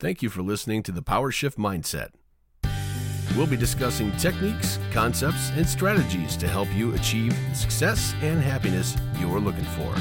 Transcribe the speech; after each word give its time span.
Thank 0.00 0.22
you 0.22 0.30
for 0.30 0.42
listening 0.42 0.84
to 0.84 0.92
the 0.92 1.02
Power 1.02 1.32
Shift 1.32 1.58
Mindset. 1.58 2.10
We'll 3.36 3.48
be 3.48 3.56
discussing 3.56 4.12
techniques, 4.12 4.78
concepts, 4.92 5.50
and 5.56 5.68
strategies 5.68 6.36
to 6.36 6.46
help 6.46 6.72
you 6.72 6.94
achieve 6.94 7.36
the 7.48 7.56
success 7.56 8.14
and 8.22 8.40
happiness 8.40 8.96
you're 9.18 9.40
looking 9.40 9.64
for. 9.64 9.92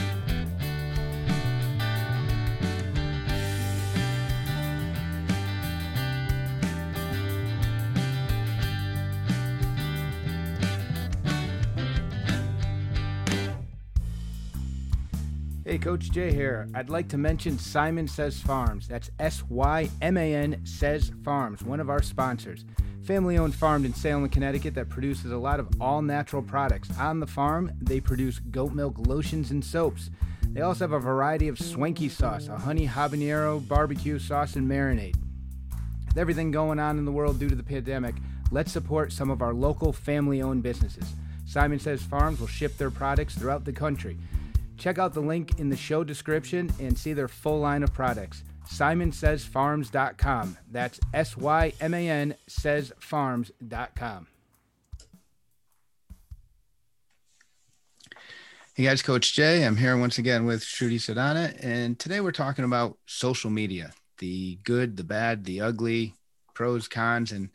Coach 15.88 16.12
Jay 16.12 16.34
here. 16.34 16.68
I'd 16.76 16.90
like 16.90 17.08
to 17.08 17.18
mention 17.18 17.58
Syman 17.58 18.10
Says 18.10 18.42
Farms. 18.42 18.90
That's 18.90 19.10
S 19.20 19.42
Y 19.48 19.90
M 20.02 20.18
A 20.18 20.36
N 20.36 20.60
Says 20.66 21.14
Farms, 21.24 21.64
one 21.64 21.80
of 21.80 21.90
our 21.90 22.02
sponsors. 22.02 22.66
Family 23.06 23.38
owned 23.38 23.56
farm 23.56 23.86
in 23.86 23.94
Salem, 23.94 24.28
Connecticut 24.28 24.76
that 24.76 24.90
produces 24.90 25.32
a 25.32 25.38
lot 25.38 25.62
of 25.62 25.70
all 25.80 26.02
natural 26.02 26.42
products. 26.42 26.90
On 27.00 27.22
the 27.22 27.26
farm, 27.26 27.72
they 27.80 28.02
produce 28.02 28.40
goat 28.40 28.74
milk 28.74 29.08
lotions 29.08 29.52
and 29.52 29.64
soaps. 29.64 30.10
They 30.50 30.60
also 30.60 30.84
have 30.84 30.92
a 30.92 31.00
variety 31.00 31.48
of 31.48 31.58
swanky 31.58 32.10
sauce, 32.10 32.50
a 32.50 32.58
honey 32.58 32.86
habanero 32.86 33.66
barbecue 33.66 34.20
sauce, 34.20 34.58
and 34.58 34.70
marinade. 34.70 35.16
With 36.06 36.18
everything 36.18 36.52
going 36.52 36.80
on 36.80 36.98
in 36.98 37.06
the 37.06 37.14
world 37.14 37.40
due 37.40 37.48
to 37.48 37.56
the 37.56 37.64
pandemic, 37.64 38.16
let's 38.52 38.74
support 38.74 39.14
some 39.14 39.30
of 39.30 39.42
our 39.42 39.54
local 39.54 39.94
family 39.94 40.42
owned 40.42 40.64
businesses. 40.64 41.14
Syman 41.46 41.80
Says 41.80 42.04
Farms 42.04 42.42
will 42.42 42.48
ship 42.48 42.78
their 42.78 42.92
products 42.92 43.36
throughout 43.36 43.64
the 43.64 43.72
country. 43.72 44.18
Check 44.78 45.00
out 45.00 45.14
the 45.14 45.22
link 45.22 45.60
in 45.60 45.70
the 45.70 45.78
show 45.78 46.04
description 46.04 46.72
and 46.80 46.98
see 46.98 47.14
their 47.14 47.28
full 47.28 47.60
line 47.60 47.84
of 47.84 47.94
products. 47.94 48.44
SymanSaysFarms.com. 48.68 50.58
That's 50.72 51.00
S 51.14 51.38
Y 51.38 51.74
M 51.80 51.94
A 51.94 52.10
N 52.10 52.36
says 52.48 52.92
saysfarms.com. 53.00 54.28
Hey 58.76 58.84
guys, 58.84 59.02
Coach 59.02 59.34
Jay. 59.34 59.66
I'm 59.66 59.78
here 59.78 59.98
once 59.98 60.20
again 60.20 60.46
with 60.46 60.62
Shruti 60.62 61.02
Sadana, 61.02 61.56
and 61.64 61.98
today 61.98 62.22
we're 62.22 62.32
talking 62.32 62.64
about 62.64 62.98
social 63.08 63.50
media 63.50 63.92
the 64.20 64.60
good, 64.64 64.98
the 64.98 65.04
bad, 65.04 65.46
the 65.46 65.62
ugly, 65.62 66.14
pros, 66.54 66.88
cons, 66.88 67.32
and 67.32 67.50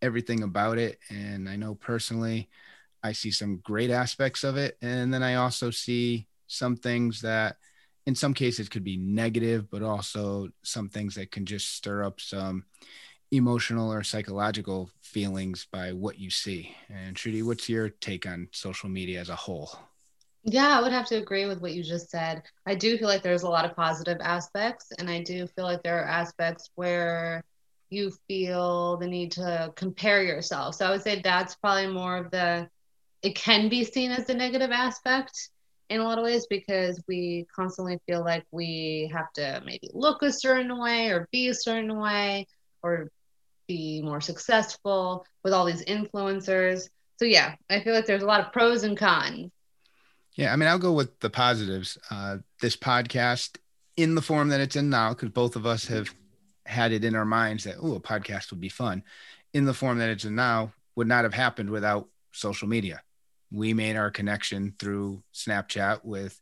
everything 0.00 0.42
about 0.42 0.78
it. 0.78 0.98
And 1.10 1.48
I 1.48 1.56
know 1.56 1.74
personally, 1.74 2.48
I 3.02 3.12
see 3.12 3.30
some 3.30 3.60
great 3.62 3.90
aspects 3.90 4.44
of 4.44 4.56
it. 4.56 4.76
And 4.80 5.12
then 5.12 5.22
I 5.22 5.34
also 5.34 5.70
see 5.70 6.26
some 6.46 6.76
things 6.76 7.20
that 7.22 7.56
in 8.06 8.14
some 8.14 8.34
cases 8.34 8.68
could 8.68 8.84
be 8.84 8.96
negative, 8.96 9.70
but 9.70 9.82
also 9.82 10.48
some 10.62 10.88
things 10.88 11.14
that 11.14 11.30
can 11.30 11.46
just 11.46 11.74
stir 11.74 12.04
up 12.04 12.20
some 12.20 12.64
emotional 13.30 13.92
or 13.92 14.02
psychological 14.02 14.90
feelings 15.02 15.66
by 15.72 15.92
what 15.92 16.18
you 16.18 16.30
see. 16.30 16.74
And 16.90 17.16
Shruti, 17.16 17.42
what's 17.42 17.68
your 17.68 17.88
take 17.88 18.26
on 18.26 18.48
social 18.52 18.88
media 18.88 19.20
as 19.20 19.28
a 19.28 19.36
whole? 19.36 19.70
Yeah, 20.44 20.78
I 20.78 20.82
would 20.82 20.92
have 20.92 21.06
to 21.06 21.16
agree 21.16 21.46
with 21.46 21.60
what 21.62 21.72
you 21.72 21.82
just 21.82 22.10
said. 22.10 22.42
I 22.66 22.74
do 22.74 22.98
feel 22.98 23.08
like 23.08 23.22
there's 23.22 23.44
a 23.44 23.48
lot 23.48 23.64
of 23.64 23.74
positive 23.74 24.18
aspects, 24.20 24.92
and 24.98 25.08
I 25.08 25.22
do 25.22 25.46
feel 25.46 25.64
like 25.64 25.82
there 25.82 25.98
are 25.98 26.06
aspects 26.06 26.68
where 26.74 27.42
you 27.88 28.12
feel 28.28 28.98
the 28.98 29.06
need 29.06 29.32
to 29.32 29.72
compare 29.74 30.22
yourself. 30.22 30.74
So 30.74 30.86
I 30.86 30.90
would 30.90 31.02
say 31.02 31.20
that's 31.22 31.54
probably 31.54 31.86
more 31.86 32.18
of 32.18 32.30
the, 32.30 32.68
it 33.22 33.34
can 33.34 33.70
be 33.70 33.84
seen 33.84 34.10
as 34.10 34.26
the 34.26 34.34
negative 34.34 34.70
aspect 34.70 35.48
in 35.90 36.00
a 36.00 36.04
lot 36.04 36.18
of 36.18 36.24
ways 36.24 36.46
because 36.46 37.02
we 37.06 37.46
constantly 37.54 37.98
feel 38.06 38.24
like 38.24 38.44
we 38.50 39.10
have 39.12 39.32
to 39.34 39.62
maybe 39.64 39.90
look 39.92 40.22
a 40.22 40.32
certain 40.32 40.78
way 40.78 41.10
or 41.10 41.28
be 41.30 41.48
a 41.48 41.54
certain 41.54 41.98
way 41.98 42.46
or 42.82 43.10
be 43.68 44.02
more 44.02 44.20
successful 44.20 45.24
with 45.42 45.52
all 45.52 45.64
these 45.64 45.84
influencers. 45.84 46.88
So 47.18 47.24
yeah, 47.24 47.54
I 47.70 47.80
feel 47.80 47.94
like 47.94 48.06
there's 48.06 48.22
a 48.22 48.26
lot 48.26 48.40
of 48.40 48.52
pros 48.52 48.84
and 48.84 48.96
cons. 48.96 49.50
Yeah, 50.34 50.52
I 50.52 50.56
mean, 50.56 50.68
I'll 50.68 50.78
go 50.78 50.92
with 50.92 51.20
the 51.20 51.30
positives. 51.30 51.96
Uh, 52.10 52.38
this 52.60 52.76
podcast, 52.76 53.56
in 53.96 54.16
the 54.16 54.22
form 54.22 54.48
that 54.48 54.60
it's 54.60 54.74
in 54.74 54.90
now, 54.90 55.10
because 55.10 55.28
both 55.28 55.54
of 55.54 55.64
us 55.64 55.86
have 55.86 56.12
had 56.66 56.90
it 56.90 57.04
in 57.04 57.14
our 57.14 57.24
minds 57.24 57.64
that 57.64 57.76
oh, 57.80 57.94
a 57.94 58.00
podcast 58.00 58.50
would 58.50 58.60
be 58.60 58.68
fun. 58.68 59.04
In 59.52 59.64
the 59.64 59.74
form 59.74 59.98
that 59.98 60.10
it's 60.10 60.24
in 60.24 60.34
now, 60.34 60.72
would 60.96 61.06
not 61.06 61.22
have 61.22 61.34
happened 61.34 61.70
without 61.70 62.08
social 62.32 62.66
media 62.66 63.03
we 63.54 63.72
made 63.72 63.96
our 63.96 64.10
connection 64.10 64.74
through 64.78 65.22
Snapchat 65.32 66.04
with 66.04 66.40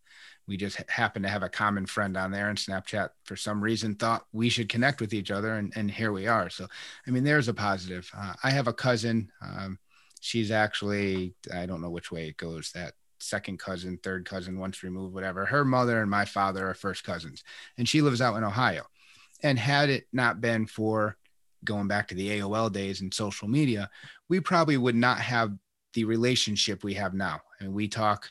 we 0.49 0.57
just 0.57 0.79
happened 0.91 1.25
to 1.25 1.31
have 1.31 1.43
a 1.43 1.49
common 1.49 1.87
friend 1.87 2.17
on 2.17 2.31
there 2.31 2.49
and 2.49 2.59
Snapchat 2.59 3.11
for 3.25 3.37
some 3.37 3.63
reason 3.63 3.95
thought 3.95 4.27
we 4.33 4.49
should 4.49 4.69
connect 4.69 5.01
with 5.01 5.15
each 5.15 5.31
other 5.31 5.55
and, 5.55 5.73
and 5.77 5.91
here 5.91 6.11
we 6.11 6.27
are. 6.27 6.51
So, 6.51 6.67
I 7.07 7.11
mean, 7.11 7.23
there's 7.23 7.49
a 7.49 7.55
positive. 7.55 8.11
Uh, 8.17 8.33
I 8.43 8.51
have 8.51 8.67
a 8.67 8.73
cousin. 8.73 9.31
Um, 9.41 9.79
she's 10.21 10.51
actually, 10.51 11.35
I 11.55 11.67
don't 11.67 11.81
know 11.81 11.91
which 11.91 12.11
way 12.11 12.29
it 12.29 12.39
goes 12.39 12.73
that 12.73 12.95
second 13.21 13.61
cousin, 13.61 13.99
third 14.03 14.25
cousin, 14.25 14.59
once 14.59 14.83
removed, 14.83 15.15
whatever. 15.15 15.45
Her 15.45 15.65
mother 15.65 16.01
and 16.01 16.11
my 16.11 16.25
father 16.25 16.69
are 16.69 16.75
first 16.75 17.05
cousins 17.05 17.45
and 17.79 17.89
she 17.89 18.03
lives 18.03 18.21
out 18.21 18.37
in 18.37 18.45
Ohio. 18.45 18.85
And 19.45 19.59
had 19.59 19.91
it 19.91 20.07
not 20.13 20.41
been 20.41 20.67
for 20.67 21.17
going 21.65 21.89
back 21.89 22.09
to 22.09 22.15
the 22.15 22.41
AOL 22.41 22.73
days 22.73 23.01
and 23.01 23.15
social 23.15 23.49
media, 23.49 23.91
we 24.29 24.41
probably 24.41 24.77
would 24.77 24.97
not 24.97 25.21
have 25.21 25.53
the 25.95 26.05
relationship 26.05 26.85
we 26.85 26.95
have 26.95 27.15
now. 27.15 27.41
I 27.61 27.65
mean, 27.65 27.73
we 27.73 27.89
talk, 27.89 28.31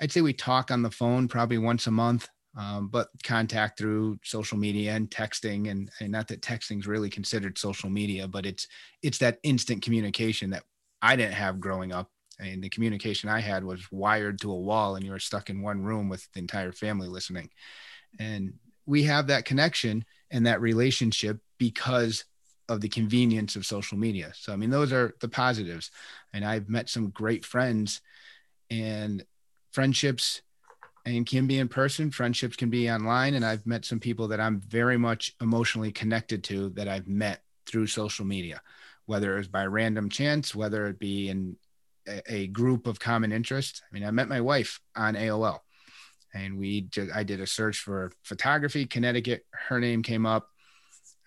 I'd 0.00 0.12
say 0.12 0.20
we 0.20 0.32
talk 0.32 0.70
on 0.70 0.82
the 0.82 0.90
phone 0.90 1.28
probably 1.28 1.58
once 1.58 1.86
a 1.86 1.90
month, 1.90 2.28
um, 2.58 2.88
but 2.88 3.08
contact 3.22 3.78
through 3.78 4.18
social 4.24 4.58
media 4.58 4.92
and 4.92 5.10
texting. 5.10 5.70
And, 5.70 5.90
and 6.00 6.10
not 6.10 6.28
that 6.28 6.42
texting 6.42 6.80
is 6.80 6.86
really 6.86 7.10
considered 7.10 7.58
social 7.58 7.90
media, 7.90 8.26
but 8.26 8.46
it's 8.46 8.66
it's 9.02 9.18
that 9.18 9.38
instant 9.42 9.82
communication 9.82 10.50
that 10.50 10.64
I 11.02 11.16
didn't 11.16 11.34
have 11.34 11.60
growing 11.60 11.92
up. 11.92 12.08
I 12.40 12.46
And 12.46 12.64
the 12.64 12.70
communication 12.70 13.28
I 13.28 13.40
had 13.40 13.64
was 13.64 13.92
wired 13.92 14.40
to 14.40 14.52
a 14.52 14.60
wall, 14.60 14.96
and 14.96 15.04
you 15.04 15.12
were 15.12 15.18
stuck 15.18 15.50
in 15.50 15.62
one 15.62 15.82
room 15.82 16.08
with 16.08 16.26
the 16.32 16.40
entire 16.40 16.72
family 16.72 17.08
listening. 17.08 17.50
And 18.18 18.54
we 18.86 19.04
have 19.04 19.28
that 19.28 19.44
connection 19.44 20.04
and 20.30 20.46
that 20.46 20.60
relationship 20.60 21.38
because 21.58 22.24
of 22.70 22.80
the 22.80 22.88
convenience 22.88 23.56
of 23.56 23.66
social 23.66 23.98
media. 23.98 24.32
So, 24.34 24.52
I 24.52 24.56
mean, 24.56 24.70
those 24.70 24.92
are 24.92 25.14
the 25.20 25.28
positives. 25.28 25.90
And 26.32 26.44
I've 26.44 26.68
met 26.68 26.88
some 26.88 27.10
great 27.10 27.44
friends 27.44 28.00
and 28.70 29.24
friendships 29.72 30.42
and 31.04 31.26
can 31.26 31.48
be 31.48 31.58
in 31.58 31.68
person. 31.68 32.12
Friendships 32.12 32.56
can 32.56 32.70
be 32.70 32.88
online. 32.88 33.34
And 33.34 33.44
I've 33.44 33.66
met 33.66 33.84
some 33.84 33.98
people 33.98 34.28
that 34.28 34.40
I'm 34.40 34.60
very 34.60 34.96
much 34.96 35.34
emotionally 35.40 35.90
connected 35.90 36.44
to 36.44 36.70
that 36.70 36.86
I've 36.86 37.08
met 37.08 37.42
through 37.66 37.88
social 37.88 38.24
media, 38.24 38.62
whether 39.06 39.34
it 39.34 39.38
was 39.38 39.48
by 39.48 39.66
random 39.66 40.08
chance, 40.08 40.54
whether 40.54 40.86
it 40.86 41.00
be 41.00 41.28
in 41.28 41.56
a, 42.06 42.22
a 42.32 42.46
group 42.46 42.86
of 42.86 43.00
common 43.00 43.32
interest. 43.32 43.82
I 43.82 43.92
mean, 43.92 44.04
I 44.04 44.12
met 44.12 44.28
my 44.28 44.40
wife 44.40 44.80
on 44.94 45.14
AOL 45.14 45.58
and 46.32 46.56
we 46.56 46.82
just, 46.82 47.10
I 47.12 47.24
did 47.24 47.40
a 47.40 47.48
search 47.48 47.78
for 47.78 48.12
photography, 48.22 48.86
Connecticut. 48.86 49.44
Her 49.50 49.80
name 49.80 50.04
came 50.04 50.24
up 50.24 50.48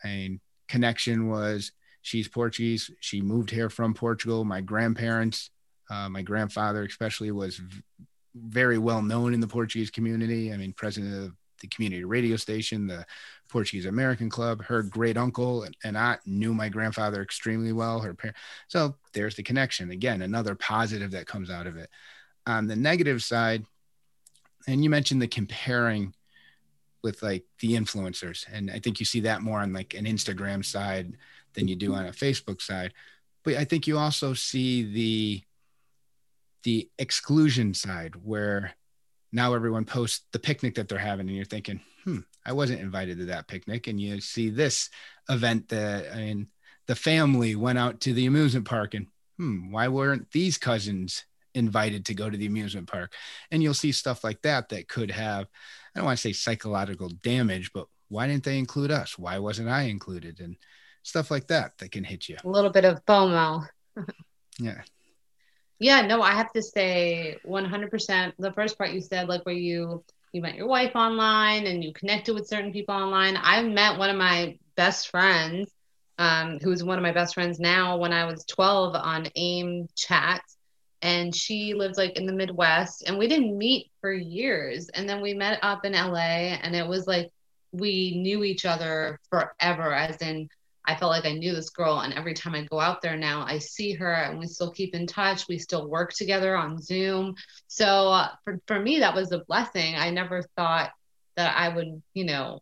and 0.03 0.39
connection 0.67 1.29
was 1.29 1.71
she's 2.01 2.27
Portuguese. 2.27 2.91
She 2.99 3.21
moved 3.21 3.49
here 3.49 3.69
from 3.69 3.93
Portugal. 3.93 4.43
My 4.45 4.61
grandparents, 4.61 5.49
uh, 5.89 6.09
my 6.09 6.21
grandfather 6.21 6.83
especially, 6.83 7.31
was 7.31 7.57
v- 7.57 7.81
very 8.35 8.77
well 8.77 9.01
known 9.01 9.33
in 9.33 9.39
the 9.39 9.47
Portuguese 9.47 9.91
community. 9.91 10.53
I 10.53 10.57
mean, 10.57 10.73
president 10.73 11.25
of 11.25 11.33
the 11.61 11.67
community 11.67 12.03
radio 12.03 12.35
station, 12.35 12.87
the 12.87 13.05
Portuguese 13.49 13.85
American 13.85 14.29
Club. 14.29 14.63
Her 14.63 14.83
great 14.83 15.17
uncle 15.17 15.63
and, 15.63 15.75
and 15.83 15.97
aunt 15.97 16.19
knew 16.25 16.53
my 16.53 16.69
grandfather 16.69 17.21
extremely 17.21 17.71
well. 17.71 17.99
Her 17.99 18.13
parents. 18.13 18.39
So 18.67 18.95
there's 19.13 19.35
the 19.35 19.43
connection. 19.43 19.91
Again, 19.91 20.21
another 20.21 20.55
positive 20.55 21.11
that 21.11 21.27
comes 21.27 21.49
out 21.49 21.67
of 21.67 21.77
it. 21.77 21.89
On 22.45 22.67
the 22.67 22.75
negative 22.75 23.23
side, 23.23 23.65
and 24.67 24.83
you 24.83 24.89
mentioned 24.89 25.21
the 25.21 25.27
comparing 25.27 26.13
with 27.03 27.21
like 27.21 27.43
the 27.59 27.73
influencers. 27.73 28.45
And 28.51 28.71
i 28.71 28.79
think 28.79 28.99
you 28.99 29.05
see 29.05 29.21
that 29.21 29.41
more 29.41 29.59
on 29.59 29.73
like 29.73 29.93
an 29.93 30.05
instagram 30.05 30.63
side 30.65 31.17
than 31.53 31.67
you 31.67 31.75
do 31.75 31.93
on 31.93 32.05
a 32.05 32.11
facebook 32.11 32.61
side. 32.61 32.93
But 33.43 33.55
i 33.55 33.65
think 33.65 33.87
you 33.87 33.97
also 33.97 34.33
see 34.33 34.83
the 34.91 35.43
the 36.63 36.89
exclusion 36.97 37.73
side 37.73 38.15
where 38.23 38.73
now 39.31 39.53
everyone 39.53 39.85
posts 39.85 40.25
the 40.31 40.39
picnic 40.39 40.75
that 40.75 40.87
they're 40.87 40.97
having 40.97 41.27
and 41.27 41.35
you're 41.35 41.45
thinking 41.45 41.81
hmm 42.03 42.19
i 42.45 42.53
wasn't 42.53 42.79
invited 42.79 43.17
to 43.17 43.25
that 43.25 43.47
picnic. 43.47 43.87
And 43.87 43.99
you 43.99 44.21
see 44.21 44.49
this 44.49 44.89
event 45.29 45.69
that 45.69 46.13
i 46.13 46.17
mean 46.17 46.47
the 46.87 46.95
family 46.95 47.55
went 47.55 47.79
out 47.79 48.01
to 48.01 48.13
the 48.13 48.25
amusement 48.25 48.65
park 48.65 48.93
and 48.93 49.07
hmm 49.37 49.71
why 49.71 49.87
weren't 49.87 50.31
these 50.31 50.57
cousins 50.57 51.25
invited 51.55 52.05
to 52.05 52.13
go 52.13 52.29
to 52.29 52.37
the 52.37 52.45
amusement 52.45 52.87
park? 52.87 53.13
And 53.51 53.61
you'll 53.61 53.73
see 53.73 53.91
stuff 53.91 54.23
like 54.23 54.41
that 54.41 54.69
that 54.69 54.87
could 54.87 55.11
have 55.11 55.47
I 55.95 55.99
don't 55.99 56.05
want 56.05 56.17
to 56.17 56.21
say 56.21 56.33
psychological 56.33 57.09
damage, 57.09 57.71
but 57.73 57.87
why 58.09 58.27
didn't 58.27 58.43
they 58.43 58.57
include 58.57 58.91
us? 58.91 59.17
Why 59.17 59.39
wasn't 59.39 59.69
I 59.69 59.83
included? 59.83 60.39
And 60.39 60.57
stuff 61.03 61.29
like 61.29 61.47
that 61.47 61.77
that 61.77 61.91
can 61.91 62.03
hit 62.03 62.27
you. 62.27 62.37
A 62.43 62.49
little 62.49 62.71
bit 62.71 62.85
of 62.85 63.05
FOMO. 63.05 63.67
yeah. 64.59 64.81
Yeah, 65.79 66.01
no, 66.01 66.21
I 66.21 66.31
have 66.31 66.51
to 66.53 66.61
say 66.61 67.37
100%. 67.45 68.33
The 68.39 68.53
first 68.53 68.77
part 68.77 68.91
you 68.91 69.01
said, 69.01 69.27
like 69.27 69.45
where 69.45 69.55
you 69.55 70.03
you 70.31 70.41
met 70.41 70.55
your 70.55 70.67
wife 70.67 70.95
online 70.95 71.67
and 71.67 71.83
you 71.83 71.93
connected 71.93 72.33
with 72.33 72.47
certain 72.47 72.73
people 72.73 72.95
online. 72.95 73.37
I 73.39 73.61
met 73.61 73.99
one 73.99 74.09
of 74.09 74.15
my 74.15 74.57
best 74.75 75.09
friends, 75.09 75.69
um, 76.17 76.57
who's 76.59 76.83
one 76.83 76.97
of 76.97 77.03
my 77.03 77.11
best 77.11 77.35
friends 77.35 77.59
now, 77.59 77.97
when 77.97 78.11
I 78.11 78.25
was 78.25 78.43
12 78.45 78.95
on 78.95 79.27
AIM 79.35 79.87
chats. 79.95 80.52
And 81.03 81.35
she 81.35 81.73
lived 81.73 81.97
like 81.97 82.15
in 82.15 82.25
the 82.25 82.33
Midwest, 82.33 83.03
and 83.05 83.17
we 83.17 83.27
didn't 83.27 83.57
meet 83.57 83.91
for 84.01 84.11
years. 84.11 84.89
And 84.89 85.07
then 85.07 85.21
we 85.21 85.33
met 85.33 85.59
up 85.61 85.85
in 85.85 85.93
LA, 85.93 86.55
and 86.63 86.75
it 86.75 86.87
was 86.87 87.05
like 87.05 87.29
we 87.73 88.15
knew 88.15 88.43
each 88.43 88.65
other 88.65 89.19
forever, 89.29 89.93
as 89.93 90.17
in, 90.17 90.47
I 90.85 90.95
felt 90.95 91.11
like 91.11 91.25
I 91.25 91.33
knew 91.33 91.53
this 91.53 91.69
girl. 91.69 91.99
And 91.99 92.13
every 92.13 92.33
time 92.33 92.55
I 92.55 92.63
go 92.63 92.79
out 92.79 93.01
there 93.01 93.17
now, 93.17 93.45
I 93.45 93.57
see 93.57 93.93
her 93.93 94.13
and 94.13 94.37
we 94.37 94.47
still 94.47 94.71
keep 94.71 94.93
in 94.93 95.07
touch. 95.07 95.47
We 95.47 95.57
still 95.57 95.87
work 95.87 96.13
together 96.13 96.55
on 96.55 96.81
Zoom. 96.81 97.35
So 97.67 98.09
uh, 98.09 98.29
for, 98.43 98.59
for 98.67 98.79
me, 98.79 98.99
that 98.99 99.15
was 99.15 99.31
a 99.31 99.43
blessing. 99.45 99.95
I 99.95 100.09
never 100.09 100.43
thought 100.57 100.91
that 101.35 101.55
I 101.57 101.69
would, 101.69 102.01
you 102.13 102.25
know, 102.25 102.61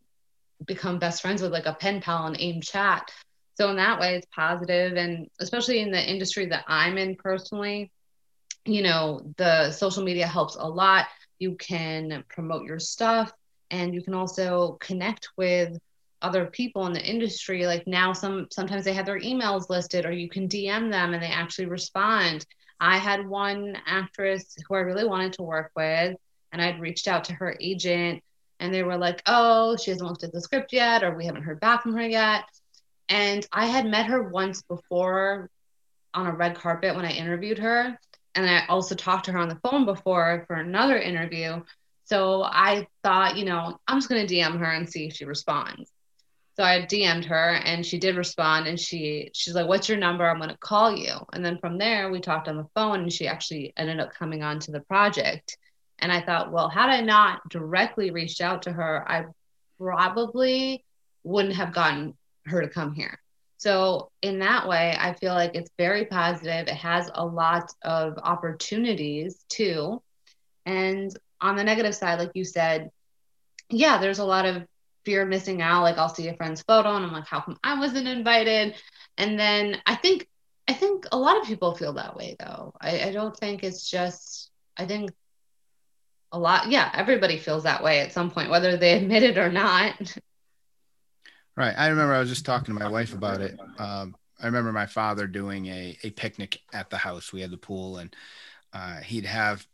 become 0.65 0.99
best 0.99 1.21
friends 1.21 1.41
with 1.41 1.51
like 1.51 1.65
a 1.65 1.73
pen 1.73 2.01
pal 2.01 2.23
on 2.23 2.35
AIM 2.39 2.61
chat. 2.61 3.11
So 3.55 3.69
in 3.69 3.75
that 3.77 3.99
way, 3.99 4.15
it's 4.15 4.27
positive, 4.33 4.94
and 4.94 5.27
especially 5.39 5.81
in 5.81 5.91
the 5.91 6.09
industry 6.09 6.45
that 6.47 6.63
I'm 6.67 6.97
in 6.97 7.15
personally, 7.15 7.91
you 8.65 8.81
know, 8.83 9.21
the 9.37 9.71
social 9.71 10.03
media 10.03 10.27
helps 10.27 10.55
a 10.55 10.65
lot. 10.65 11.07
You 11.39 11.55
can 11.55 12.23
promote 12.29 12.65
your 12.65 12.79
stuff, 12.79 13.31
and 13.69 13.93
you 13.93 14.01
can 14.03 14.13
also 14.13 14.77
connect 14.79 15.29
with 15.37 15.77
other 16.21 16.45
people 16.45 16.85
in 16.85 16.93
the 16.93 17.03
industry. 17.03 17.65
Like 17.65 17.87
now, 17.87 18.13
some 18.13 18.47
sometimes 18.51 18.85
they 18.85 18.93
have 18.93 19.05
their 19.05 19.19
emails 19.19 19.69
listed, 19.69 20.05
or 20.05 20.11
you 20.11 20.29
can 20.29 20.47
DM 20.47 20.91
them 20.91 21.13
and 21.13 21.21
they 21.21 21.27
actually 21.27 21.65
respond. 21.65 22.45
I 22.79 22.97
had 22.97 23.27
one 23.27 23.77
actress 23.85 24.55
who 24.67 24.75
I 24.75 24.79
really 24.79 25.05
wanted 25.05 25.33
to 25.33 25.43
work 25.43 25.71
with, 25.75 26.15
and 26.51 26.61
I'd 26.61 26.79
reached 26.79 27.07
out 27.07 27.25
to 27.25 27.33
her 27.33 27.55
agent 27.59 28.23
and 28.61 28.71
they 28.71 28.83
were 28.83 28.97
like, 28.97 29.23
oh, 29.25 29.75
she 29.75 29.89
hasn't 29.89 30.07
looked 30.07 30.23
at 30.23 30.31
the 30.31 30.39
script 30.39 30.71
yet, 30.71 31.03
or 31.03 31.15
we 31.15 31.25
haven't 31.25 31.41
heard 31.41 31.59
back 31.59 31.81
from 31.81 31.95
her 31.95 32.07
yet. 32.07 32.43
And 33.09 33.45
I 33.51 33.65
had 33.65 33.87
met 33.87 34.05
her 34.05 34.21
once 34.21 34.61
before 34.61 35.49
on 36.13 36.27
a 36.27 36.31
red 36.31 36.55
carpet 36.55 36.95
when 36.95 37.03
I 37.03 37.11
interviewed 37.11 37.57
her. 37.57 37.99
And 38.36 38.50
I 38.50 38.66
also 38.68 38.95
talked 38.95 39.25
to 39.25 39.31
her 39.33 39.39
on 39.39 39.50
the 39.50 39.60
phone 39.63 39.86
before 39.86 40.45
for 40.48 40.56
another 40.56 40.98
interview. 40.98 41.62
So 42.06 42.44
I 42.44 42.88
thought, 43.04 43.38
you 43.38 43.45
know, 43.45 43.80
I'm 43.88 43.98
just 43.98 44.10
going 44.10 44.25
to 44.25 44.33
DM 44.33 44.60
her 44.60 44.72
and 44.72 44.89
see 44.89 45.07
if 45.07 45.13
she 45.13 45.25
responds. 45.25 45.92
So 46.57 46.63
I 46.63 46.81
DM'd 46.81 47.25
her 47.25 47.56
and 47.56 47.86
she 47.86 47.98
did 47.98 48.18
respond 48.18 48.68
and 48.68 48.80
she 48.80 49.31
she's 49.33 49.56
like, 49.56 49.68
"What's 49.68 49.88
your 49.88 49.98
number? 49.98 50.30
I'm 50.30 50.38
going 50.38 50.50
to 50.50 50.57
call 50.57 50.95
you." 50.95 51.13
And 51.31 51.44
then 51.44 51.57
from 51.60 51.78
there 51.78 52.12
we 52.12 52.19
talked 52.19 52.50
on 52.50 52.57
the 52.57 52.68
phone 52.75 53.01
and 53.01 53.13
she 53.13 53.28
actually 53.28 53.74
ended 53.78 54.00
up 54.00 54.13
coming 54.13 54.44
on 54.44 54.60
to 54.60 54.72
the 54.72 54.81
project. 54.81 55.57
And 56.00 56.12
I 56.12 56.22
thought, 56.22 56.51
well, 56.51 56.68
had 56.68 56.89
I 56.89 57.01
not 57.01 57.48
directly 57.50 58.12
reached 58.12 58.42
out 58.42 58.63
to 58.63 58.72
her, 58.72 59.10
I 59.10 59.25
probably 59.80 60.83
wouldn't 61.24 61.56
have 61.56 61.74
gotten 61.74 62.16
her 62.45 62.62
to 62.62 62.68
come 62.68 62.94
here. 62.94 63.19
So, 63.61 64.09
in 64.23 64.39
that 64.39 64.67
way, 64.67 64.97
I 64.99 65.13
feel 65.13 65.35
like 65.35 65.51
it's 65.53 65.69
very 65.77 66.05
positive. 66.05 66.67
It 66.67 66.73
has 66.77 67.11
a 67.13 67.23
lot 67.23 67.71
of 67.83 68.17
opportunities 68.17 69.45
too. 69.49 70.01
And 70.65 71.15
on 71.39 71.55
the 71.55 71.63
negative 71.63 71.93
side, 71.93 72.17
like 72.17 72.31
you 72.33 72.43
said, 72.43 72.89
yeah, 73.69 73.99
there's 73.99 74.17
a 74.17 74.25
lot 74.25 74.47
of 74.47 74.65
fear 75.05 75.21
of 75.21 75.27
missing 75.27 75.61
out. 75.61 75.83
Like, 75.83 75.99
I'll 75.99 76.09
see 76.09 76.27
a 76.27 76.35
friend's 76.35 76.63
photo 76.63 76.95
and 76.95 77.05
I'm 77.05 77.11
like, 77.11 77.27
how 77.27 77.41
come 77.41 77.55
I 77.63 77.77
wasn't 77.77 78.07
invited? 78.07 78.73
And 79.15 79.39
then 79.39 79.79
I 79.85 79.93
think, 79.93 80.27
I 80.67 80.73
think 80.73 81.05
a 81.11 81.17
lot 81.19 81.39
of 81.39 81.45
people 81.45 81.75
feel 81.75 81.93
that 81.93 82.15
way 82.15 82.35
though. 82.39 82.73
I, 82.81 83.09
I 83.09 83.11
don't 83.11 83.37
think 83.37 83.63
it's 83.63 83.87
just, 83.87 84.49
I 84.75 84.87
think 84.87 85.11
a 86.31 86.39
lot 86.39 86.71
yeah 86.71 86.89
everybody 86.95 87.37
feels 87.37 87.63
that 87.63 87.83
way 87.83 87.99
at 87.99 88.13
some 88.13 88.31
point 88.31 88.49
whether 88.49 88.77
they 88.77 88.93
admit 88.93 89.21
it 89.21 89.37
or 89.37 89.51
not 89.51 90.17
right. 91.61 91.75
I 91.77 91.87
remember 91.87 92.13
i 92.13 92.19
was 92.19 92.29
just 92.29 92.45
talking 92.45 92.73
to 92.73 92.79
my 92.79 92.89
wife 92.89 93.13
about 93.13 93.41
it. 93.41 93.59
Um, 93.77 94.15
i 94.41 94.45
remember 94.45 94.71
my 94.71 94.85
father 94.85 95.27
doing 95.27 95.67
a, 95.67 95.97
a 96.03 96.09
picnic 96.11 96.59
at 96.73 96.89
the 96.89 96.97
house. 96.97 97.31
We 97.31 97.41
had 97.41 97.51
the 97.51 97.57
pool 97.57 97.97
and 97.97 98.15
uh, 98.73 98.97
he'd 98.97 99.25
have 99.25 99.65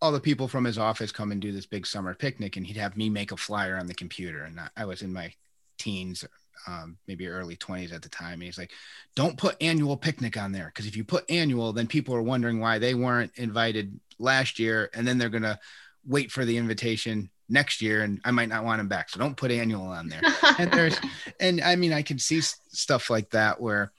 all 0.00 0.12
the 0.12 0.20
people 0.20 0.48
from 0.48 0.64
his 0.64 0.78
office 0.78 1.12
come 1.12 1.32
and 1.32 1.40
do 1.40 1.52
this 1.52 1.66
big 1.66 1.86
summer 1.86 2.14
picnic 2.14 2.56
and 2.56 2.66
he'd 2.66 2.76
have 2.76 2.96
me 2.96 3.08
make 3.08 3.32
a 3.32 3.36
flyer 3.36 3.76
on 3.76 3.86
the 3.86 3.94
computer. 3.94 4.44
And 4.44 4.60
i 4.76 4.84
was 4.84 5.02
in 5.02 5.12
my 5.12 5.32
teens 5.78 6.24
um, 6.66 6.96
maybe 7.06 7.26
early 7.26 7.56
20s 7.56 7.92
at 7.92 8.02
the 8.02 8.08
time. 8.08 8.34
And 8.34 8.44
he's 8.44 8.58
like 8.58 8.72
don't 9.14 9.36
put 9.36 9.62
annual 9.62 9.96
picnic 9.96 10.36
on 10.36 10.52
there 10.52 10.66
because 10.66 10.86
if 10.86 10.96
you 10.96 11.04
put 11.04 11.30
annual 11.30 11.72
then 11.72 11.86
people 11.86 12.14
are 12.14 12.22
wondering 12.22 12.60
why 12.60 12.78
they 12.78 12.94
weren't 12.94 13.32
invited 13.36 13.98
last 14.18 14.58
year 14.58 14.90
and 14.94 15.06
then 15.06 15.18
they're 15.18 15.28
going 15.28 15.42
to 15.42 15.58
wait 16.06 16.30
for 16.30 16.44
the 16.44 16.56
invitation 16.56 17.30
next 17.48 17.82
year 17.82 18.02
and 18.02 18.20
I 18.24 18.30
might 18.30 18.48
not 18.48 18.64
want 18.64 18.80
him 18.80 18.88
back. 18.88 19.10
So 19.10 19.18
don't 19.18 19.36
put 19.36 19.50
annual 19.50 19.86
on 19.86 20.08
there. 20.08 20.22
and 20.58 20.72
there's, 20.72 20.98
and 21.40 21.60
I 21.60 21.76
mean, 21.76 21.92
I 21.92 22.02
can 22.02 22.18
see 22.18 22.40
stuff 22.40 23.10
like 23.10 23.30
that 23.30 23.60
where 23.60 23.92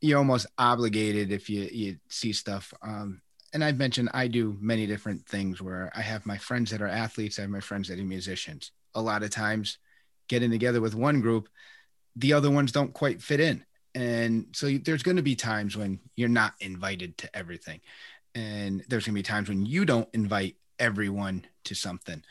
you're 0.00 0.18
almost 0.18 0.46
obligated 0.58 1.32
if 1.32 1.50
you, 1.50 1.68
you 1.70 1.96
see 2.08 2.32
stuff. 2.32 2.72
Um, 2.82 3.20
and 3.52 3.64
I've 3.64 3.78
mentioned 3.78 4.10
I 4.14 4.28
do 4.28 4.56
many 4.60 4.86
different 4.86 5.26
things 5.26 5.60
where 5.60 5.90
I 5.94 6.02
have 6.02 6.24
my 6.26 6.38
friends 6.38 6.70
that 6.70 6.82
are 6.82 6.88
athletes, 6.88 7.38
I 7.38 7.42
have 7.42 7.50
my 7.50 7.60
friends 7.60 7.88
that 7.88 7.98
are 7.98 8.04
musicians. 8.04 8.72
A 8.94 9.02
lot 9.02 9.22
of 9.22 9.30
times 9.30 9.78
getting 10.28 10.50
together 10.50 10.80
with 10.80 10.94
one 10.94 11.20
group, 11.20 11.48
the 12.16 12.32
other 12.32 12.50
ones 12.50 12.72
don't 12.72 12.92
quite 12.92 13.20
fit 13.20 13.40
in. 13.40 13.64
And 13.94 14.46
so 14.52 14.70
there's 14.70 15.02
going 15.02 15.16
to 15.16 15.22
be 15.22 15.34
times 15.34 15.76
when 15.76 15.98
you're 16.14 16.28
not 16.28 16.54
invited 16.60 17.18
to 17.18 17.36
everything. 17.36 17.80
And 18.34 18.84
there's 18.88 19.04
going 19.04 19.14
to 19.14 19.18
be 19.18 19.24
times 19.24 19.48
when 19.48 19.66
you 19.66 19.84
don't 19.84 20.08
invite 20.12 20.56
everyone 20.78 21.44
to 21.64 21.74
something. 21.74 22.22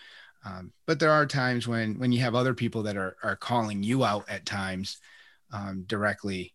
Um, 0.46 0.72
but 0.86 1.00
there 1.00 1.12
are 1.12 1.26
times 1.26 1.68
when 1.68 2.00
when 2.00 2.12
you 2.12 2.22
have 2.22 2.36
other 2.36 2.54
people 2.54 2.84
that 2.84 2.98
are 2.98 3.18
are 3.24 3.36
calling 3.36 3.84
you 3.84 4.04
out 4.04 4.30
at 4.30 4.46
times 4.46 4.98
um, 5.52 5.84
directly, 5.88 6.54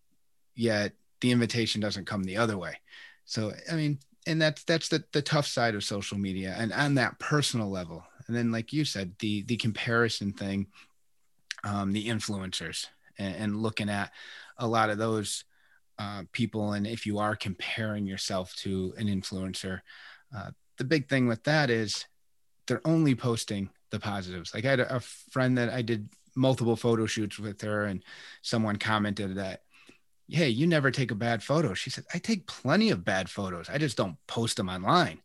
yet 0.55 0.93
the 1.21 1.31
invitation 1.31 1.81
doesn't 1.81 2.07
come 2.07 2.25
the 2.25 2.37
other 2.37 2.57
way. 2.57 2.79
So 3.25 3.53
I 3.71 3.75
mean, 3.75 3.99
and 4.27 4.41
that's 4.41 4.65
that's 4.65 4.89
the 4.89 5.05
the 5.13 5.23
tough 5.23 5.47
side 5.47 5.75
of 5.75 5.85
social 5.85 6.19
media, 6.19 6.55
and 6.59 6.73
on 6.73 6.95
that 6.95 7.19
personal 7.19 7.71
level. 7.71 8.05
And 8.27 8.35
then, 8.35 8.51
like 8.51 8.73
you 8.73 8.85
said, 8.87 9.13
the 9.19 9.43
the 9.43 9.57
comparison 9.57 10.33
thing, 10.33 10.69
um, 11.63 11.93
the 11.93 12.09
influencers, 12.09 12.87
and, 13.19 13.37
and 13.37 13.57
looking 13.57 13.91
at 13.91 14.13
a 14.57 14.67
lot 14.67 14.89
of 14.89 14.97
those 14.97 15.45
uh, 15.99 16.23
people, 16.33 16.73
and 16.73 16.87
if 16.87 17.05
you 17.05 17.19
are 17.19 17.37
comparing 17.37 18.07
yourself 18.07 18.55
to 18.57 18.95
an 18.97 19.09
influencer, 19.09 19.81
uh, 20.35 20.51
the 20.79 20.85
big 20.85 21.09
thing 21.09 21.29
with 21.29 21.45
that 21.45 21.69
is 21.69 22.07
they're 22.67 22.87
only 22.87 23.15
posting 23.15 23.71
the 23.91 24.01
positives. 24.01 24.55
Like 24.55 24.65
I 24.65 24.71
had 24.71 24.81
a, 24.81 25.01
friend 25.01 25.59
that 25.59 25.71
I 25.71 25.83
did 25.83 26.09
multiple 26.35 26.77
photo 26.77 27.07
shoots 27.07 27.39
with 27.39 27.61
her, 27.63 27.85
and 27.85 28.03
someone 28.43 28.77
commented 28.77 29.37
that, 29.37 29.63
Hey, 30.29 30.49
you 30.49 30.67
never 30.67 30.91
take 30.91 31.11
a 31.11 31.17
bad 31.17 31.43
photo. 31.43 31.75
She 31.75 31.91
said, 31.91 32.05
I 32.15 32.19
take 32.19 32.47
plenty 32.47 32.91
of 32.91 33.05
bad 33.05 33.29
photos. 33.29 33.69
I 33.69 33.77
just 33.77 33.97
don't 33.97 34.17
post 34.27 34.57
them 34.57 34.71
online. 34.71 35.21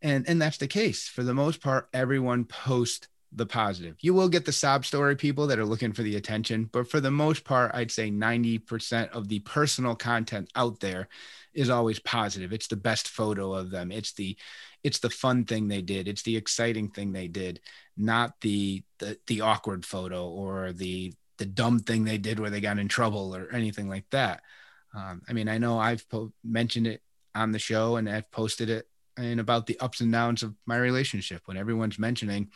And, 0.00 0.26
and 0.26 0.40
that's 0.40 0.56
the 0.56 0.66
case. 0.66 1.08
For 1.08 1.22
the 1.22 1.34
most 1.34 1.60
part, 1.60 1.88
everyone 1.92 2.46
posts 2.46 3.06
the 3.32 3.46
positive. 3.46 3.96
You 4.00 4.14
will 4.14 4.28
get 4.28 4.44
the 4.44 4.52
sob 4.52 4.84
story 4.84 5.14
people 5.14 5.46
that 5.48 5.58
are 5.58 5.64
looking 5.64 5.92
for 5.92 6.02
the 6.02 6.16
attention, 6.16 6.68
but 6.72 6.90
for 6.90 7.00
the 7.00 7.10
most 7.10 7.44
part, 7.44 7.70
I'd 7.74 7.90
say 7.90 8.10
90% 8.10 9.10
of 9.10 9.28
the 9.28 9.38
personal 9.40 9.94
content 9.94 10.50
out 10.56 10.80
there 10.80 11.08
is 11.54 11.70
always 11.70 12.00
positive. 12.00 12.52
It's 12.52 12.66
the 12.66 12.76
best 12.76 13.08
photo 13.08 13.52
of 13.52 13.70
them. 13.70 13.92
It's 13.92 14.12
the 14.12 14.36
it's 14.82 14.98
the 15.00 15.10
fun 15.10 15.44
thing 15.44 15.68
they 15.68 15.82
did 15.82 16.08
it's 16.08 16.22
the 16.22 16.36
exciting 16.36 16.88
thing 16.88 17.12
they 17.12 17.28
did 17.28 17.60
not 17.96 18.34
the 18.40 18.82
the, 18.98 19.18
the 19.26 19.40
awkward 19.40 19.84
photo 19.84 20.28
or 20.28 20.72
the 20.72 21.12
the 21.40 21.46
dumb 21.46 21.78
thing 21.78 22.04
they 22.04 22.18
did 22.18 22.38
where 22.38 22.50
they 22.50 22.60
got 22.60 22.78
in 22.78 22.86
trouble 22.86 23.34
or 23.34 23.50
anything 23.50 23.88
like 23.88 24.04
that. 24.10 24.42
Um, 24.94 25.22
i 25.28 25.32
mean 25.32 25.48
i 25.48 25.56
know 25.56 25.78
i've 25.78 26.08
po- 26.08 26.32
mentioned 26.42 26.88
it 26.88 27.00
on 27.34 27.52
the 27.52 27.60
show 27.60 27.96
and 27.96 28.08
i've 28.08 28.30
posted 28.32 28.68
it 28.68 28.88
and 29.16 29.38
about 29.38 29.66
the 29.66 29.78
ups 29.78 30.00
and 30.00 30.10
downs 30.10 30.42
of 30.42 30.54
my 30.66 30.76
relationship. 30.76 31.42
When 31.44 31.56
everyone's 31.56 31.98
mentioning 31.98 32.50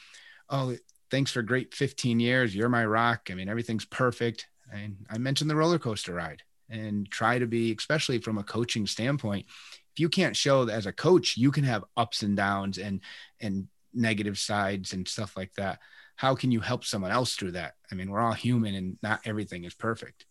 oh 0.51 0.77
thanks 1.11 1.31
for 1.31 1.43
great 1.43 1.75
15 1.75 2.19
years 2.19 2.55
you're 2.55 2.69
my 2.69 2.85
rock 2.85 3.29
i 3.31 3.35
mean 3.35 3.49
everything's 3.49 3.85
perfect 3.85 4.49
and 4.73 4.97
i 5.11 5.17
mentioned 5.17 5.49
the 5.49 5.57
roller 5.57 5.79
coaster 5.79 6.13
ride 6.13 6.43
and 6.69 7.09
try 7.09 7.39
to 7.39 7.47
be 7.47 7.73
especially 7.73 8.19
from 8.19 8.39
a 8.39 8.43
coaching 8.43 8.87
standpoint 8.87 9.47
if 9.95 10.01
you 10.01 10.09
can't 10.09 10.37
show 10.37 10.65
that 10.65 10.75
as 10.75 10.87
a 10.87 10.93
coach 10.93 11.37
you 11.37 11.51
can 11.51 11.65
have 11.65 11.85
ups 11.97 12.23
and 12.23 12.37
downs 12.37 12.79
and 12.79 13.01
and 13.41 13.69
negative 13.93 14.39
sides 14.39 14.93
and 14.93 15.07
stuff 15.07 15.37
like 15.37 15.55
that. 15.55 15.79
How 16.17 16.35
can 16.35 16.51
you 16.51 16.61
help 16.61 16.85
someone 16.85 17.13
else 17.13 17.35
through 17.35 17.53
that? 17.53 17.75
I 17.91 17.95
mean 17.95 18.11
we're 18.11 18.21
all 18.21 18.33
human 18.33 18.75
and 18.75 18.99
not 19.03 19.21
everything 19.25 19.65
is 19.65 19.75
perfect. 19.75 20.27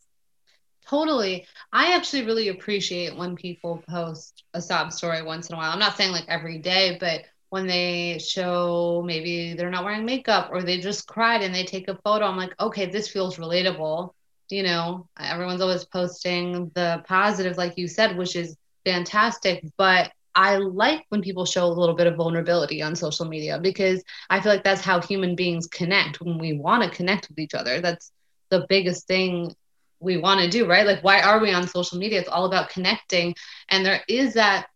Totally. 0.86 1.48
I 1.72 1.94
actually 1.94 2.26
really 2.26 2.50
appreciate 2.50 3.16
when 3.16 3.38
people 3.38 3.82
post 3.88 4.44
a 4.54 4.62
sob 4.62 4.92
story 4.92 5.22
once 5.22 5.50
in 5.50 5.56
a 5.56 5.58
while. 5.58 5.72
I'm 5.72 5.80
not 5.80 5.96
saying 5.96 6.12
like 6.12 6.28
every 6.28 6.58
day 6.58 6.98
but 7.00 7.22
when 7.54 7.68
they 7.68 8.18
show 8.18 9.04
maybe 9.06 9.54
they're 9.54 9.70
not 9.70 9.86
wearing 9.86 10.06
makeup 10.06 10.50
or 10.52 10.64
they 10.64 10.80
just 10.80 11.08
cried 11.08 11.44
and 11.44 11.54
they 11.54 11.64
take 11.64 11.88
a 11.88 12.00
photo 12.04 12.26
i'm 12.26 12.36
like 12.36 12.52
okay 12.60 12.88
this 12.88 13.08
feels 13.08 13.38
relatable. 13.38 14.12
You 14.50 14.64
know 14.64 15.08
everyone's 15.20 15.62
always 15.62 15.86
posting 15.86 16.72
the 16.74 17.04
positive 17.08 17.56
like 17.56 17.78
you 17.78 17.88
said 17.88 18.18
which 18.18 18.36
is 18.36 18.58
fantastic. 18.86 19.64
But 19.78 20.12
I 20.36 20.58
like 20.58 21.04
when 21.10 21.22
people 21.22 21.46
show 21.46 21.66
a 21.66 21.68
little 21.68 21.96
bit 21.96 22.08
of 22.08 22.16
vulnerability 22.16 22.82
on 22.82 22.96
social 22.96 23.26
media 23.26 23.60
because 23.60 24.04
I 24.30 24.40
feel 24.42 24.52
like 24.52 24.64
that's 24.64 24.82
how 24.82 25.00
human 25.02 25.36
beings 25.36 25.68
connect 25.68 26.22
when 26.22 26.38
we 26.40 26.54
want 26.54 26.84
to 26.84 26.96
connect 26.96 27.30
with 27.30 27.40
each 27.40 27.54
other. 27.54 27.82
That's 27.82 28.12
the 28.50 28.66
biggest 28.70 29.08
thing 29.08 29.54
we 30.00 30.18
want 30.18 30.42
to 30.42 30.50
do, 30.50 30.68
right? 30.68 30.86
Like, 30.86 31.04
why 31.04 31.22
are 31.22 31.40
we 31.40 31.52
on 31.52 31.68
social 31.68 31.98
media? 31.98 32.20
It's 32.20 32.30
all 32.30 32.46
about 32.46 32.70
connecting. 32.70 33.36
And 33.70 33.86
there 33.86 34.02
is 34.08 34.34
that 34.34 34.68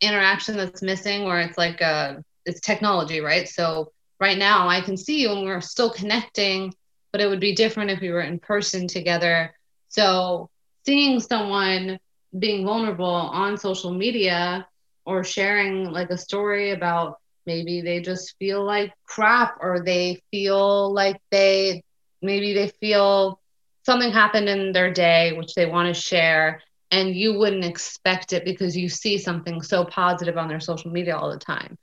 interaction 0.00 0.56
that's 0.56 0.82
missing 0.82 1.24
where 1.24 1.40
it's 1.40 1.58
like, 1.58 1.80
uh, 1.82 2.14
it's 2.44 2.60
technology, 2.60 3.20
right? 3.20 3.48
So 3.48 3.92
right 4.20 4.38
now 4.38 4.68
I 4.68 4.80
can 4.80 4.96
see 4.96 5.20
you 5.22 5.32
and 5.32 5.42
we're 5.44 5.60
still 5.60 5.90
connecting, 5.90 6.72
but 7.12 7.20
it 7.20 7.28
would 7.28 7.40
be 7.40 7.54
different 7.54 7.90
if 7.90 8.00
we 8.00 8.10
were 8.10 8.20
in 8.20 8.38
person 8.38 8.86
together. 8.86 9.52
So 9.88 10.48
seeing 10.84 11.20
someone 11.20 11.98
being 12.36 12.64
vulnerable 12.64 13.04
on 13.06 13.56
social 13.56 13.92
media 13.92 14.66
or 15.04 15.24
sharing 15.24 15.90
like 15.90 16.10
a 16.10 16.18
story 16.18 16.70
about 16.72 17.18
maybe 17.46 17.80
they 17.80 18.00
just 18.00 18.34
feel 18.38 18.64
like 18.64 18.92
crap 19.06 19.56
or 19.60 19.82
they 19.84 20.20
feel 20.30 20.92
like 20.92 21.20
they 21.30 21.82
maybe 22.20 22.52
they 22.52 22.68
feel 22.80 23.40
something 23.86 24.10
happened 24.12 24.48
in 24.48 24.72
their 24.72 24.92
day 24.92 25.32
which 25.32 25.54
they 25.54 25.66
want 25.66 25.92
to 25.92 26.00
share 26.00 26.60
and 26.90 27.14
you 27.14 27.38
wouldn't 27.38 27.64
expect 27.64 28.32
it 28.32 28.44
because 28.44 28.76
you 28.76 28.88
see 28.88 29.18
something 29.18 29.62
so 29.62 29.84
positive 29.84 30.36
on 30.36 30.48
their 30.48 30.60
social 30.60 30.90
media 30.90 31.16
all 31.16 31.30
the 31.30 31.38
time. 31.38 31.76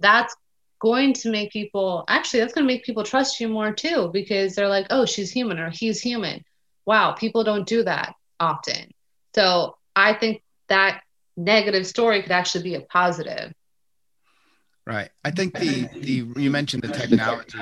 That's 0.00 0.34
going 0.80 1.12
to 1.12 1.30
make 1.30 1.50
people 1.50 2.04
actually 2.08 2.40
that's 2.40 2.54
going 2.54 2.66
to 2.66 2.72
make 2.72 2.84
people 2.84 3.04
trust 3.04 3.38
you 3.40 3.48
more 3.48 3.72
too 3.72 4.08
because 4.12 4.54
they're 4.54 4.68
like 4.68 4.86
oh 4.90 5.04
she's 5.04 5.30
human 5.30 5.58
or 5.58 5.70
he's 5.70 6.00
human. 6.00 6.42
Wow 6.86 7.12
people 7.12 7.44
don't 7.44 7.66
do 7.66 7.82
that 7.84 8.14
often. 8.38 8.90
So 9.34 9.76
i 9.96 10.12
think 10.12 10.42
that 10.68 11.02
negative 11.36 11.86
story 11.86 12.22
could 12.22 12.32
actually 12.32 12.64
be 12.64 12.74
a 12.74 12.80
positive. 12.80 13.52
Right. 14.86 15.10
I 15.24 15.30
think 15.30 15.58
the 15.58 15.88
the 16.00 16.40
you 16.40 16.50
mentioned 16.50 16.82
the 16.82 16.88
technology 16.88 17.58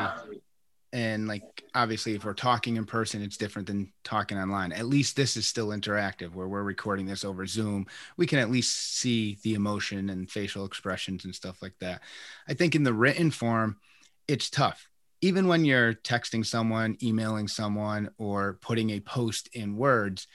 and 0.95 1.29
like 1.29 1.43
obviously 1.75 2.15
if 2.15 2.25
we're 2.25 2.33
talking 2.33 2.77
in 2.77 2.87
person 2.87 3.21
it's 3.21 3.37
different 3.37 3.69
than 3.69 3.93
talking 4.05 4.39
online. 4.39 4.73
At 4.73 4.87
least 4.87 5.17
this 5.17 5.37
is 5.37 5.47
still 5.47 5.69
interactive 5.69 6.33
where 6.33 6.49
we're 6.49 6.63
recording 6.63 7.07
this 7.07 7.25
over 7.25 7.47
zoom. 7.47 7.87
We 8.17 8.27
can 8.27 8.39
at 8.39 8.51
least 8.51 8.97
see 8.97 9.39
the 9.43 9.55
emotion 9.55 10.11
and 10.11 10.31
facial 10.31 10.65
expressions 10.65 11.25
and 11.25 11.35
stuff 11.35 11.61
like 11.61 11.75
that. 11.81 12.01
I 12.49 12.55
think 12.55 12.75
in 12.75 12.85
the 12.85 12.95
written 12.95 13.31
form 13.31 13.79
it's 14.27 14.49
tough. 14.49 14.89
Even 15.21 15.49
when 15.49 15.65
you're 15.65 15.95
texting 15.95 16.47
someone 16.47 16.97
emailing 17.03 17.49
someone 17.49 18.11
or 18.19 18.59
putting 18.63 18.91
a 18.91 19.01
post 19.01 19.49
in 19.53 19.77
words 19.77 20.29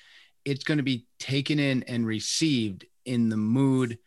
it's 0.46 0.64
going 0.64 0.78
to 0.78 0.84
be 0.84 1.06
taken 1.20 1.60
in 1.60 1.84
and 1.84 2.06
received 2.06 2.86
in 3.06 3.30
the 3.30 3.38
mood 3.38 3.98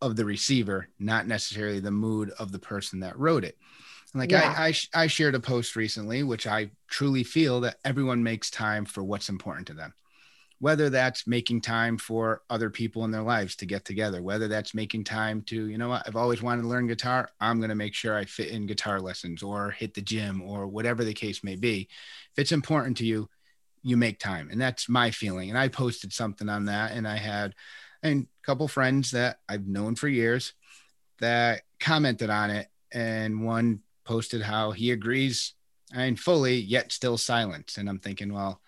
of 0.00 0.16
the 0.16 0.24
receiver 0.24 0.88
not 0.98 1.26
necessarily 1.26 1.80
the 1.80 1.90
mood 1.90 2.30
of 2.38 2.52
the 2.52 2.58
person 2.58 3.00
that 3.00 3.18
wrote 3.18 3.44
it 3.44 3.58
like 4.14 4.30
yeah. 4.30 4.54
I, 4.56 4.68
I, 4.68 5.02
I 5.02 5.06
shared 5.06 5.34
a 5.34 5.40
post 5.40 5.76
recently, 5.76 6.22
which 6.22 6.46
I 6.46 6.70
truly 6.88 7.24
feel 7.24 7.60
that 7.60 7.76
everyone 7.84 8.22
makes 8.22 8.50
time 8.50 8.84
for 8.84 9.02
what's 9.02 9.28
important 9.28 9.66
to 9.68 9.74
them. 9.74 9.92
Whether 10.60 10.90
that's 10.90 11.26
making 11.26 11.60
time 11.60 11.98
for 11.98 12.42
other 12.50 12.68
people 12.68 13.04
in 13.04 13.12
their 13.12 13.22
lives 13.22 13.54
to 13.56 13.66
get 13.66 13.84
together, 13.84 14.20
whether 14.20 14.48
that's 14.48 14.74
making 14.74 15.04
time 15.04 15.42
to, 15.42 15.66
you 15.66 15.78
know 15.78 15.90
what, 15.90 16.02
I've 16.06 16.16
always 16.16 16.42
wanted 16.42 16.62
to 16.62 16.68
learn 16.68 16.88
guitar. 16.88 17.30
I'm 17.40 17.58
going 17.58 17.68
to 17.68 17.76
make 17.76 17.94
sure 17.94 18.16
I 18.16 18.24
fit 18.24 18.48
in 18.48 18.66
guitar 18.66 19.00
lessons 19.00 19.42
or 19.42 19.70
hit 19.70 19.94
the 19.94 20.02
gym 20.02 20.42
or 20.42 20.66
whatever 20.66 21.04
the 21.04 21.14
case 21.14 21.44
may 21.44 21.54
be. 21.54 21.88
If 22.32 22.38
it's 22.38 22.52
important 22.52 22.96
to 22.96 23.06
you, 23.06 23.28
you 23.82 23.96
make 23.96 24.18
time. 24.18 24.48
And 24.50 24.60
that's 24.60 24.88
my 24.88 25.10
feeling. 25.10 25.50
And 25.50 25.58
I 25.58 25.68
posted 25.68 26.12
something 26.12 26.48
on 26.48 26.66
that 26.66 26.92
and 26.92 27.06
I 27.06 27.16
had 27.16 27.54
a 28.04 28.26
couple 28.42 28.68
friends 28.68 29.10
that 29.12 29.40
I've 29.48 29.66
known 29.66 29.94
for 29.94 30.08
years 30.08 30.52
that 31.20 31.62
commented 31.80 32.30
on 32.30 32.50
it. 32.50 32.68
And 32.92 33.44
one 33.44 33.80
posted 34.04 34.40
how 34.40 34.70
he 34.70 34.92
agrees 34.92 35.54
and 35.94 36.18
fully, 36.18 36.56
yet 36.56 36.92
still 36.92 37.18
silent. 37.18 37.76
And 37.78 37.88
I'm 37.88 37.98
thinking, 37.98 38.32
well, 38.32 38.60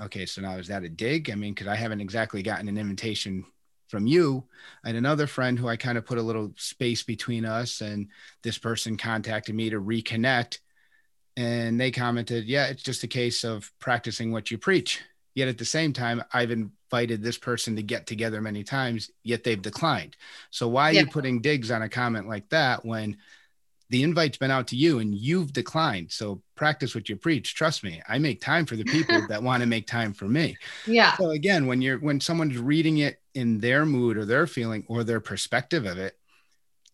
okay, 0.00 0.26
so 0.26 0.42
now 0.42 0.56
is 0.56 0.68
that 0.68 0.84
a 0.84 0.88
dig? 0.88 1.30
I 1.30 1.34
mean, 1.34 1.54
because 1.54 1.68
I 1.68 1.76
haven't 1.76 2.00
exactly 2.00 2.42
gotten 2.42 2.68
an 2.68 2.78
invitation 2.78 3.44
from 3.88 4.06
you. 4.06 4.44
Had 4.84 4.94
another 4.94 5.26
friend 5.26 5.58
who 5.58 5.68
I 5.68 5.76
kind 5.76 5.98
of 5.98 6.06
put 6.06 6.18
a 6.18 6.22
little 6.22 6.52
space 6.56 7.02
between 7.02 7.44
us, 7.44 7.82
and 7.82 8.08
this 8.42 8.58
person 8.58 8.96
contacted 8.96 9.54
me 9.54 9.70
to 9.70 9.80
reconnect. 9.80 10.58
And 11.36 11.80
they 11.80 11.90
commented, 11.90 12.44
yeah, 12.44 12.66
it's 12.66 12.82
just 12.82 13.04
a 13.04 13.08
case 13.08 13.44
of 13.44 13.70
practicing 13.78 14.32
what 14.32 14.50
you 14.50 14.58
preach. 14.58 15.00
Yet 15.34 15.48
at 15.48 15.56
the 15.56 15.64
same 15.64 15.94
time, 15.94 16.22
I've 16.32 16.50
invited 16.50 17.22
this 17.22 17.38
person 17.38 17.76
to 17.76 17.82
get 17.82 18.06
together 18.06 18.42
many 18.42 18.64
times, 18.64 19.10
yet 19.24 19.44
they've 19.44 19.60
declined. 19.60 20.16
So 20.50 20.68
why 20.68 20.90
are 20.90 20.92
yeah. 20.92 21.00
you 21.00 21.06
putting 21.06 21.40
digs 21.40 21.70
on 21.70 21.80
a 21.80 21.88
comment 21.88 22.28
like 22.28 22.50
that 22.50 22.84
when 22.84 23.16
the 23.92 24.02
invite's 24.02 24.38
been 24.38 24.50
out 24.50 24.68
to 24.68 24.76
you 24.76 25.00
and 25.00 25.14
you've 25.14 25.52
declined. 25.52 26.10
So 26.10 26.40
practice 26.54 26.94
what 26.94 27.10
you 27.10 27.16
preach. 27.16 27.54
Trust 27.54 27.84
me, 27.84 28.00
I 28.08 28.18
make 28.18 28.40
time 28.40 28.64
for 28.64 28.74
the 28.74 28.84
people 28.84 29.26
that 29.28 29.42
want 29.42 29.60
to 29.60 29.66
make 29.66 29.86
time 29.86 30.14
for 30.14 30.24
me. 30.24 30.56
Yeah. 30.86 31.14
So 31.18 31.30
again, 31.30 31.66
when 31.66 31.82
you're 31.82 31.98
when 31.98 32.18
someone's 32.18 32.56
reading 32.56 32.98
it 32.98 33.20
in 33.34 33.58
their 33.58 33.84
mood 33.84 34.16
or 34.16 34.24
their 34.24 34.46
feeling 34.46 34.84
or 34.88 35.04
their 35.04 35.20
perspective 35.20 35.84
of 35.84 35.98
it, 35.98 36.16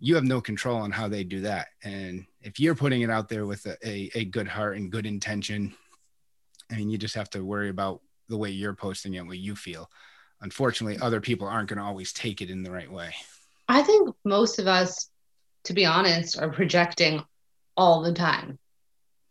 you 0.00 0.14
have 0.14 0.24
no 0.24 0.40
control 0.40 0.76
on 0.78 0.90
how 0.90 1.08
they 1.08 1.24
do 1.24 1.40
that. 1.42 1.68
And 1.82 2.26
if 2.40 2.60
you're 2.60 2.74
putting 2.74 3.02
it 3.02 3.10
out 3.10 3.28
there 3.28 3.46
with 3.46 3.66
a, 3.66 3.76
a, 3.86 4.10
a 4.14 4.24
good 4.24 4.48
heart 4.48 4.76
and 4.76 4.92
good 4.92 5.06
intention, 5.06 5.74
I 6.70 6.76
mean, 6.76 6.90
you 6.90 6.98
just 6.98 7.14
have 7.14 7.30
to 7.30 7.44
worry 7.44 7.68
about 7.68 8.00
the 8.28 8.36
way 8.36 8.50
you're 8.50 8.74
posting 8.74 9.14
it, 9.14 9.26
what 9.26 9.38
you 9.38 9.56
feel. 9.56 9.90
Unfortunately, 10.40 10.98
other 11.00 11.20
people 11.20 11.48
aren't 11.48 11.68
going 11.68 11.78
to 11.78 11.84
always 11.84 12.12
take 12.12 12.40
it 12.42 12.50
in 12.50 12.62
the 12.62 12.70
right 12.70 12.90
way. 12.90 13.14
I 13.68 13.82
think 13.82 14.14
most 14.24 14.58
of 14.58 14.66
us 14.66 15.10
to 15.68 15.74
be 15.74 15.84
honest, 15.84 16.38
are 16.40 16.50
projecting 16.50 17.22
all 17.76 18.02
the 18.02 18.12
time. 18.12 18.58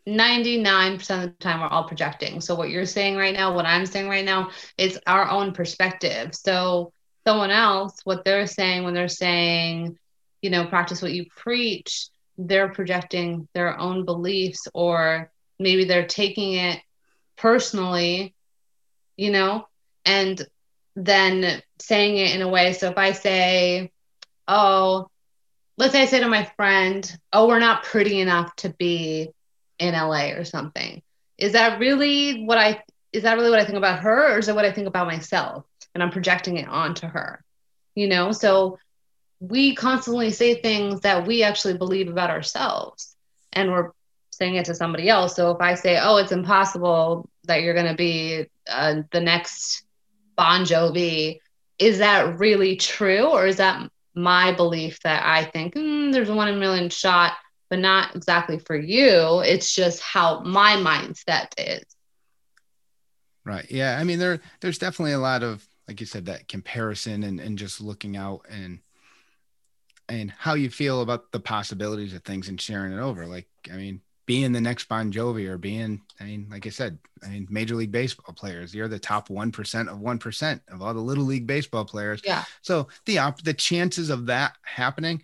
99% 0.07 0.95
of 0.95 1.21
the 1.21 1.35
time, 1.39 1.59
we're 1.59 1.67
all 1.67 1.83
projecting. 1.83 2.39
So, 2.39 2.55
what 2.55 2.69
you're 2.69 2.85
saying 2.85 3.17
right 3.17 3.33
now, 3.33 3.53
what 3.53 3.65
I'm 3.65 3.85
saying 3.85 4.07
right 4.07 4.23
now, 4.23 4.51
is 4.77 4.99
our 5.05 5.29
own 5.29 5.51
perspective. 5.51 6.33
So, 6.33 6.93
someone 7.25 7.49
else, 7.49 8.01
what 8.03 8.23
they're 8.23 8.47
saying 8.47 8.83
when 8.83 8.93
they're 8.93 9.09
saying, 9.09 9.97
you 10.41 10.49
know, 10.49 10.67
practice 10.67 11.01
what 11.01 11.13
you 11.13 11.25
preach, 11.35 12.09
they're 12.37 12.69
projecting 12.69 13.47
their 13.53 13.77
own 13.79 14.05
beliefs, 14.05 14.67
or 14.73 15.31
maybe 15.59 15.85
they're 15.85 16.07
taking 16.07 16.53
it 16.53 16.79
personally, 17.35 18.35
you 19.15 19.31
know, 19.31 19.67
and 20.05 20.45
then 20.95 21.61
saying 21.79 22.17
it 22.17 22.35
in 22.35 22.41
a 22.41 22.47
way. 22.47 22.73
So, 22.73 22.89
if 22.89 22.97
I 22.97 23.11
say, 23.11 23.91
oh, 24.47 25.09
let's 25.77 25.93
say 25.93 26.01
I 26.01 26.05
say 26.05 26.19
to 26.19 26.27
my 26.27 26.45
friend, 26.55 27.19
"Oh, 27.31 27.47
we're 27.47 27.59
not 27.59 27.83
pretty 27.83 28.19
enough 28.19 28.55
to 28.57 28.69
be 28.69 29.29
in 29.79 29.93
LA 29.93 30.31
or 30.31 30.43
something." 30.43 31.01
Is 31.37 31.53
that 31.53 31.79
really 31.79 32.45
what 32.45 32.57
I 32.57 32.83
is 33.13 33.23
that 33.23 33.35
really 33.35 33.49
what 33.49 33.59
I 33.59 33.65
think 33.65 33.77
about 33.77 33.99
her 34.01 34.33
or 34.33 34.39
is 34.39 34.47
it 34.47 34.55
what 34.55 34.65
I 34.65 34.71
think 34.71 34.87
about 34.87 35.07
myself 35.07 35.65
and 35.93 36.03
I'm 36.03 36.11
projecting 36.11 36.57
it 36.57 36.67
onto 36.67 37.07
her? 37.07 37.43
You 37.95 38.07
know, 38.07 38.31
so 38.31 38.77
we 39.39 39.75
constantly 39.75 40.31
say 40.31 40.61
things 40.61 41.01
that 41.01 41.27
we 41.27 41.43
actually 41.43 41.77
believe 41.77 42.07
about 42.07 42.29
ourselves 42.29 43.15
and 43.53 43.71
we're 43.71 43.91
saying 44.31 44.55
it 44.55 44.65
to 44.65 44.75
somebody 44.75 45.09
else. 45.09 45.35
So 45.35 45.51
if 45.51 45.61
I 45.61 45.75
say, 45.75 45.99
"Oh, 46.01 46.17
it's 46.17 46.31
impossible 46.31 47.29
that 47.45 47.61
you're 47.61 47.73
going 47.73 47.87
to 47.87 47.95
be 47.95 48.47
uh, 48.69 49.01
the 49.11 49.19
next 49.19 49.83
Bon 50.35 50.61
Jovi," 50.61 51.39
is 51.79 51.99
that 51.99 52.39
really 52.39 52.75
true 52.75 53.25
or 53.27 53.47
is 53.47 53.57
that 53.57 53.89
my 54.15 54.51
belief 54.51 54.99
that 55.03 55.23
I 55.25 55.45
think 55.45 55.75
mm, 55.75 56.11
there's 56.11 56.29
a 56.29 56.35
one 56.35 56.47
in 56.47 56.55
a 56.55 56.59
million 56.59 56.89
shot, 56.89 57.33
but 57.69 57.79
not 57.79 58.15
exactly 58.15 58.59
for 58.59 58.75
you. 58.75 59.41
It's 59.41 59.73
just 59.73 60.01
how 60.01 60.41
my 60.41 60.75
mindset 60.75 61.53
is. 61.57 61.83
Right. 63.45 63.69
Yeah. 63.69 63.97
I 63.99 64.03
mean, 64.03 64.19
there 64.19 64.39
there's 64.59 64.79
definitely 64.79 65.13
a 65.13 65.19
lot 65.19 65.41
of, 65.41 65.67
like 65.87 65.99
you 65.99 66.05
said, 66.05 66.25
that 66.25 66.47
comparison 66.47 67.23
and, 67.23 67.39
and 67.39 67.57
just 67.57 67.79
looking 67.79 68.17
out 68.17 68.45
and 68.49 68.79
and 70.09 70.31
how 70.31 70.53
you 70.53 70.69
feel 70.69 71.01
about 71.01 71.31
the 71.31 71.39
possibilities 71.39 72.13
of 72.13 72.23
things 72.23 72.49
and 72.49 72.59
sharing 72.59 72.93
it 72.93 72.99
over. 72.99 73.25
Like, 73.25 73.47
I 73.71 73.75
mean, 73.75 74.01
being 74.25 74.51
the 74.51 74.61
next 74.61 74.89
Bon 74.89 75.11
Jovi 75.11 75.47
or 75.47 75.57
being, 75.57 76.01
I 76.19 76.25
mean, 76.25 76.47
like 76.49 76.65
I 76.65 76.69
said, 76.69 76.97
I 77.23 77.29
mean, 77.29 77.47
Major 77.49 77.75
League 77.75 77.91
Baseball 77.91 78.33
players, 78.33 78.73
you're 78.73 78.87
the 78.87 78.99
top 78.99 79.29
1% 79.29 79.87
of 79.87 79.99
1% 79.99 80.61
of 80.69 80.81
all 80.81 80.93
the 80.93 80.99
Little 80.99 81.23
League 81.23 81.47
Baseball 81.47 81.85
players. 81.85 82.21
Yeah. 82.23 82.43
So 82.61 82.87
the, 83.05 83.19
op- 83.19 83.41
the 83.43 83.53
chances 83.53 84.09
of 84.09 84.25
that 84.27 84.53
happening 84.63 85.23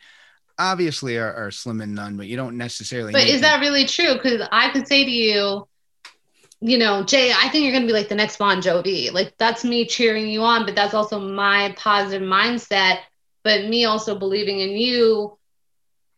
obviously 0.58 1.18
are, 1.18 1.34
are 1.34 1.52
slim 1.52 1.82
and 1.82 1.96
none, 1.96 2.16
but 2.16 2.28
you 2.28 2.38
don't 2.38 2.58
necessarily. 2.58 3.12
But 3.12 3.28
is 3.28 3.36
to- 3.36 3.42
that 3.42 3.60
really 3.60 3.86
true? 3.86 4.14
Because 4.14 4.48
I 4.52 4.70
could 4.72 4.88
say 4.88 5.04
to 5.04 5.12
you, 5.12 5.68
you 6.62 6.78
know, 6.78 7.04
Jay, 7.04 7.34
I 7.34 7.50
think 7.50 7.64
you're 7.64 7.74
going 7.74 7.84
to 7.84 7.88
be 7.88 7.94
like 7.94 8.08
the 8.08 8.16
next 8.16 8.38
Bon 8.38 8.62
Jovi. 8.62 9.12
Like 9.12 9.34
that's 9.38 9.66
me 9.66 9.86
cheering 9.86 10.30
you 10.30 10.44
on, 10.44 10.66
but 10.66 10.76
that's 10.76 10.94
also 10.94 11.20
my 11.20 11.74
positive 11.78 12.26
mindset. 12.26 13.00
But 13.44 13.66
me 13.66 13.86
also 13.86 14.18
believing 14.18 14.60
in 14.60 14.72
you. 14.72 15.38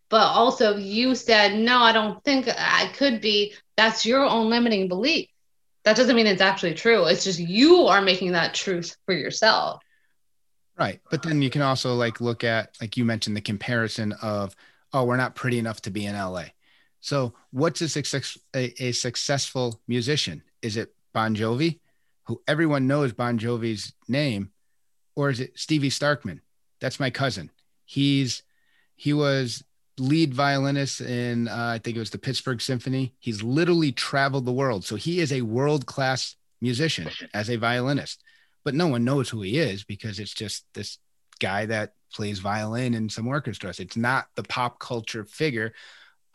But 0.10 0.28
also 0.28 0.78
you 0.78 1.16
said 1.16 1.58
no 1.58 1.80
i 1.80 1.92
don't 1.92 2.24
think 2.24 2.48
i 2.48 2.88
could 2.96 3.22
be. 3.22 3.54
That's 3.76 4.06
your 4.06 4.24
own 4.24 4.50
limiting 4.50 4.88
belief. 4.88 5.28
That 5.84 5.98
doesn't 5.98 6.16
mean 6.16 6.28
it's 6.28 6.42
actually 6.42 6.74
true. 6.74 7.06
It's 7.06 7.24
just 7.24 7.40
you 7.40 7.88
are 7.88 8.02
making 8.02 8.32
that 8.32 8.54
truth 8.54 8.96
for 9.06 9.14
yourself. 9.14 9.82
Right. 10.78 11.00
But 11.12 11.24
then 11.24 11.42
you 11.42 11.50
can 11.50 11.62
also 11.62 11.94
like 11.96 12.22
look 12.22 12.44
at 12.44 12.76
like 12.80 12.98
you 12.98 13.06
mentioned 13.06 13.36
the 13.36 13.42
comparison 13.42 14.14
of 14.22 14.56
oh 14.94 15.04
we're 15.04 15.18
not 15.18 15.36
pretty 15.36 15.60
enough 15.60 15.82
to 15.82 15.92
be 15.92 16.06
in 16.06 16.16
la 16.16 16.46
so 17.06 17.36
what's 17.52 17.82
a 17.82 17.88
success 17.88 18.36
a, 18.56 18.74
a 18.84 18.92
successful 18.92 19.80
musician? 19.88 20.42
Is 20.64 20.76
it 20.76 20.96
Bon 21.14 21.36
Jovi, 21.36 21.80
who 22.24 22.42
everyone 22.48 22.88
knows 22.88 23.14
Bon 23.14 23.38
Jovi's 23.38 23.94
name, 24.08 24.50
or 25.16 25.30
is 25.30 25.40
it 25.40 25.52
Stevie 25.54 25.92
Starkman? 25.92 26.42
That's 26.86 27.00
my 27.00 27.10
cousin. 27.10 27.50
He's 27.84 28.44
he 28.96 29.12
was 29.12 29.64
lead 29.98 30.36
violinist 30.36 31.02
in 31.02 31.48
uh, 31.48 31.72
I 31.74 31.80
think 31.80 31.96
it 31.96 32.00
was 32.00 32.12
the 32.12 32.20
Pittsburgh 32.20 32.62
Symphony. 32.62 33.16
He's 33.18 33.42
literally 33.42 33.92
traveled 33.92 34.46
the 34.46 34.54
world, 34.54 34.86
so 34.86 34.96
he 34.96 35.20
is 35.20 35.34
a 35.34 35.42
world 35.42 35.88
class 35.88 36.36
musician 36.62 37.10
as 37.34 37.50
a 37.50 37.56
violinist. 37.56 38.24
But 38.64 38.76
no 38.76 38.86
one 38.86 39.04
knows 39.04 39.30
who 39.30 39.42
he 39.42 39.58
is 39.58 39.84
because 39.84 40.20
it's 40.20 40.36
just 40.36 40.64
this 40.76 41.00
guy 41.40 41.66
that 41.66 41.94
plays 42.14 42.38
violin 42.38 42.94
in 42.94 43.10
some 43.10 43.28
orchestras. 43.28 43.80
It's 43.80 43.98
not 43.98 44.28
the 44.36 44.44
pop 44.44 44.78
culture 44.78 45.26
figure 45.26 45.74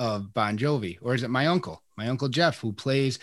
of 0.01 0.35
Bon 0.35 0.59
Jovi, 0.59 0.99
or 1.01 1.15
is 1.15 1.23
it 1.23 1.31
my 1.31 1.47
uncle, 1.47 1.81
my 1.97 2.09
uncle 2.09 2.29
Jeff, 2.29 2.59
who 2.59 2.73
plays 2.73 3.21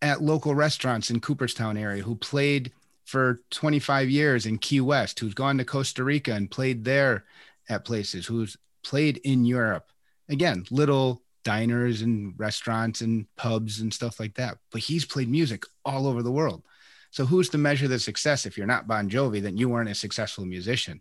at 0.00 0.22
local 0.22 0.54
restaurants 0.54 1.10
in 1.10 1.18
Cooperstown 1.18 1.76
area, 1.76 2.04
who 2.04 2.14
played 2.14 2.70
for 3.04 3.40
25 3.50 4.08
years 4.08 4.46
in 4.46 4.58
Key 4.58 4.80
West, 4.80 5.18
who's 5.18 5.34
gone 5.34 5.58
to 5.58 5.64
Costa 5.64 6.04
Rica 6.04 6.32
and 6.32 6.50
played 6.50 6.84
there 6.84 7.24
at 7.68 7.84
places, 7.84 8.26
who's 8.26 8.56
played 8.82 9.18
in 9.18 9.44
Europe. 9.44 9.90
Again, 10.28 10.64
little 10.70 11.22
diners 11.44 12.02
and 12.02 12.34
restaurants 12.38 13.02
and 13.02 13.26
pubs 13.36 13.80
and 13.80 13.92
stuff 13.92 14.18
like 14.18 14.34
that. 14.34 14.58
But 14.72 14.80
he's 14.80 15.04
played 15.04 15.28
music 15.28 15.64
all 15.84 16.06
over 16.06 16.22
the 16.22 16.32
world. 16.32 16.62
So 17.10 17.24
who's 17.24 17.48
to 17.50 17.58
measure 17.58 17.86
the 17.86 17.98
success? 17.98 18.46
If 18.46 18.56
you're 18.58 18.66
not 18.66 18.88
Bon 18.88 19.08
Jovi, 19.08 19.40
then 19.40 19.56
you 19.56 19.68
weren't 19.68 19.90
a 19.90 19.94
successful 19.94 20.44
musician. 20.46 21.00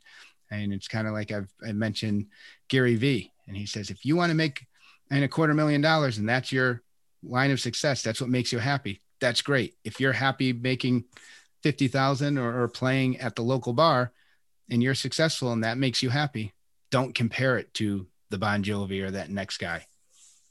And 0.51 0.71
it's 0.71 0.87
kind 0.87 1.07
of 1.07 1.13
like 1.13 1.31
I've 1.31 1.51
I 1.65 1.71
mentioned 1.71 2.27
Gary 2.67 2.95
Vee, 2.95 3.31
and 3.47 3.57
he 3.57 3.65
says 3.65 3.89
if 3.89 4.05
you 4.05 4.15
want 4.15 4.29
to 4.29 4.35
make 4.35 4.67
and 5.09 5.23
a 5.23 5.27
quarter 5.27 5.53
million 5.53 5.81
dollars 5.81 6.19
and 6.19 6.29
that's 6.29 6.51
your 6.51 6.83
line 7.23 7.49
of 7.49 7.59
success, 7.59 8.03
that's 8.03 8.21
what 8.21 8.29
makes 8.29 8.51
you 8.51 8.59
happy. 8.59 9.01
That's 9.19 9.41
great. 9.41 9.75
If 9.83 9.99
you're 9.99 10.13
happy 10.13 10.53
making 10.53 11.05
fifty 11.63 11.87
thousand 11.87 12.37
or, 12.37 12.63
or 12.63 12.67
playing 12.67 13.19
at 13.19 13.35
the 13.35 13.41
local 13.41 13.73
bar, 13.73 14.11
and 14.69 14.83
you're 14.83 14.95
successful 14.95 15.51
and 15.51 15.63
that 15.63 15.77
makes 15.77 16.03
you 16.03 16.09
happy, 16.09 16.53
don't 16.91 17.15
compare 17.15 17.57
it 17.57 17.73
to 17.75 18.07
the 18.29 18.37
Bon 18.37 18.63
Jovi 18.63 19.01
or 19.01 19.11
that 19.11 19.29
next 19.29 19.57
guy. 19.57 19.85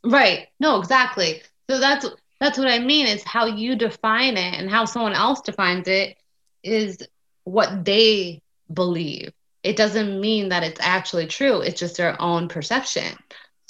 Right. 0.05 0.49
No, 0.59 0.81
exactly. 0.81 1.43
So 1.71 1.79
that's 1.79 2.07
that's 2.41 2.59
what 2.59 2.69
I 2.69 2.81
mean 2.81 3.07
is 3.07 3.23
how 3.23 3.47
you 3.47 3.77
define 3.77 4.37
it 4.37 4.55
and 4.55 4.69
how 4.69 4.85
someone 4.85 5.13
else 5.13 5.41
defines 5.43 5.87
it 5.87 6.17
is 6.65 6.99
what 7.45 7.85
they 7.85 8.43
believe. 8.73 9.33
It 9.63 9.77
doesn't 9.77 10.21
mean 10.21 10.49
that 10.49 10.65
it's 10.65 10.81
actually 10.83 11.27
true. 11.29 11.61
It's 11.61 11.79
just 11.79 11.97
their 11.97 12.21
own 12.21 12.49
perception. 12.49 13.17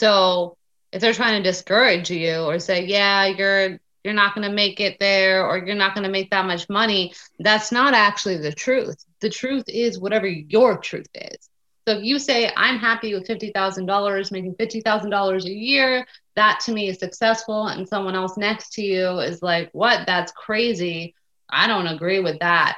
So 0.01 0.57
if 0.91 1.01
they're 1.01 1.13
trying 1.13 1.43
to 1.43 1.51
discourage 1.51 2.11
you 2.11 2.37
or 2.37 2.59
say, 2.59 2.87
yeah, 2.87 3.27
you're 3.27 3.79
you're 4.05 4.15
not 4.15 4.35
going 4.35 4.49
to 4.49 4.55
make 4.55 4.81
it 4.81 4.99
there 4.99 5.47
or 5.47 5.59
you're 5.59 5.77
not 5.77 5.95
going 5.95 6.05
to 6.05 6.11
make 6.11 6.31
that 6.31 6.47
much 6.47 6.69
money, 6.69 7.15
that's 7.39 7.71
not 7.71 7.95
actually 7.95 8.39
the 8.39 8.53
truth. 8.53 9.05
The 9.21 9.31
truth 9.31 9.65
is 9.69 10.01
whatever 10.01 10.27
your 10.27 10.79
truth 10.79 11.09
is. 11.15 11.49
So 11.87 11.99
if 11.99 12.05
you 12.05 12.19
say, 12.19 12.53
I'm 12.57 12.79
happy 12.79 13.15
with 13.15 13.27
$50,000, 13.27 14.33
making 14.33 14.55
$50,000 14.55 15.45
a 15.45 15.51
year, 15.51 16.07
that 16.37 16.61
to 16.61 16.73
me 16.73 16.89
is 16.89 16.99
successful. 16.99 17.67
And 17.67 17.89
someone 17.89 18.15
else 18.15 18.37
next 18.37 18.73
to 18.75 18.83
you 18.83 19.19
is 19.19 19.43
like, 19.43 19.71
what? 19.73 20.07
That's 20.07 20.33
crazy. 20.33 21.15
I 21.51 21.67
don't 21.67 21.89
agree 21.89 22.21
with 22.21 22.39
that. 22.41 22.77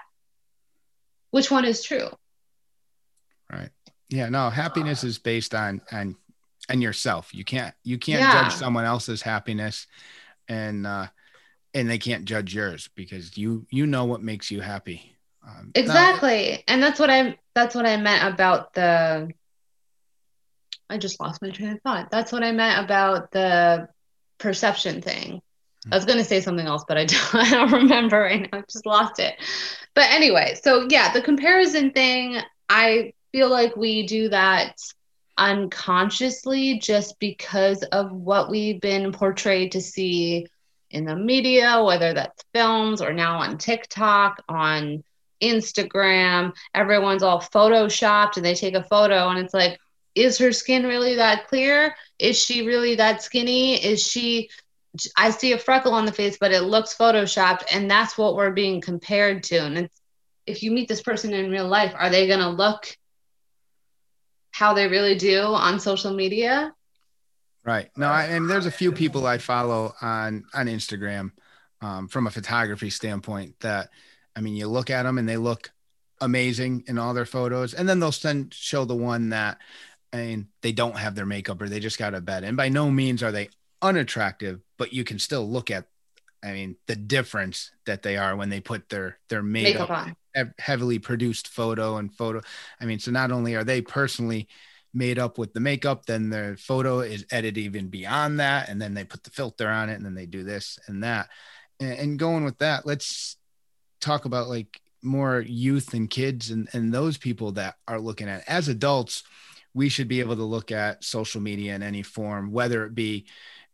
Which 1.30 1.50
one 1.50 1.64
is 1.64 1.82
true? 1.82 2.08
Right. 3.52 3.70
Yeah. 4.08 4.28
No, 4.28 4.50
happiness 4.50 5.04
is 5.04 5.18
based 5.18 5.54
on, 5.54 5.80
on, 5.92 6.16
and 6.68 6.82
yourself. 6.82 7.34
You 7.34 7.44
can't, 7.44 7.74
you 7.82 7.98
can't 7.98 8.20
Yeah. 8.20 8.44
judge 8.44 8.54
someone 8.54 8.84
else's 8.84 9.20
happiness 9.20 9.86
and, 10.48 10.86
uh, 10.86 11.06
and 11.72 11.90
they 11.90 11.98
can't 11.98 12.24
judge 12.24 12.54
yours 12.54 12.88
because 12.94 13.36
you, 13.36 13.66
you 13.70 13.86
know 13.86 14.04
what 14.04 14.22
makes 14.22 14.50
you 14.50 14.60
happy. 14.60 15.14
Um, 15.46 15.72
Exactly. 15.74 16.64
And 16.68 16.82
that's 16.82 16.98
what 16.98 17.10
I 17.10 17.38
that's 17.54 17.74
what 17.74 17.86
I 17.86 17.96
meant 17.96 18.32
about 18.32 18.72
the 18.72 19.30
I 20.88 20.98
just 20.98 21.20
lost 21.20 21.42
my 21.42 21.50
train 21.50 21.70
of 21.70 21.80
thought. 21.83 22.11
That's 22.11 22.33
what 22.33 22.44
I 22.44 22.52
meant 22.52 22.85
about 22.85 23.30
the 23.33 23.88
perception 24.38 25.00
thing. 25.02 25.40
I 25.90 25.96
was 25.96 26.04
going 26.07 26.18
to 26.18 26.24
say 26.24 26.40
something 26.40 26.66
else, 26.66 26.85
but 26.88 26.96
I 26.96 27.04
don't, 27.04 27.35
I 27.35 27.50
don't 27.50 27.72
remember 27.72 28.20
right 28.20 28.40
now. 28.40 28.59
I 28.59 28.62
just 28.70 28.87
lost 28.87 29.18
it. 29.18 29.35
But 29.94 30.11
anyway, 30.11 30.57
so 30.62 30.87
yeah, 30.88 31.12
the 31.12 31.20
comparison 31.20 31.90
thing, 31.90 32.38
I 32.68 33.12
feel 33.33 33.50
like 33.50 33.76
we 33.76 34.07
do 34.07 34.28
that 34.30 34.76
unconsciously 35.37 36.79
just 36.79 37.18
because 37.18 37.83
of 37.85 38.12
what 38.12 38.51
we've 38.51 38.81
been 38.81 39.12
portrayed 39.12 39.73
to 39.73 39.81
see 39.81 40.47
in 40.90 41.05
the 41.05 41.16
media, 41.16 41.83
whether 41.83 42.14
that's 42.14 42.44
films 42.53 43.03
or 43.03 43.12
now 43.12 43.38
on 43.38 43.59
TikTok, 43.59 44.42
on 44.49 45.03
Instagram. 45.42 46.55
Everyone's 46.75 47.23
all 47.23 47.40
photoshopped 47.40 48.37
and 48.37 48.47
they 48.47 48.55
take 48.55 48.75
a 48.75 48.85
photo 48.85 49.29
and 49.29 49.38
it's 49.38 49.55
like, 49.55 49.79
is 50.14 50.38
her 50.38 50.53
skin 50.53 50.85
really 50.85 51.16
that 51.16 51.49
clear? 51.49 51.94
Is 52.18 52.38
she 52.38 52.64
really 52.64 52.94
that 52.94 53.23
skinny? 53.23 53.85
Is 53.85 54.07
she 54.07 54.49
I 55.16 55.31
see 55.31 55.53
a 55.53 55.59
freckle 55.59 55.92
on 55.92 56.07
the 56.07 56.12
face, 56.12 56.37
but 56.38 56.53
it 56.53 56.62
looks 56.62 56.94
photoshopped, 56.94 57.64
and 57.73 57.90
that's 57.90 58.16
what 58.16 58.37
we're 58.37 58.53
being 58.53 58.81
compared 58.81 59.42
to. 59.44 59.57
And 59.57 59.88
if 60.47 60.62
you 60.62 60.70
meet 60.70 60.88
this 60.88 61.03
person 61.03 61.33
in 61.33 61.51
real 61.51 61.66
life, 61.66 61.92
are 61.97 62.11
they 62.11 62.27
going 62.27 62.40
to 62.40 62.49
look 62.49 62.97
how 64.54 64.72
they 64.72 64.86
really 64.86 65.16
do 65.16 65.42
on 65.42 65.80
social 65.80 66.14
media? 66.14 66.72
Right. 67.64 67.90
No, 67.96 68.06
I, 68.06 68.26
and 68.26 68.48
there's 68.48 68.66
a 68.66 68.70
few 68.70 68.92
people 68.92 69.26
I 69.26 69.38
follow 69.38 69.94
on 70.00 70.44
on 70.54 70.66
Instagram 70.66 71.32
um, 71.80 72.06
from 72.06 72.28
a 72.28 72.30
photography 72.30 72.88
standpoint 72.88 73.58
that, 73.60 73.88
I 74.36 74.40
mean, 74.40 74.54
you 74.54 74.68
look 74.68 74.90
at 74.90 75.02
them 75.02 75.18
and 75.18 75.28
they 75.28 75.36
look 75.36 75.72
amazing 76.20 76.84
in 76.86 76.98
all 76.98 77.14
their 77.14 77.26
photos, 77.26 77.74
and 77.74 77.88
then 77.88 77.98
they'll 77.98 78.12
send 78.12 78.54
show 78.54 78.84
the 78.84 78.94
one 78.94 79.30
that, 79.30 79.58
I 80.12 80.18
mean, 80.18 80.48
they 80.62 80.70
don't 80.70 80.98
have 80.98 81.16
their 81.16 81.26
makeup 81.26 81.60
or 81.60 81.68
they 81.68 81.80
just 81.80 81.98
got 81.98 82.14
a 82.14 82.20
bed, 82.20 82.44
and 82.44 82.56
by 82.56 82.68
no 82.68 82.92
means 82.92 83.24
are 83.24 83.32
they 83.32 83.48
unattractive, 83.82 84.60
but 84.78 84.92
you 84.92 85.02
can 85.02 85.18
still 85.18 85.50
look 85.50 85.68
at, 85.68 85.86
I 86.44 86.52
mean, 86.52 86.76
the 86.86 86.94
difference 86.94 87.72
that 87.86 88.04
they 88.04 88.16
are 88.16 88.36
when 88.36 88.50
they 88.50 88.60
put 88.60 88.88
their 88.88 89.18
their 89.28 89.42
Makeup 89.42 89.88
makeup 89.88 89.90
on. 89.90 90.16
Heavily 90.59 90.99
produced 90.99 91.49
photo 91.49 91.97
and 91.97 92.14
photo. 92.14 92.40
I 92.81 92.85
mean, 92.85 92.99
so 92.99 93.11
not 93.11 93.31
only 93.31 93.55
are 93.55 93.64
they 93.64 93.81
personally 93.81 94.49
made 94.92 95.18
up 95.18 95.38
with 95.38 95.53
the 95.53 95.61
makeup, 95.61 96.07
then 96.07 96.31
the 96.31 96.57
photo 96.59 97.01
is 97.01 97.27
edited 97.31 97.59
even 97.59 97.88
beyond 97.88 98.40
that, 98.40 98.68
and 98.68 98.81
then 98.81 98.94
they 98.94 99.05
put 99.05 99.25
the 99.25 99.31
filter 99.31 99.68
on 99.68 99.88
it, 99.88 99.94
and 99.94 100.05
then 100.05 100.14
they 100.14 100.27
do 100.27 100.44
this 100.44 100.79
and 100.87 101.03
that. 101.03 101.29
And, 101.81 101.99
and 101.99 102.18
going 102.18 102.44
with 102.44 102.59
that, 102.59 102.87
let's 102.87 103.37
talk 104.01 104.25
about 104.25 104.49
like 104.49 104.81
more 105.03 105.40
youth 105.40 105.94
and 105.94 106.09
kids 106.09 106.51
and, 106.51 106.68
and 106.73 106.92
those 106.92 107.18
people 107.18 107.53
that 107.53 107.77
are 107.87 108.01
looking 108.01 108.29
at 108.29 108.49
as 108.49 108.68
adults. 108.68 109.23
We 109.75 109.88
should 109.88 110.07
be 110.07 110.20
able 110.20 110.37
to 110.37 110.44
look 110.44 110.70
at 110.70 111.03
social 111.03 111.40
media 111.40 111.75
in 111.75 111.83
any 111.83 112.03
form, 112.03 112.53
whether 112.53 112.85
it 112.85 112.94
be 112.94 113.27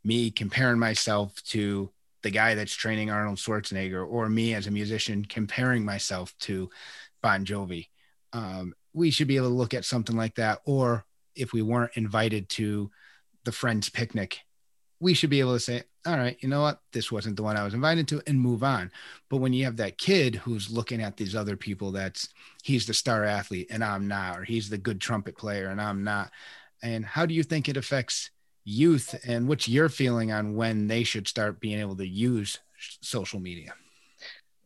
me 0.03 0.31
comparing 0.31 0.79
myself 0.79 1.35
to 1.45 1.91
the 2.23 2.31
guy 2.31 2.55
that's 2.55 2.75
training 2.75 3.11
Arnold 3.11 3.39
Schwarzenegger 3.39 4.07
or 4.07 4.29
me 4.29 4.55
as 4.55 4.67
a 4.67 4.71
musician 4.71 5.25
comparing 5.25 5.85
myself 5.85 6.35
to 6.41 6.71
Bon 7.23 7.45
Jovi. 7.45 7.89
Um, 8.33 8.75
we 8.93 9.11
should 9.11 9.29
be 9.29 9.37
able 9.37 9.49
to 9.49 9.55
look 9.55 9.75
at 9.75 9.85
something 9.85 10.17
like 10.17 10.35
that. 10.37 10.61
Or 10.65 11.05
if 11.35 11.53
we 11.53 11.63
weren't 11.63 11.97
invited 11.97 12.49
to 12.51 12.91
the 13.45 13.53
friend's 13.53 13.89
picnic, 13.89 14.41
we 14.99 15.15
should 15.15 15.31
be 15.31 15.41
able 15.41 15.55
to 15.55 15.61
say, 15.61 15.83
all 16.07 16.17
right, 16.17 16.37
you 16.41 16.49
know 16.49 16.63
what? 16.63 16.81
This 16.93 17.13
wasn't 17.13 17.37
the 17.37 17.43
one 17.43 17.57
I 17.57 17.65
was 17.65 17.75
invited 17.75 18.09
to 18.09 18.23
and 18.27 18.41
move 18.41 18.63
on. 18.63 18.91
But 19.29 19.39
when 19.39 19.53
you 19.53 19.65
have 19.65 19.77
that 19.79 19.99
kid 19.99 20.35
who's 20.35 20.71
looking 20.71 21.03
at 21.03 21.17
these 21.17 21.35
other 21.35 21.57
people, 21.57 21.93
that's 21.93 22.29
he's 22.63 22.87
the 22.87 22.95
star 22.95 23.25
athlete 23.25 23.69
and 23.71 23.85
I'm 23.85 24.09
not, 24.09 24.39
or 24.39 24.45
he's 24.45 24.71
the 24.71 24.79
good 24.79 25.01
trumpet 25.01 25.37
player 25.37 25.69
and 25.69 25.81
I'm 25.81 26.05
not. 26.05 26.31
And 26.83 27.05
how 27.05 27.27
do 27.27 27.35
you 27.35 27.43
think 27.43 27.69
it 27.69 27.77
affects 27.77 28.31
youth 28.71 29.19
and 29.27 29.49
what's 29.49 29.69
your 29.69 29.89
feeling 29.89 30.33
on 30.33 30.55
when 30.55 30.87
they 30.87 31.03
should 31.03 31.29
start 31.29 31.61
being 31.61 31.79
able 31.81 31.97
to 31.97 32.07
use 32.07 32.59
social 33.01 33.41
media? 33.41 33.75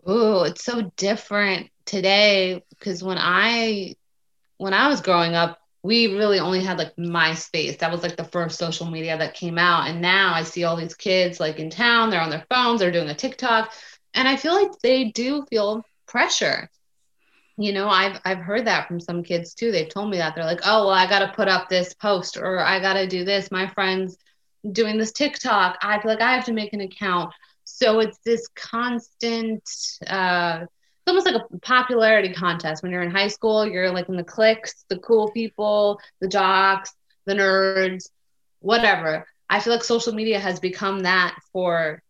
Oh, 0.06 0.42
it's 0.42 0.64
so 0.64 0.92
different 0.96 1.70
today 1.86 2.62
because 2.70 3.02
when 3.02 3.18
I 3.18 3.94
when 4.58 4.74
I 4.74 4.88
was 4.88 5.00
growing 5.00 5.34
up, 5.34 5.58
we 5.82 6.16
really 6.16 6.38
only 6.38 6.62
had 6.62 6.78
like 6.78 6.94
MySpace. 6.96 7.78
That 7.78 7.90
was 7.90 8.02
like 8.02 8.16
the 8.16 8.24
first 8.24 8.58
social 8.58 8.86
media 8.90 9.18
that 9.18 9.34
came 9.34 9.58
out. 9.58 9.88
And 9.88 10.00
now 10.00 10.32
I 10.34 10.42
see 10.42 10.64
all 10.64 10.76
these 10.76 10.94
kids 10.94 11.40
like 11.40 11.58
in 11.58 11.70
town, 11.70 12.10
they're 12.10 12.20
on 12.20 12.30
their 12.30 12.46
phones, 12.50 12.80
they're 12.80 12.92
doing 12.92 13.10
a 13.10 13.14
TikTok, 13.14 13.72
and 14.14 14.28
I 14.28 14.36
feel 14.36 14.54
like 14.54 14.70
they 14.82 15.04
do 15.10 15.44
feel 15.50 15.84
pressure. 16.06 16.70
You 17.56 17.72
know, 17.72 17.88
I've 17.88 18.20
I've 18.24 18.38
heard 18.38 18.66
that 18.66 18.88
from 18.88 19.00
some 19.00 19.22
kids 19.22 19.54
too. 19.54 19.70
They've 19.70 19.88
told 19.88 20.10
me 20.10 20.18
that 20.18 20.34
they're 20.34 20.44
like, 20.44 20.62
"Oh, 20.64 20.86
well, 20.86 20.94
I 20.94 21.08
got 21.08 21.20
to 21.20 21.32
put 21.34 21.48
up 21.48 21.68
this 21.68 21.94
post 21.94 22.36
or 22.36 22.58
I 22.60 22.80
got 22.80 22.94
to 22.94 23.06
do 23.06 23.24
this. 23.24 23.50
My 23.50 23.68
friends 23.68 24.16
doing 24.72 24.98
this 24.98 25.12
TikTok. 25.12 25.78
I 25.82 26.00
feel 26.00 26.10
like 26.10 26.20
I 26.20 26.34
have 26.34 26.46
to 26.46 26.52
make 26.52 26.72
an 26.72 26.80
account." 26.80 27.32
So 27.64 28.00
it's 28.00 28.18
this 28.24 28.48
constant 28.56 29.62
uh 30.06 30.60
it's 30.62 31.10
almost 31.10 31.26
like 31.26 31.36
a 31.36 31.58
popularity 31.60 32.32
contest 32.32 32.82
when 32.82 32.90
you're 32.90 33.02
in 33.02 33.10
high 33.10 33.28
school 33.28 33.66
you're 33.66 33.90
like 33.90 34.08
in 34.08 34.16
the 34.16 34.24
cliques 34.24 34.86
the 34.88 34.98
cool 34.98 35.30
people 35.32 36.00
the 36.22 36.28
jocks 36.28 36.94
the 37.26 37.34
nerds 37.34 38.08
whatever 38.60 39.26
i 39.50 39.60
feel 39.60 39.74
like 39.74 39.84
social 39.84 40.14
media 40.14 40.38
has 40.38 40.60
become 40.60 41.00
that 41.00 41.36
for 41.52 42.02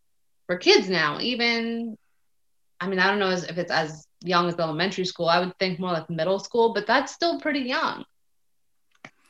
for 0.47 0.57
kids 0.57 0.89
now 0.89 1.19
even 1.21 1.97
I 2.81 2.89
mean, 2.89 2.99
I 2.99 3.07
don't 3.09 3.19
know 3.19 3.31
if 3.31 3.57
it's 3.57 3.71
as 3.71 4.07
young 4.25 4.49
as 4.49 4.59
elementary 4.59 5.05
school. 5.05 5.29
I 5.29 5.39
would 5.39 5.57
think 5.59 5.79
more 5.79 5.93
like 5.93 6.11
middle 6.11 6.39
school, 6.39 6.75
but 6.75 6.87
that's 6.87 7.13
still 7.13 7.41
pretty 7.41 7.61
young. 7.61 8.05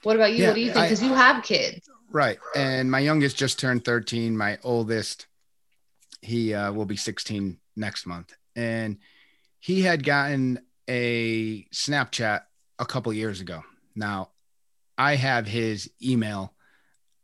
What 0.02 0.16
about 0.16 0.32
you? 0.32 0.42
Yeah, 0.42 0.48
what 0.48 0.54
do 0.54 0.60
you 0.60 0.72
think? 0.72 0.86
Because 0.86 1.02
you 1.02 1.14
have 1.14 1.42
kids. 1.42 1.88
Right. 2.10 2.38
And 2.54 2.90
my 2.90 3.00
youngest 3.00 3.36
just 3.36 3.58
turned 3.58 3.84
13. 3.84 4.36
My 4.36 4.58
oldest, 4.62 5.26
he 6.22 6.54
uh, 6.54 6.72
will 6.72 6.84
be 6.84 6.96
16 6.96 7.58
next 7.76 8.06
month. 8.06 8.34
And 8.54 8.98
he 9.58 9.82
had 9.82 10.04
gotten 10.04 10.60
a 10.88 11.64
Snapchat 11.72 12.42
a 12.78 12.86
couple 12.86 13.12
years 13.12 13.40
ago. 13.40 13.64
Now, 13.96 14.30
I 14.96 15.16
have 15.16 15.46
his 15.46 15.90
email 16.02 16.52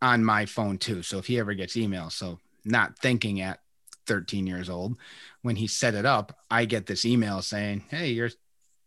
on 0.02 0.24
my 0.24 0.46
phone 0.46 0.78
too. 0.78 1.02
So 1.02 1.18
if 1.18 1.26
he 1.26 1.38
ever 1.38 1.54
gets 1.54 1.76
email, 1.76 2.10
so 2.10 2.38
not 2.64 2.98
thinking 2.98 3.40
at 3.40 3.60
13 4.06 4.46
years 4.46 4.68
old, 4.68 4.96
when 5.42 5.56
he 5.56 5.66
set 5.66 5.94
it 5.94 6.06
up, 6.06 6.36
I 6.50 6.64
get 6.64 6.86
this 6.86 7.04
email 7.04 7.42
saying, 7.42 7.84
Hey, 7.88 8.10
your 8.10 8.30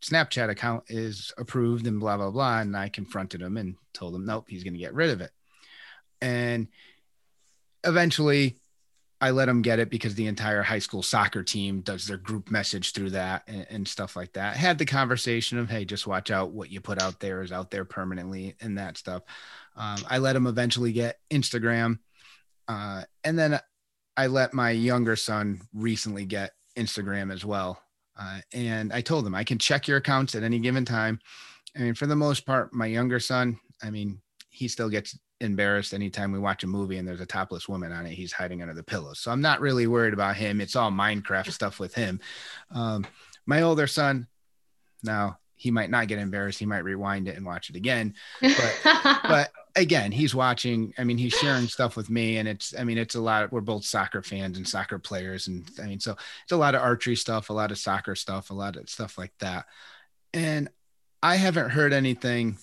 Snapchat 0.02 0.50
account 0.50 0.84
is 0.88 1.32
approved 1.38 1.88
and 1.88 2.00
blah, 2.00 2.18
blah, 2.18 2.32
blah. 2.32 2.60
And 2.60 2.76
I 2.76 2.90
confronted 2.90 3.42
him 3.42 3.58
and 3.58 3.76
told 3.94 4.16
him, 4.16 4.26
Nope, 4.26 4.46
he's 4.48 4.64
going 4.64 4.74
to 4.74 4.80
get 4.80 4.94
rid 4.94 5.10
of 5.10 5.22
it. 5.22 5.32
And 6.22 6.68
eventually 7.84 8.58
I 9.24 9.32
let 9.32 9.48
him 9.48 9.62
get 9.62 9.80
it 9.80 9.90
because 9.90 10.16
the 10.16 10.28
entire 10.28 10.62
high 10.62 10.80
school 10.80 11.02
soccer 11.02 11.44
team 11.44 11.80
does 11.80 12.06
their 12.06 12.18
group 12.18 12.52
message 12.52 12.92
through 12.92 13.12
that 13.12 13.44
and, 13.48 13.66
and, 13.70 13.88
stuff 13.88 14.18
like 14.18 14.34
that. 14.34 14.58
Had 14.58 14.78
the 14.78 14.86
conversation 14.86 15.58
of, 15.58 15.70
hey, 15.70 15.86
just 15.86 16.06
watch 16.06 16.30
out 16.30 16.52
what 16.52 16.70
you 16.70 16.82
put 16.82 17.02
out 17.02 17.22
there 17.22 17.42
is 17.42 17.54
out 17.54 17.72
there 17.72 17.86
permanently 17.86 18.58
and 18.60 18.78
that 18.78 18.98
stuff. 18.98 19.24
Um, 19.78 20.00
I 20.10 20.18
let 20.18 20.36
him 20.36 20.46
eventually 20.46 20.92
get 20.92 21.20
Instagram. 21.32 22.00
Uh, 22.68 23.04
and 23.24 23.40
then 23.40 23.62
I 24.16 24.28
let 24.28 24.54
my 24.54 24.72
younger 24.72 25.16
son 25.16 25.62
recently 25.74 26.26
get 26.26 26.52
Instagram 26.78 27.32
as 27.34 27.44
well. 27.46 27.82
Uh, 28.20 28.40
and 28.54 28.94
I 28.94 29.02
told 29.02 29.26
him 29.26 29.34
I 29.34 29.44
can 29.44 29.58
check 29.58 29.88
your 29.88 29.98
accounts 29.98 30.36
at 30.36 30.44
any 30.44 30.60
given 30.60 30.86
time. 30.86 31.20
I 31.76 31.80
mean, 31.80 31.96
for 31.96 32.06
the 32.06 32.16
most 32.16 32.46
part, 32.46 32.74
my 32.74 32.86
younger 32.86 33.20
son, 33.20 33.60
I 33.82 33.90
mean, 33.90 34.22
he 34.50 34.68
still 34.68 34.90
gets 34.90 35.18
embarrassed 35.42 35.94
anytime 35.94 36.32
we 36.32 36.40
watch 36.40 36.64
a 36.64 36.68
movie 36.68 36.98
and 36.98 37.08
there's 37.08 37.22
a 37.22 37.26
topless 37.26 37.68
woman 37.68 37.92
on 37.92 38.06
it. 38.06 38.14
He's 38.14 38.32
hiding 38.32 38.62
under 38.62 38.74
the 38.74 38.84
pillows. 38.84 39.20
So 39.20 39.32
I'm 39.32 39.42
not 39.42 39.62
really 39.62 39.88
worried 39.88 40.14
about 40.14 40.36
him. 40.36 40.62
It's 40.62 40.76
all 40.76 40.92
Minecraft 40.92 41.52
stuff 41.52 41.80
with 41.80 41.96
him. 41.96 42.20
Um, 42.72 43.06
my 43.46 43.64
older 43.64 43.88
son, 43.88 44.28
now 45.02 45.40
he 45.56 45.72
might 45.72 45.90
not 45.90 46.08
get 46.08 46.20
embarrassed. 46.20 46.60
He 46.60 46.66
might 46.66 46.84
rewind 46.84 47.28
it 47.28 47.36
and 47.36 47.46
watch 47.46 47.70
it 47.70 47.76
again. 47.76 48.14
But, 48.42 49.22
but 49.24 49.52
again, 49.76 50.12
he's 50.12 50.36
watching. 50.36 50.94
I 50.98 51.04
mean, 51.04 51.18
he's 51.18 51.34
sharing 51.34 51.68
stuff 51.68 51.96
with 51.96 52.10
me, 52.10 52.38
and 52.38 52.48
it's. 52.48 52.74
I 52.78 52.84
mean, 52.84 52.98
it's 52.98 53.16
a 53.16 53.22
lot. 53.22 53.44
Of, 53.44 53.52
we're 53.52 53.62
both 53.62 53.86
soccer 53.86 54.22
fans 54.22 54.58
and 54.58 54.68
soccer 54.68 55.00
players, 55.00 55.48
and 55.48 55.70
I 55.82 55.86
mean, 55.86 56.00
so 56.00 56.16
it's 56.44 56.52
a 56.52 56.58
lot 56.58 56.76
of 56.76 56.82
archery 56.82 57.16
stuff, 57.16 57.50
a 57.50 57.54
lot 57.54 57.72
of 57.72 57.78
soccer 57.78 58.16
stuff, 58.16 58.50
a 58.50 58.54
lot 58.54 58.76
of 58.76 58.90
stuff 58.90 59.18
like 59.18 59.34
that. 59.40 59.66
And 60.34 60.70
I 61.22 61.36
haven't 61.36 61.70
heard 61.70 61.94
anything 61.94 62.58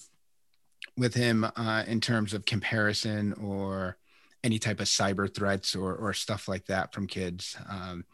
with 0.96 1.14
him 1.14 1.46
uh, 1.56 1.84
in 1.86 2.00
terms 2.00 2.34
of 2.34 2.44
comparison 2.44 3.32
or 3.34 3.96
any 4.42 4.58
type 4.58 4.80
of 4.80 4.86
cyber 4.86 5.32
threats 5.32 5.76
or, 5.76 5.94
or 5.94 6.12
stuff 6.12 6.48
like 6.48 6.66
that 6.66 6.92
from 6.92 7.06
kids. 7.06 7.56
Um, 7.68 8.04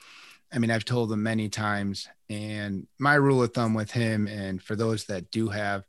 I 0.53 0.59
mean, 0.59 0.71
I've 0.71 0.85
told 0.85 1.09
them 1.09 1.23
many 1.23 1.49
times, 1.49 2.09
and 2.31 2.87
my 2.99 3.15
rule 3.15 3.43
of 3.43 3.53
thumb 3.53 3.75
with 3.75 3.91
him, 3.91 4.27
and 4.27 4.63
for 4.63 4.77
those 4.77 5.07
that 5.07 5.31
do 5.31 5.49
have, 5.49 5.85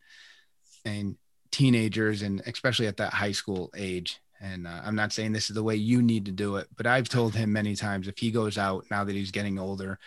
and 0.85 1.17
teenagers, 1.57 2.21
and 2.21 2.41
especially 2.45 2.87
at 2.87 2.97
that 2.97 3.13
high 3.13 3.31
school 3.31 3.71
age, 3.75 4.19
and 4.39 4.67
uh, 4.67 4.81
I'm 4.83 4.95
not 4.95 5.13
saying 5.13 5.31
this 5.31 5.49
is 5.49 5.55
the 5.55 5.63
way 5.63 5.75
you 5.75 6.01
need 6.01 6.25
to 6.25 6.31
do 6.31 6.57
it, 6.57 6.67
but 6.75 6.85
I've 6.85 7.09
told 7.09 7.33
him 7.33 7.53
many 7.53 7.75
times 7.75 8.07
if 8.07 8.17
he 8.17 8.31
goes 8.31 8.57
out 8.57 8.85
now 8.91 9.03
that 9.03 9.15
he's 9.15 9.31
getting 9.31 9.59
older, 9.59 9.99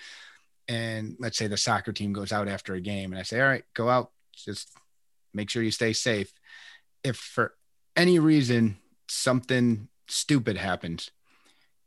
and 0.69 1.17
let's 1.19 1.37
say 1.37 1.49
the 1.49 1.57
soccer 1.57 1.93
team 1.93 2.13
goes 2.13 2.33
out 2.33 2.49
after 2.49 2.75
a 2.75 2.81
game, 2.81 3.13
and 3.13 3.19
I 3.19 3.25
say, 3.25 3.41
all 3.41 3.49
right, 3.49 3.65
go 3.75 3.89
out, 3.89 4.11
just 4.37 4.71
make 5.35 5.51
sure 5.51 5.63
you 5.63 5.71
stay 5.71 5.93
safe 5.93 6.33
if 7.05 7.17
for 7.17 7.55
any 7.97 8.19
reason 8.19 8.79
something 9.09 9.89
stupid 10.09 10.57
happens, 10.57 11.11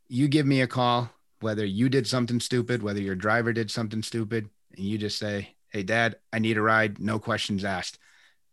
you 0.08 0.28
give 0.28 0.46
me 0.46 0.60
a 0.60 0.66
call, 0.66 1.10
whether 1.40 1.64
you 1.64 1.88
did 1.88 2.06
something 2.06 2.40
stupid, 2.40 2.82
whether 2.82 3.00
your 3.00 3.14
driver 3.14 3.52
did 3.52 3.70
something 3.70 4.02
stupid, 4.02 4.48
and 4.76 4.84
you 4.84 4.98
just 4.98 5.18
say, 5.18 5.54
Hey, 5.68 5.82
dad, 5.82 6.16
I 6.32 6.38
need 6.38 6.56
a 6.56 6.62
ride. 6.62 7.00
No 7.00 7.18
questions 7.18 7.64
asked. 7.64 7.98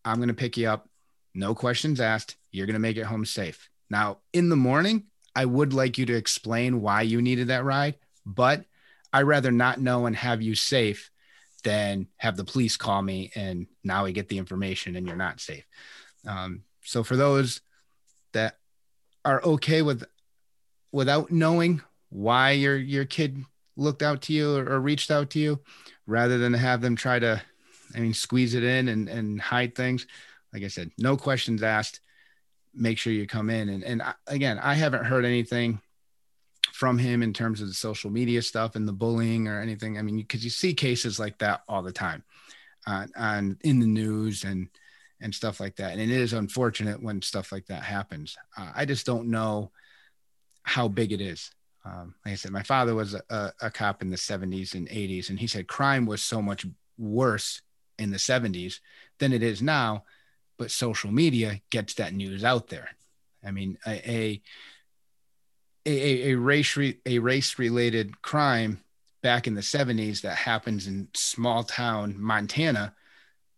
I'm 0.03 0.17
going 0.17 0.29
to 0.29 0.33
pick 0.33 0.57
you 0.57 0.67
up. 0.67 0.89
No 1.33 1.55
questions 1.55 1.99
asked. 1.99 2.35
You're 2.51 2.67
going 2.67 2.73
to 2.73 2.79
make 2.79 2.97
it 2.97 3.05
home 3.05 3.25
safe. 3.25 3.69
Now, 3.89 4.19
in 4.33 4.49
the 4.49 4.55
morning, 4.55 5.05
I 5.35 5.45
would 5.45 5.73
like 5.73 5.97
you 5.97 6.05
to 6.07 6.15
explain 6.15 6.81
why 6.81 7.01
you 7.03 7.21
needed 7.21 7.47
that 7.47 7.63
ride, 7.63 7.95
but 8.25 8.65
I'd 9.13 9.23
rather 9.23 9.51
not 9.51 9.79
know 9.79 10.05
and 10.05 10.15
have 10.15 10.41
you 10.41 10.55
safe 10.55 11.09
than 11.63 12.07
have 12.17 12.37
the 12.37 12.43
police 12.43 12.75
call 12.75 13.01
me 13.01 13.31
and 13.35 13.67
now 13.83 14.05
we 14.05 14.13
get 14.13 14.29
the 14.29 14.37
information 14.37 14.95
and 14.95 15.07
you're 15.07 15.15
not 15.15 15.39
safe. 15.39 15.65
Um, 16.25 16.63
so 16.83 17.03
for 17.03 17.15
those 17.15 17.61
that 18.33 18.57
are 19.23 19.43
okay 19.43 19.81
with 19.81 20.03
without 20.91 21.31
knowing 21.31 21.81
why 22.09 22.51
your 22.51 22.77
your 22.77 23.05
kid 23.05 23.43
looked 23.77 24.01
out 24.01 24.21
to 24.23 24.33
you 24.33 24.55
or, 24.55 24.73
or, 24.73 24.79
reached 24.79 25.11
out 25.11 25.29
to 25.31 25.39
you, 25.39 25.59
rather 26.05 26.37
than 26.37 26.53
have 26.53 26.81
them 26.81 26.95
try 26.95 27.17
to, 27.17 27.41
I 27.95 27.99
mean, 27.99 28.13
squeeze 28.13 28.53
it 28.53 28.63
in 28.63 28.89
and, 28.89 29.07
and 29.07 29.39
hide 29.39 29.75
things. 29.75 30.05
Like 30.53 30.63
I 30.63 30.67
said, 30.67 30.91
no 30.97 31.17
questions 31.17 31.63
asked. 31.63 32.01
Make 32.73 32.97
sure 32.97 33.13
you 33.13 33.27
come 33.27 33.49
in. 33.49 33.69
And, 33.69 33.83
and 33.83 34.01
again, 34.27 34.59
I 34.59 34.73
haven't 34.73 35.05
heard 35.05 35.25
anything 35.25 35.81
from 36.71 36.97
him 36.97 37.21
in 37.21 37.33
terms 37.33 37.61
of 37.61 37.67
the 37.67 37.73
social 37.73 38.09
media 38.09 38.41
stuff 38.41 38.75
and 38.75 38.87
the 38.87 38.93
bullying 38.93 39.47
or 39.47 39.59
anything. 39.59 39.97
I 39.97 40.01
mean, 40.01 40.17
because 40.17 40.43
you 40.43 40.49
see 40.49 40.73
cases 40.73 41.19
like 41.19 41.37
that 41.39 41.61
all 41.67 41.81
the 41.81 41.91
time 41.91 42.23
uh, 42.87 43.07
on 43.15 43.57
in 43.61 43.79
the 43.79 43.87
news 43.87 44.43
and 44.43 44.69
and 45.21 45.33
stuff 45.35 45.59
like 45.59 45.75
that. 45.75 45.91
And 45.91 46.01
it 46.01 46.09
is 46.09 46.33
unfortunate 46.33 47.01
when 47.01 47.21
stuff 47.21 47.51
like 47.51 47.67
that 47.67 47.83
happens. 47.83 48.37
Uh, 48.57 48.71
I 48.75 48.85
just 48.85 49.05
don't 49.05 49.29
know 49.29 49.71
how 50.63 50.87
big 50.87 51.11
it 51.11 51.21
is. 51.21 51.51
Um, 51.85 52.15
like 52.25 52.33
I 52.33 52.35
said, 52.35 52.51
my 52.51 52.63
father 52.63 52.95
was 52.95 53.13
a, 53.13 53.53
a, 53.61 53.71
cop 53.71 54.01
in 54.01 54.09
the 54.09 54.17
70s 54.17 54.75
and 54.75 54.87
80s, 54.87 55.29
and 55.29 55.39
he 55.39 55.47
said 55.47 55.67
crime 55.67 56.05
was 56.05 56.21
so 56.21 56.41
much 56.41 56.65
worse 56.97 57.61
in 57.97 58.11
the 58.11 58.17
70s 58.17 58.79
than 59.19 59.33
it 59.33 59.41
is 59.41 59.61
now. 59.61 60.03
But 60.61 60.69
social 60.69 61.11
media 61.11 61.59
gets 61.71 61.95
that 61.95 62.13
news 62.13 62.43
out 62.43 62.67
there. 62.67 62.91
I 63.43 63.49
mean, 63.49 63.79
a 63.87 64.39
a, 65.87 66.29
a 66.29 66.35
race 66.35 66.77
re, 66.77 66.99
a 67.03 67.17
race 67.17 67.57
related 67.57 68.21
crime 68.21 68.83
back 69.23 69.47
in 69.47 69.55
the 69.55 69.61
70s 69.61 70.21
that 70.21 70.35
happens 70.35 70.85
in 70.85 71.07
small 71.15 71.63
town 71.63 72.13
Montana 72.15 72.93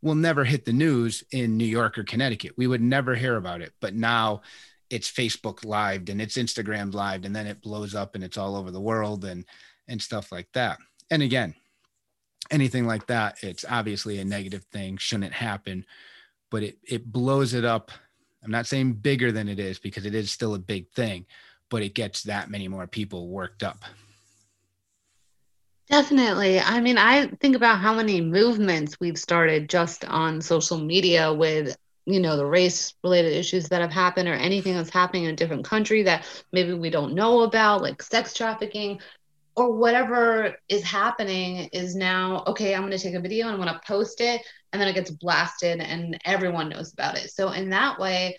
will 0.02 0.16
never 0.16 0.46
hit 0.46 0.63
the 0.63 0.72
news 0.72 1.26
in 1.30 1.58
New 1.58 1.66
York 1.66 1.98
or 1.98 2.06
Connecticut. 2.06 2.54
We 2.56 2.68
would 2.68 2.82
never 2.82 3.16
hear 3.16 3.36
about 3.36 3.60
it. 3.60 3.74
But 3.82 3.96
now 3.96 4.44
it's 4.89 5.12
Facebook 5.12 5.66
lived 5.66 6.08
and 6.08 6.22
it's 6.22 6.38
Instagram 6.38 6.94
lived 6.94 7.26
and 7.26 7.36
then 7.36 7.48
it 7.48 7.62
blows 7.62 7.96
up 7.96 8.16
and 8.16 8.24
it's 8.24 8.38
all 8.38 8.56
over 8.56 8.72
the 8.72 8.80
world 8.80 9.26
and 9.26 9.44
and 9.89 10.02
stuff 10.02 10.32
like 10.32 10.48
that. 10.54 10.78
And 11.12 11.22
again, 11.22 11.54
anything 12.50 12.88
like 12.88 13.08
that, 13.08 13.44
it's 13.44 13.66
obviously 13.70 14.20
a 14.20 14.24
negative 14.24 14.63
thing, 14.72 14.96
shouldn't 14.96 15.34
happen, 15.34 15.86
but 16.54 16.62
it 16.62 16.78
it 16.84 17.12
blows 17.12 17.56
it 17.56 17.66
up. 17.66 17.89
I'm 18.44 18.52
not 18.52 18.68
saying 18.68 18.94
bigger 18.94 19.32
than 19.32 19.50
it 19.50 19.58
is 19.58 19.80
because 19.80 20.06
it 20.06 20.13
is 20.13 20.32
still 20.32 20.54
a 20.54 20.60
big 20.60 20.88
thing, 20.92 21.26
but 21.68 21.82
it 21.82 21.96
gets 21.96 22.22
that 22.24 22.52
many 22.52 22.68
more 22.68 22.86
people 22.86 23.28
worked 23.28 23.63
up. 23.63 23.84
Definitely. 25.89 26.60
I 26.60 26.80
mean, 26.80 27.00
I 27.00 27.26
think 27.42 27.56
about 27.56 27.80
how 27.80 27.96
many 27.96 28.22
movements 28.22 29.00
we've 29.00 29.18
started 29.18 29.68
just 29.68 30.06
on 30.06 30.42
social 30.42 30.78
media 30.78 31.34
with, 31.34 31.76
you 32.06 32.20
know, 32.20 32.38
the 32.38 32.46
race 32.46 32.94
related 33.04 33.34
issues 33.34 33.70
that 33.70 33.82
have 33.82 33.92
happened 33.92 34.30
or 34.30 34.34
anything 34.34 34.76
that's 34.76 34.92
happening 34.92 35.24
in 35.24 35.32
a 35.32 35.36
different 35.36 35.66
country 35.66 36.04
that 36.04 36.24
maybe 36.52 36.74
we 36.74 36.92
don't 36.92 37.16
know 37.16 37.42
about, 37.42 37.82
like 37.82 38.04
sex 38.04 38.32
trafficking 38.32 39.00
or 39.56 39.72
whatever 39.72 40.56
is 40.70 40.84
happening 40.84 41.70
is 41.74 41.96
now, 41.96 42.44
okay, 42.46 42.76
I'm 42.76 42.82
going 42.82 42.92
to 42.92 43.00
take 43.00 43.16
a 43.16 43.20
video 43.20 43.48
and 43.48 43.56
I'm 43.56 43.62
going 43.62 43.74
to 43.74 43.88
post 43.88 44.22
it. 44.22 44.42
And 44.74 44.82
then 44.82 44.90
it 44.90 44.96
gets 44.96 45.12
blasted 45.12 45.80
and 45.80 46.20
everyone 46.26 46.70
knows 46.70 46.92
about 46.92 47.18
it. 47.18 47.32
So, 47.32 47.52
in 47.52 47.70
that 47.70 48.00
way, 48.00 48.38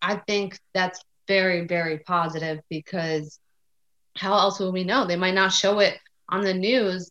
I 0.00 0.16
think 0.16 0.60
that's 0.74 1.02
very, 1.26 1.66
very 1.66 1.98
positive 1.98 2.60
because 2.68 3.40
how 4.16 4.34
else 4.34 4.60
will 4.60 4.72
we 4.72 4.84
know? 4.84 5.06
They 5.06 5.16
might 5.16 5.34
not 5.34 5.52
show 5.52 5.80
it 5.80 5.98
on 6.28 6.42
the 6.42 6.54
news 6.54 7.10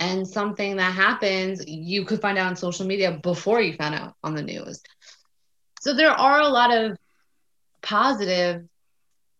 and 0.00 0.26
something 0.26 0.76
that 0.76 0.94
happens 0.94 1.62
you 1.68 2.04
could 2.04 2.20
find 2.20 2.38
out 2.38 2.48
on 2.48 2.56
social 2.56 2.86
media 2.86 3.20
before 3.22 3.60
you 3.60 3.74
found 3.74 3.94
out 3.94 4.14
on 4.24 4.34
the 4.34 4.42
news 4.42 4.80
so 5.80 5.94
there 5.94 6.10
are 6.10 6.40
a 6.40 6.48
lot 6.48 6.74
of 6.74 6.96
positive 7.82 8.66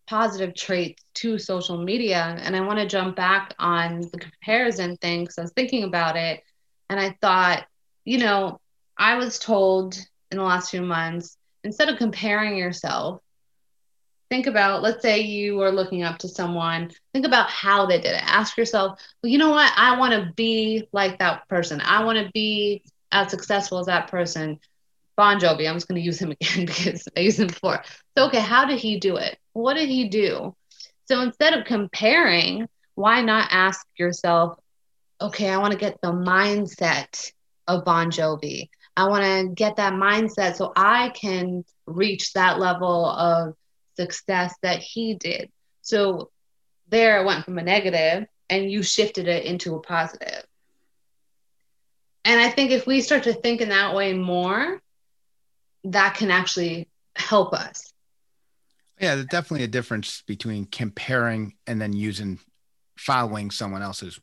positive 0.06 0.54
traits 0.54 1.02
to 1.14 1.38
social 1.38 1.82
media 1.82 2.36
and 2.40 2.54
i 2.54 2.60
want 2.60 2.78
to 2.78 2.86
jump 2.86 3.16
back 3.16 3.54
on 3.58 4.00
the 4.12 4.18
comparison 4.18 4.96
thing 4.98 5.22
because 5.22 5.38
i 5.38 5.42
was 5.42 5.52
thinking 5.52 5.84
about 5.84 6.16
it 6.16 6.42
and 6.90 7.00
i 7.00 7.16
thought 7.20 7.64
you 8.04 8.18
know 8.18 8.58
i 8.98 9.16
was 9.16 9.38
told 9.38 9.96
in 10.30 10.38
the 10.38 10.44
last 10.44 10.70
few 10.70 10.82
months 10.82 11.36
instead 11.64 11.88
of 11.88 11.98
comparing 11.98 12.56
yourself 12.56 13.20
think 14.30 14.46
about 14.46 14.82
let's 14.82 15.02
say 15.02 15.20
you 15.20 15.60
are 15.60 15.72
looking 15.72 16.02
up 16.02 16.18
to 16.18 16.28
someone 16.28 16.90
think 17.12 17.26
about 17.26 17.48
how 17.50 17.86
they 17.86 18.00
did 18.00 18.14
it. 18.14 18.22
Ask 18.24 18.56
yourself 18.56 18.98
well 19.22 19.30
you 19.30 19.38
know 19.38 19.50
what? 19.50 19.72
I 19.76 19.98
want 19.98 20.12
to 20.14 20.32
be 20.36 20.88
like 20.92 21.18
that 21.18 21.48
person. 21.48 21.80
I 21.80 22.04
want 22.04 22.18
to 22.18 22.30
be 22.32 22.82
as 23.12 23.30
successful 23.30 23.78
as 23.78 23.86
that 23.86 24.08
person. 24.08 24.58
Bon 25.16 25.38
jovi 25.38 25.68
i'm 25.68 25.76
just 25.76 25.88
going 25.88 26.00
to 26.00 26.04
use 26.04 26.20
him 26.20 26.30
again 26.40 26.66
because 26.66 27.08
i 27.16 27.20
used 27.20 27.40
him 27.40 27.48
before. 27.48 27.82
So 28.16 28.26
okay 28.26 28.40
how 28.40 28.64
did 28.66 28.78
he 28.78 28.98
do 28.98 29.16
it? 29.16 29.36
What 29.52 29.74
did 29.74 29.88
he 29.88 30.08
do? 30.08 30.54
So 31.06 31.20
instead 31.20 31.54
of 31.54 31.66
comparing 31.66 32.68
why 32.94 33.22
not 33.22 33.48
ask 33.50 33.86
yourself 33.98 34.58
okay 35.20 35.48
i 35.48 35.58
want 35.58 35.72
to 35.72 35.78
get 35.78 36.00
the 36.02 36.12
mindset 36.12 37.32
of 37.76 37.84
bon 37.84 38.10
jovi 38.10 38.68
i 38.96 39.06
want 39.06 39.24
to 39.24 39.54
get 39.54 39.76
that 39.76 39.92
mindset 39.94 40.56
so 40.56 40.72
i 40.76 41.08
can 41.10 41.64
reach 41.86 42.32
that 42.32 42.58
level 42.58 43.06
of 43.06 43.54
success 44.00 44.54
that 44.62 44.80
he 44.80 45.14
did. 45.14 45.50
So 45.82 46.30
there 46.88 47.20
it 47.20 47.26
went 47.26 47.44
from 47.44 47.58
a 47.58 47.62
negative 47.62 48.26
and 48.48 48.70
you 48.70 48.82
shifted 48.82 49.28
it 49.28 49.44
into 49.44 49.74
a 49.74 49.80
positive. 49.80 50.44
And 52.24 52.40
I 52.40 52.50
think 52.50 52.70
if 52.70 52.86
we 52.86 53.00
start 53.00 53.24
to 53.24 53.32
think 53.32 53.60
in 53.60 53.70
that 53.70 53.94
way 53.94 54.12
more, 54.12 54.80
that 55.84 56.14
can 56.14 56.30
actually 56.30 56.88
help 57.16 57.52
us. 57.52 57.92
Yeah, 59.00 59.14
there's 59.14 59.26
definitely 59.26 59.64
a 59.64 59.68
difference 59.68 60.22
between 60.26 60.66
comparing 60.66 61.54
and 61.66 61.80
then 61.80 61.94
using 61.94 62.38
following 62.98 63.50
someone 63.50 63.80
else's 63.82 64.20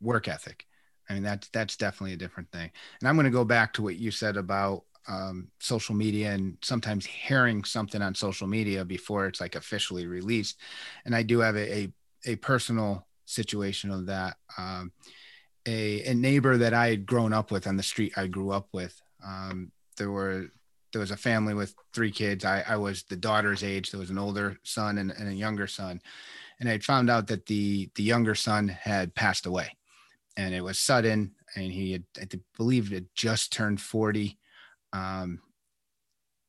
work 0.00 0.26
ethic. 0.26 0.66
I 1.08 1.14
mean, 1.14 1.22
that's 1.22 1.48
that's 1.48 1.76
definitely 1.76 2.14
a 2.14 2.18
different 2.18 2.50
thing. 2.52 2.70
And 3.00 3.08
I'm 3.08 3.16
going 3.16 3.24
to 3.24 3.30
go 3.30 3.44
back 3.44 3.72
to 3.74 3.82
what 3.82 3.96
you 3.96 4.10
said 4.10 4.36
about 4.36 4.84
um, 5.08 5.48
social 5.58 5.94
media 5.94 6.32
and 6.32 6.58
sometimes 6.62 7.06
hearing 7.06 7.64
something 7.64 8.02
on 8.02 8.14
social 8.14 8.46
media 8.46 8.84
before 8.84 9.26
it's 9.26 9.40
like 9.40 9.54
officially 9.54 10.06
released. 10.06 10.60
And 11.06 11.16
I 11.16 11.22
do 11.22 11.38
have 11.40 11.56
a, 11.56 11.72
a, 11.72 11.92
a 12.26 12.36
personal 12.36 13.06
situation 13.24 13.90
of 13.90 14.06
that. 14.06 14.36
Um, 14.58 14.92
a, 15.66 16.02
a 16.04 16.14
neighbor 16.14 16.56
that 16.58 16.74
I 16.74 16.88
had 16.88 17.06
grown 17.06 17.32
up 17.32 17.50
with 17.50 17.66
on 17.66 17.76
the 17.76 17.82
street 17.82 18.12
I 18.16 18.26
grew 18.26 18.50
up 18.50 18.68
with. 18.72 19.00
Um, 19.24 19.72
there 19.96 20.10
were 20.10 20.46
there 20.92 21.00
was 21.00 21.10
a 21.10 21.16
family 21.16 21.52
with 21.52 21.74
three 21.92 22.10
kids. 22.10 22.44
I, 22.44 22.64
I 22.66 22.76
was 22.76 23.02
the 23.02 23.16
daughter's 23.16 23.62
age. 23.62 23.90
There 23.90 24.00
was 24.00 24.08
an 24.08 24.18
older 24.18 24.58
son 24.62 24.96
and, 24.96 25.10
and 25.10 25.28
a 25.28 25.34
younger 25.34 25.66
son, 25.66 26.00
and 26.60 26.68
I 26.68 26.78
found 26.78 27.10
out 27.10 27.26
that 27.26 27.46
the 27.46 27.90
the 27.94 28.02
younger 28.02 28.34
son 28.34 28.68
had 28.68 29.14
passed 29.14 29.46
away, 29.46 29.76
and 30.38 30.54
it 30.54 30.64
was 30.64 30.78
sudden. 30.78 31.34
And 31.54 31.70
he 31.70 31.92
had, 31.92 32.04
I 32.18 32.26
believe, 32.56 32.90
had 32.90 33.08
just 33.14 33.52
turned 33.52 33.82
forty 33.82 34.38
um, 34.92 35.40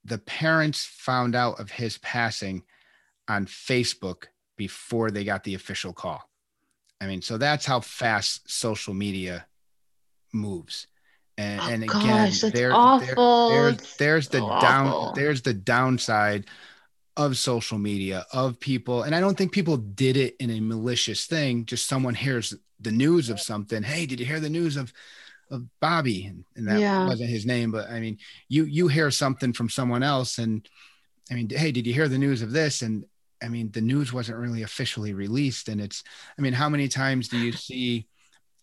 the 0.06 0.18
parents 0.18 0.86
found 0.86 1.36
out 1.36 1.60
of 1.60 1.72
his 1.72 1.98
passing 2.00 2.64
on 3.28 3.46
Facebook 3.46 4.26
before 4.58 5.12
they 5.12 5.24
got 5.24 5.44
the 5.44 5.56
official 5.56 5.94
call. 5.94 6.22
I 7.02 7.08
mean, 7.08 7.22
so 7.22 7.38
that's 7.38 7.66
how 7.66 7.80
fast 7.80 8.50
social 8.50 8.94
media 8.94 9.46
moves. 10.34 10.88
And, 11.38 11.62
oh, 11.62 11.70
and 11.70 11.84
again, 11.84 12.28
gosh, 12.28 12.42
there, 12.42 12.52
there, 12.52 13.16
there's, 13.16 13.98
there's 13.98 14.28
the 14.28 14.40
so 14.40 14.60
down, 14.60 14.88
awful. 14.88 15.14
there's 15.14 15.42
the 15.42 15.54
downside 15.54 16.48
of 17.20 17.38
social 17.38 17.78
media 17.78 18.26
of 18.32 18.60
people. 18.62 19.04
And 19.04 19.14
I 19.14 19.20
don't 19.20 19.38
think 19.38 19.52
people 19.52 19.76
did 19.76 20.16
it 20.16 20.38
in 20.40 20.50
a 20.50 20.62
malicious 20.62 21.26
thing. 21.26 21.66
Just 21.66 21.86
someone 21.86 22.16
hears 22.16 22.56
the 22.80 22.94
news 22.94 23.30
of 23.30 23.42
something. 23.42 23.84
Hey, 23.84 24.06
did 24.06 24.22
you 24.22 24.26
hear 24.26 24.40
the 24.40 24.50
news 24.50 24.78
of 24.78 24.94
of 25.52 25.66
Bobby, 25.80 26.26
and, 26.26 26.46
and 26.56 26.68
that 26.68 26.80
yeah. 26.80 27.08
wasn't 27.08 27.30
his 27.30 27.46
name, 27.46 27.72
but 27.72 27.90
I 27.90 28.00
mean, 28.00 28.20
you 28.48 28.64
you 28.66 28.88
hear 28.88 29.12
something 29.12 29.52
from 29.52 29.68
someone 29.68 30.04
else, 30.04 30.38
and 30.38 30.68
I 31.30 31.34
mean, 31.34 31.50
hey, 31.50 31.72
did 31.72 31.86
you 31.88 31.94
hear 31.94 32.08
the 32.08 32.20
news 32.20 32.42
of 32.42 32.52
this? 32.52 32.84
And 32.84 33.04
I 33.44 33.50
mean, 33.50 33.72
the 33.72 33.82
news 33.82 34.14
wasn't 34.14 34.38
really 34.38 34.62
officially 34.62 35.14
released, 35.14 35.68
and 35.68 35.82
it's, 35.82 36.04
I 36.38 36.42
mean, 36.42 36.54
how 36.54 36.70
many 36.70 36.88
times 36.88 37.28
do 37.28 37.38
you 37.38 37.52
see? 37.52 38.08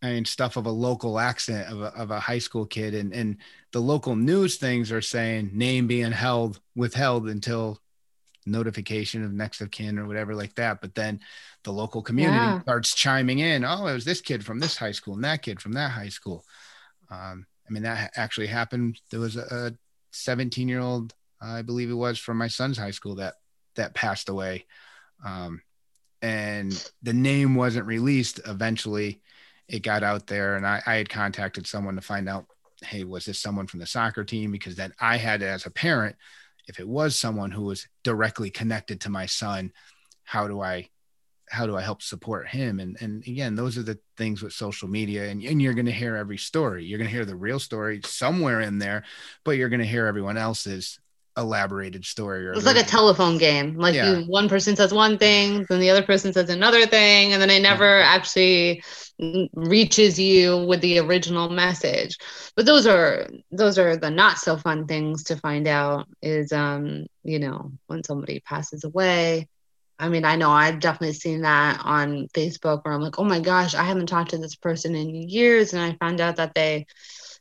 I 0.01 0.13
mean, 0.13 0.25
stuff 0.25 0.57
of 0.57 0.67
a 0.67 0.71
local 0.71 1.19
accent 1.19 1.69
of 1.71 1.83
a, 1.83 1.87
of 1.87 2.11
a 2.11 2.21
high 2.21 2.39
school 2.39 2.65
kid, 2.65 2.95
and 2.95 3.13
and 3.13 3.39
the 3.73 3.81
local 3.81 4.17
news 4.17 4.57
things 4.57 4.93
are 4.93 5.03
saying 5.03 5.51
name 5.53 5.89
being 5.89 6.13
held 6.13 6.61
withheld 6.77 7.29
until 7.29 7.81
notification 8.47 9.25
of 9.25 9.33
next 9.33 9.61
of 9.61 9.71
kin 9.71 9.99
or 9.99 10.07
whatever 10.07 10.35
like 10.35 10.55
that. 10.55 10.81
But 10.81 10.95
then 10.95 11.21
the 11.65 11.73
local 11.73 12.03
community 12.03 12.37
yeah. 12.37 12.63
starts 12.63 12.95
chiming 12.95 13.41
in. 13.41 13.65
Oh, 13.65 13.87
it 13.87 13.95
was 13.95 14.05
this 14.05 14.21
kid 14.21 14.45
from 14.45 14.59
this 14.59 14.77
high 14.77 14.93
school 14.93 15.15
and 15.15 15.25
that 15.25 15.43
kid 15.43 15.61
from 15.61 15.73
that 15.73 15.91
high 15.91 16.09
school. 16.09 16.45
Um, 17.11 17.47
I 17.69 17.73
mean, 17.73 17.83
that 17.83 18.13
actually 18.17 18.47
happened. 18.47 19.01
There 19.11 19.21
was 19.21 19.37
a 19.37 19.75
17 20.13 20.69
year 20.69 20.81
old, 20.81 21.15
I 21.41 21.63
believe 21.63 21.91
it 21.91 21.95
was 21.95 22.19
from 22.19 22.39
my 22.39 22.49
son's 22.49 22.79
high 22.79 22.93
school 22.93 23.17
that, 23.17 23.35
that 23.75 23.95
passed 23.95 24.29
away. 24.29 24.67
Um, 25.25 25.61
and 26.23 26.91
the 27.03 27.13
name 27.13 27.55
wasn't 27.55 27.87
released. 27.87 28.41
Eventually 28.47 29.21
it 29.69 29.83
got 29.83 30.03
out 30.03 30.27
there 30.27 30.57
and 30.57 30.67
I, 30.67 30.83
I 30.87 30.95
had 30.95 31.09
contacted 31.09 31.67
someone 31.67 31.97
to 31.97 32.03
find 32.03 32.29
out, 32.29 32.47
Hey, 32.83 33.05
was 33.05 33.25
this 33.25 33.39
someone 33.39 33.67
from 33.67 33.81
the 33.81 33.87
soccer 33.87 34.23
team? 34.23 34.53
Because 34.53 34.77
then 34.77 34.93
I 35.01 35.17
had 35.17 35.43
as 35.43 35.65
a 35.65 35.71
parent, 35.71 36.17
if 36.67 36.81
it 36.81 36.89
was 36.89 37.19
someone 37.19 37.51
who 37.51 37.65
was 37.65 37.87
directly 38.03 38.51
connected 38.51 39.01
to 39.03 39.11
my 39.11 39.27
son, 39.27 39.73
how 40.25 40.49
do 40.49 40.61
I 40.61 40.89
how 41.49 41.65
do 41.65 41.77
I 41.77 41.81
help 41.81 42.03
support 42.03 42.49
him? 42.49 42.81
And 42.81 42.97
and 43.01 43.23
again, 43.27 43.55
those 43.55 43.79
are 43.79 43.83
the 43.83 43.99
things 44.17 44.43
with 44.43 44.53
social 44.53 44.89
media. 44.89 45.29
And, 45.29 45.43
and 45.43 45.63
you're 45.63 45.75
going 45.75 45.87
to 45.87 45.93
hear 45.93 46.17
every 46.17 46.39
story. 46.39 46.85
You're 46.85 46.99
going 46.99 47.09
to 47.09 47.15
hear 47.15 47.25
the 47.25 47.37
real 47.37 47.61
story 47.61 48.01
somewhere 48.05 48.61
in 48.61 48.79
there, 48.79 49.05
but 49.45 49.53
you're 49.53 49.69
going 49.69 49.81
to 49.81 49.87
hear 49.87 50.07
everyone 50.07 50.37
else's 50.37 50.99
elaborated 51.37 52.05
story. 52.05 52.47
it's 52.47 52.67
like 52.67 52.77
a 52.77 52.83
telephone 52.83 53.39
game. 53.39 53.77
Like 53.77 53.95
yeah. 53.95 54.19
you, 54.19 54.25
one 54.27 54.49
person 54.49 54.77
says 54.77 54.93
one 54.93 55.19
thing, 55.19 55.67
then 55.69 55.81
the 55.81 55.91
other 55.91 56.03
person 56.03 56.33
says 56.33 56.51
another 56.51 56.87
thing, 56.87 57.33
and 57.33 57.43
then 57.43 57.51
it 57.51 57.61
never 57.61 57.99
yeah. 57.99 58.07
actually 58.07 58.83
reaches 59.55 60.19
you 60.19 60.65
with 60.67 60.81
the 60.81 60.99
original 60.99 61.49
message. 61.49 62.19
But 62.55 62.67
those 62.67 62.87
are 62.87 63.29
those 63.51 63.79
are 63.79 63.97
the 63.97 64.11
not 64.11 64.39
so 64.39 64.57
fun 64.57 64.87
things 64.87 65.25
to 65.25 65.37
find 65.37 65.67
out. 65.67 66.09
Is 66.23 66.53
um 66.53 67.07
you 67.23 67.39
know 67.39 67.73
when 67.87 68.03
somebody 68.05 68.41
passes 68.41 68.85
away 68.85 69.49
I 69.99 70.09
mean, 70.09 70.25
I 70.25 70.37
know 70.37 70.51
I've 70.51 70.81
definitely 70.81 71.15
seen 71.15 71.43
that 71.43 71.81
on 71.83 72.29
Facebook 72.29 72.85
where 72.85 72.93
I'm 72.93 73.01
like, 73.01 73.19
oh 73.19 73.25
my 73.25 73.41
gosh, 73.41 73.75
I 73.75 73.83
haven't 73.83 74.07
talked 74.07 74.31
to 74.31 74.39
this 74.39 74.55
person 74.55 74.95
in 74.95 75.15
years. 75.15 75.73
And 75.73 75.83
I 75.83 75.97
found 75.97 76.21
out 76.21 76.37
that 76.37 76.55
they 76.55 76.87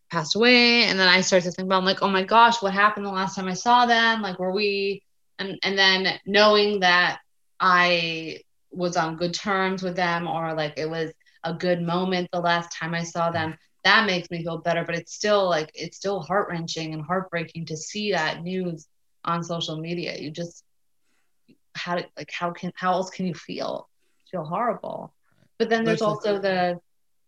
passed 0.09 0.35
away. 0.35 0.83
And 0.83 0.99
then 0.99 1.07
I 1.07 1.21
start 1.21 1.43
to 1.43 1.51
think 1.51 1.67
about, 1.67 1.79
I'm 1.79 1.85
like, 1.85 2.01
oh 2.01 2.09
my 2.09 2.23
gosh, 2.23 2.61
what 2.61 2.73
happened 2.73 3.05
the 3.05 3.11
last 3.11 3.35
time 3.35 3.47
I 3.47 3.53
saw 3.53 3.85
them? 3.85 4.21
Like, 4.21 4.39
were 4.39 4.51
we, 4.51 5.03
and, 5.39 5.57
and 5.63 5.77
then 5.77 6.19
knowing 6.25 6.79
that 6.81 7.19
I 7.59 8.41
was 8.71 8.97
on 8.97 9.17
good 9.17 9.33
terms 9.33 9.83
with 9.83 9.95
them 9.95 10.27
or 10.27 10.53
like 10.53 10.73
it 10.77 10.89
was 10.89 11.11
a 11.43 11.53
good 11.53 11.81
moment 11.81 12.29
the 12.31 12.39
last 12.39 12.71
time 12.71 12.93
I 12.93 13.03
saw 13.03 13.31
them, 13.31 13.55
that 13.83 14.05
makes 14.05 14.29
me 14.31 14.43
feel 14.43 14.57
better. 14.57 14.83
But 14.83 14.95
it's 14.95 15.13
still 15.13 15.49
like, 15.49 15.71
it's 15.73 15.97
still 15.97 16.19
heart 16.19 16.49
wrenching 16.49 16.93
and 16.93 17.03
heartbreaking 17.03 17.65
to 17.67 17.77
see 17.77 18.11
that 18.11 18.41
news 18.43 18.87
on 19.23 19.43
social 19.43 19.77
media. 19.77 20.17
You 20.17 20.31
just, 20.31 20.63
how 21.75 21.95
like 22.17 22.31
how 22.31 22.51
can 22.51 22.71
how 22.75 22.93
else 22.93 23.09
can 23.09 23.27
you 23.27 23.33
feel 23.33 23.87
feel 24.31 24.43
horrible 24.43 25.13
but 25.59 25.69
then 25.69 25.83
there's 25.83 26.01
also 26.01 26.39
the 26.39 26.79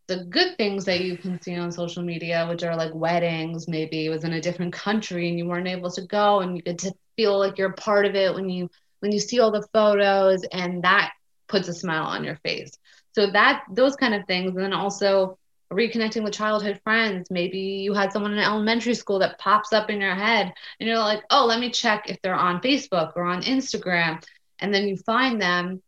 the 0.08 0.24
good 0.26 0.58
things 0.58 0.86
that 0.86 1.02
you 1.02 1.18
can 1.18 1.42
see 1.42 1.56
on 1.56 1.72
social 1.72 2.04
media 2.04 2.46
which 2.50 2.64
are 2.64 2.76
like 2.76 2.94
weddings 2.94 3.68
maybe 3.68 4.06
it 4.06 4.10
was 4.10 4.24
in 4.24 4.34
a 4.34 4.42
different 4.42 4.74
country 4.74 5.30
and 5.30 5.38
you 5.38 5.46
weren't 5.46 5.68
able 5.68 5.92
to 5.92 6.02
go 6.02 6.40
and 6.40 6.56
you 6.56 6.64
get 6.64 6.78
to 6.80 6.94
feel 7.16 7.38
like 7.38 7.58
you're 7.58 7.72
a 7.72 7.74
part 7.74 8.06
of 8.06 8.16
it 8.16 8.34
when 8.34 8.50
you 8.50 8.70
when 9.00 9.12
you 9.12 9.20
see 9.20 9.40
all 9.40 9.52
the 9.52 9.68
photos 9.74 10.44
and 10.52 10.84
that 10.84 11.12
puts 11.48 11.68
a 11.68 11.74
smile 11.74 12.04
on 12.04 12.24
your 12.24 12.38
face. 12.38 12.72
So 13.14 13.32
that 13.32 13.64
those 13.72 13.96
kind 13.96 14.14
of 14.14 14.26
things. 14.28 14.56
And 14.56 14.64
then 14.64 14.74
also 14.74 15.38
reconnecting 15.72 16.24
with 16.24 16.34
childhood 16.34 16.80
friends. 16.84 17.30
Maybe 17.30 17.60
you 17.60 17.94
had 17.94 18.14
someone 18.14 18.34
in 18.34 18.40
elementary 18.40 18.94
school 18.94 19.20
that 19.20 19.40
pops 19.40 19.74
up 19.74 19.90
in 19.90 20.00
your 20.00 20.16
head 20.16 20.54
and 20.80 20.88
you're 20.88 20.98
like, 20.98 21.24
oh, 21.30 21.46
let 21.46 21.60
me 21.60 21.70
check 21.70 22.10
if 22.10 22.22
they're 22.22 22.36
on 22.36 22.62
Facebook 22.62 23.14
or 23.16 23.24
on 23.24 23.42
Instagram. 23.42 24.24
And 24.60 24.74
then 24.74 24.88
you 24.88 24.98
find 24.98 25.42
them. 25.42 25.82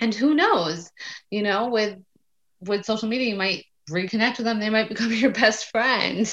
And 0.00 0.14
who 0.14 0.34
knows 0.34 0.90
you 1.30 1.42
know 1.42 1.68
with 1.68 1.96
with 2.62 2.84
social 2.84 3.08
media 3.08 3.28
you 3.28 3.36
might 3.36 3.64
reconnect 3.90 4.38
with 4.38 4.46
them. 4.46 4.60
They 4.60 4.70
might 4.70 4.88
become 4.88 5.12
your 5.12 5.30
best 5.30 5.70
friend. 5.70 6.32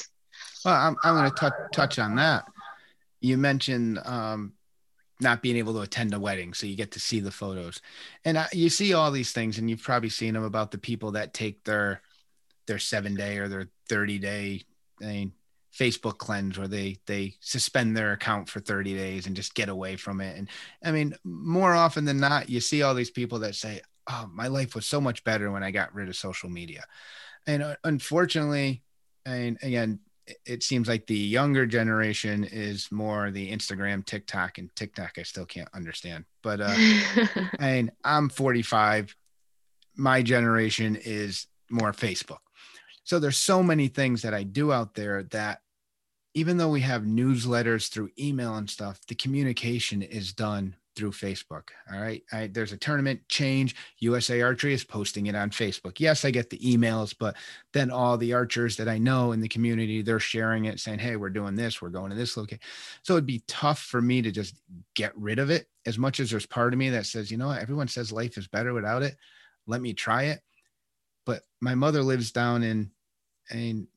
Well 0.65 0.73
i'm, 0.73 0.95
I'm 1.03 1.15
going 1.15 1.29
to 1.29 1.35
touch 1.35 1.53
touch 1.73 1.99
on 1.99 2.15
that. 2.15 2.45
You 3.21 3.37
mentioned 3.37 3.99
um, 4.05 4.53
not 5.19 5.41
being 5.41 5.57
able 5.57 5.73
to 5.73 5.81
attend 5.81 6.13
a 6.13 6.19
wedding 6.19 6.53
so 6.53 6.67
you 6.67 6.75
get 6.75 6.91
to 6.91 6.99
see 6.99 7.19
the 7.19 7.31
photos. 7.31 7.81
And 8.23 8.37
uh, 8.37 8.45
you 8.53 8.69
see 8.69 8.93
all 8.93 9.11
these 9.11 9.31
things 9.31 9.57
and 9.57 9.69
you've 9.69 9.83
probably 9.83 10.09
seen 10.09 10.33
them 10.33 10.43
about 10.43 10.71
the 10.71 10.77
people 10.77 11.11
that 11.11 11.33
take 11.33 11.63
their 11.63 12.01
their 12.67 12.79
seven 12.79 13.15
day 13.15 13.37
or 13.37 13.47
their 13.47 13.69
30 13.89 14.19
day 14.19 14.63
I 15.01 15.05
mean, 15.05 15.33
Facebook 15.75 16.17
cleanse 16.17 16.57
where 16.57 16.67
they 16.67 16.97
they 17.05 17.35
suspend 17.41 17.95
their 17.95 18.13
account 18.13 18.49
for 18.49 18.59
30 18.59 18.95
days 18.95 19.27
and 19.27 19.35
just 19.35 19.53
get 19.53 19.69
away 19.69 19.95
from 19.95 20.19
it. 20.19 20.37
And 20.37 20.49
I 20.83 20.91
mean, 20.91 21.15
more 21.23 21.73
often 21.73 22.05
than 22.05 22.19
not, 22.19 22.49
you 22.49 22.59
see 22.59 22.81
all 22.81 22.95
these 22.95 23.11
people 23.11 23.39
that 23.39 23.55
say, 23.55 23.81
"Oh, 24.09 24.29
my 24.33 24.47
life 24.47 24.75
was 24.75 24.85
so 24.85 24.99
much 24.99 25.23
better 25.23 25.51
when 25.51 25.63
I 25.63 25.71
got 25.71 25.93
rid 25.93 26.09
of 26.09 26.15
social 26.15 26.49
media." 26.49 26.85
And 27.47 27.63
uh, 27.63 27.75
unfortunately, 27.83 28.83
and 29.25 29.57
again, 29.61 29.99
it 30.45 30.63
seems 30.63 30.87
like 30.87 31.07
the 31.07 31.17
younger 31.17 31.65
generation 31.65 32.43
is 32.43 32.91
more 32.91 33.31
the 33.31 33.51
Instagram, 33.51 34.05
TikTok, 34.05 34.57
and 34.57 34.73
TikTok. 34.75 35.17
I 35.17 35.23
still 35.23 35.45
can't 35.45 35.69
understand, 35.73 36.25
but 36.43 36.61
uh, 36.61 36.73
I 37.59 37.71
mean, 37.71 37.91
I'm 38.03 38.29
45. 38.29 39.15
My 39.95 40.21
generation 40.21 40.95
is 40.95 41.47
more 41.69 41.91
Facebook. 41.91 42.39
So 43.03 43.19
there's 43.19 43.37
so 43.37 43.63
many 43.63 43.87
things 43.87 44.21
that 44.21 44.33
I 44.33 44.43
do 44.43 44.71
out 44.71 44.93
there 44.93 45.23
that 45.31 45.61
even 46.35 46.57
though 46.57 46.69
we 46.69 46.81
have 46.81 47.03
newsletters 47.03 47.89
through 47.89 48.11
email 48.19 48.55
and 48.55 48.69
stuff, 48.69 48.99
the 49.07 49.15
communication 49.15 50.01
is 50.01 50.31
done 50.31 50.75
through 50.95 51.11
Facebook. 51.11 51.69
All 51.91 51.99
right. 51.99 52.23
I, 52.31 52.47
there's 52.47 52.73
a 52.73 52.77
tournament 52.77 53.21
change. 53.29 53.75
USA 53.99 54.41
Archery 54.41 54.73
is 54.73 54.83
posting 54.83 55.27
it 55.27 55.35
on 55.35 55.49
Facebook. 55.49 55.99
Yes, 55.99 56.25
I 56.25 56.31
get 56.31 56.49
the 56.49 56.57
emails, 56.59 57.15
but 57.17 57.35
then 57.73 57.91
all 57.91 58.17
the 58.17 58.33
archers 58.33 58.75
that 58.77 58.89
I 58.89 58.97
know 58.97 59.31
in 59.31 59.39
the 59.39 59.47
community, 59.47 60.01
they're 60.01 60.19
sharing 60.19 60.65
it 60.65 60.79
saying, 60.79 60.99
Hey, 60.99 61.15
we're 61.15 61.29
doing 61.29 61.55
this, 61.55 61.81
we're 61.81 61.89
going 61.89 62.09
to 62.09 62.15
this 62.15 62.35
location. 62.35 62.61
So 63.03 63.13
it'd 63.13 63.25
be 63.25 63.43
tough 63.47 63.79
for 63.79 64.01
me 64.01 64.21
to 64.21 64.31
just 64.31 64.55
get 64.95 65.17
rid 65.17 65.39
of 65.39 65.49
it 65.49 65.67
as 65.85 65.97
much 65.97 66.19
as 66.19 66.29
there's 66.29 66.45
part 66.45 66.73
of 66.73 66.79
me 66.79 66.89
that 66.89 67.05
says, 67.05 67.31
you 67.31 67.37
know 67.37 67.47
what, 67.47 67.61
everyone 67.61 67.87
says 67.87 68.11
life 68.11 68.37
is 68.37 68.47
better 68.47 68.73
without 68.73 69.03
it. 69.03 69.15
Let 69.67 69.81
me 69.81 69.93
try 69.93 70.23
it. 70.23 70.41
But 71.25 71.43
my 71.61 71.75
mother 71.75 72.01
lives 72.01 72.31
down 72.31 72.63
in, 72.63 72.91
in 73.51 73.87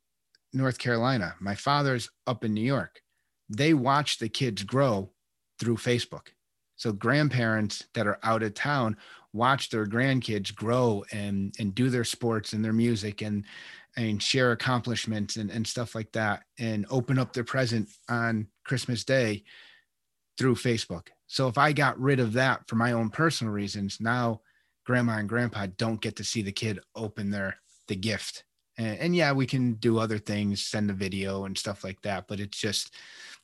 North 0.52 0.78
Carolina. 0.78 1.34
My 1.40 1.54
father's 1.54 2.10
up 2.26 2.44
in 2.44 2.52
New 2.54 2.60
York. 2.60 3.00
They 3.48 3.74
watch 3.74 4.18
the 4.18 4.28
kids 4.28 4.62
grow 4.62 5.10
through 5.58 5.76
Facebook 5.76 6.28
so 6.82 6.92
grandparents 6.92 7.84
that 7.94 8.08
are 8.08 8.18
out 8.24 8.42
of 8.42 8.54
town 8.54 8.96
watch 9.32 9.70
their 9.70 9.86
grandkids 9.86 10.52
grow 10.52 11.04
and 11.12 11.54
and 11.60 11.76
do 11.76 11.88
their 11.88 12.02
sports 12.02 12.54
and 12.54 12.64
their 12.64 12.72
music 12.72 13.22
and 13.22 13.44
and 13.96 14.20
share 14.20 14.50
accomplishments 14.50 15.36
and, 15.36 15.48
and 15.48 15.64
stuff 15.64 15.94
like 15.94 16.10
that 16.10 16.42
and 16.58 16.84
open 16.90 17.20
up 17.20 17.32
their 17.32 17.44
present 17.44 17.88
on 18.08 18.48
Christmas 18.64 19.04
Day 19.04 19.44
through 20.36 20.56
Facebook. 20.56 21.08
So 21.28 21.46
if 21.46 21.56
I 21.56 21.72
got 21.72 22.00
rid 22.00 22.18
of 22.18 22.32
that 22.32 22.66
for 22.66 22.74
my 22.74 22.92
own 22.92 23.10
personal 23.10 23.52
reasons, 23.52 23.98
now 24.00 24.40
grandma 24.84 25.18
and 25.18 25.28
grandpa 25.28 25.68
don't 25.76 26.00
get 26.00 26.16
to 26.16 26.24
see 26.24 26.42
the 26.42 26.50
kid 26.50 26.80
open 26.96 27.30
their 27.30 27.58
the 27.86 27.94
gift. 27.94 28.42
And, 28.76 28.98
and 28.98 29.16
yeah, 29.16 29.30
we 29.30 29.46
can 29.46 29.74
do 29.74 30.00
other 30.00 30.18
things, 30.18 30.62
send 30.62 30.90
a 30.90 30.94
video 30.94 31.44
and 31.44 31.56
stuff 31.56 31.84
like 31.84 32.02
that, 32.02 32.26
but 32.26 32.40
it's 32.40 32.58
just 32.58 32.92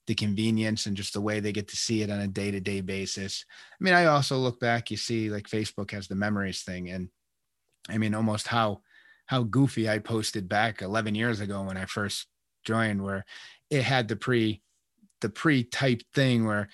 the 0.08 0.14
convenience 0.14 0.86
and 0.86 0.96
just 0.96 1.12
the 1.12 1.20
way 1.20 1.38
they 1.38 1.52
get 1.52 1.68
to 1.68 1.76
see 1.76 2.00
it 2.00 2.10
on 2.10 2.18
a 2.18 2.26
day-to-day 2.26 2.80
basis. 2.80 3.44
I 3.78 3.84
mean, 3.84 3.92
I 3.92 4.06
also 4.06 4.38
look 4.38 4.58
back, 4.58 4.90
you 4.90 4.96
see 4.96 5.28
like 5.28 5.46
Facebook 5.46 5.90
has 5.90 6.08
the 6.08 6.14
memories 6.14 6.62
thing 6.62 6.88
and 6.88 7.10
I 7.88 7.98
mean 7.98 8.14
almost 8.14 8.48
how 8.48 8.80
how 9.26 9.42
goofy 9.42 9.88
I 9.88 9.98
posted 9.98 10.48
back 10.48 10.80
11 10.80 11.14
years 11.14 11.40
ago 11.40 11.62
when 11.62 11.76
I 11.76 11.84
first 11.84 12.26
joined 12.64 13.04
where 13.04 13.26
it 13.68 13.82
had 13.82 14.08
the 14.08 14.16
pre 14.16 14.62
the 15.20 15.28
pre-typed 15.28 16.06
thing 16.14 16.46
where 16.46 16.70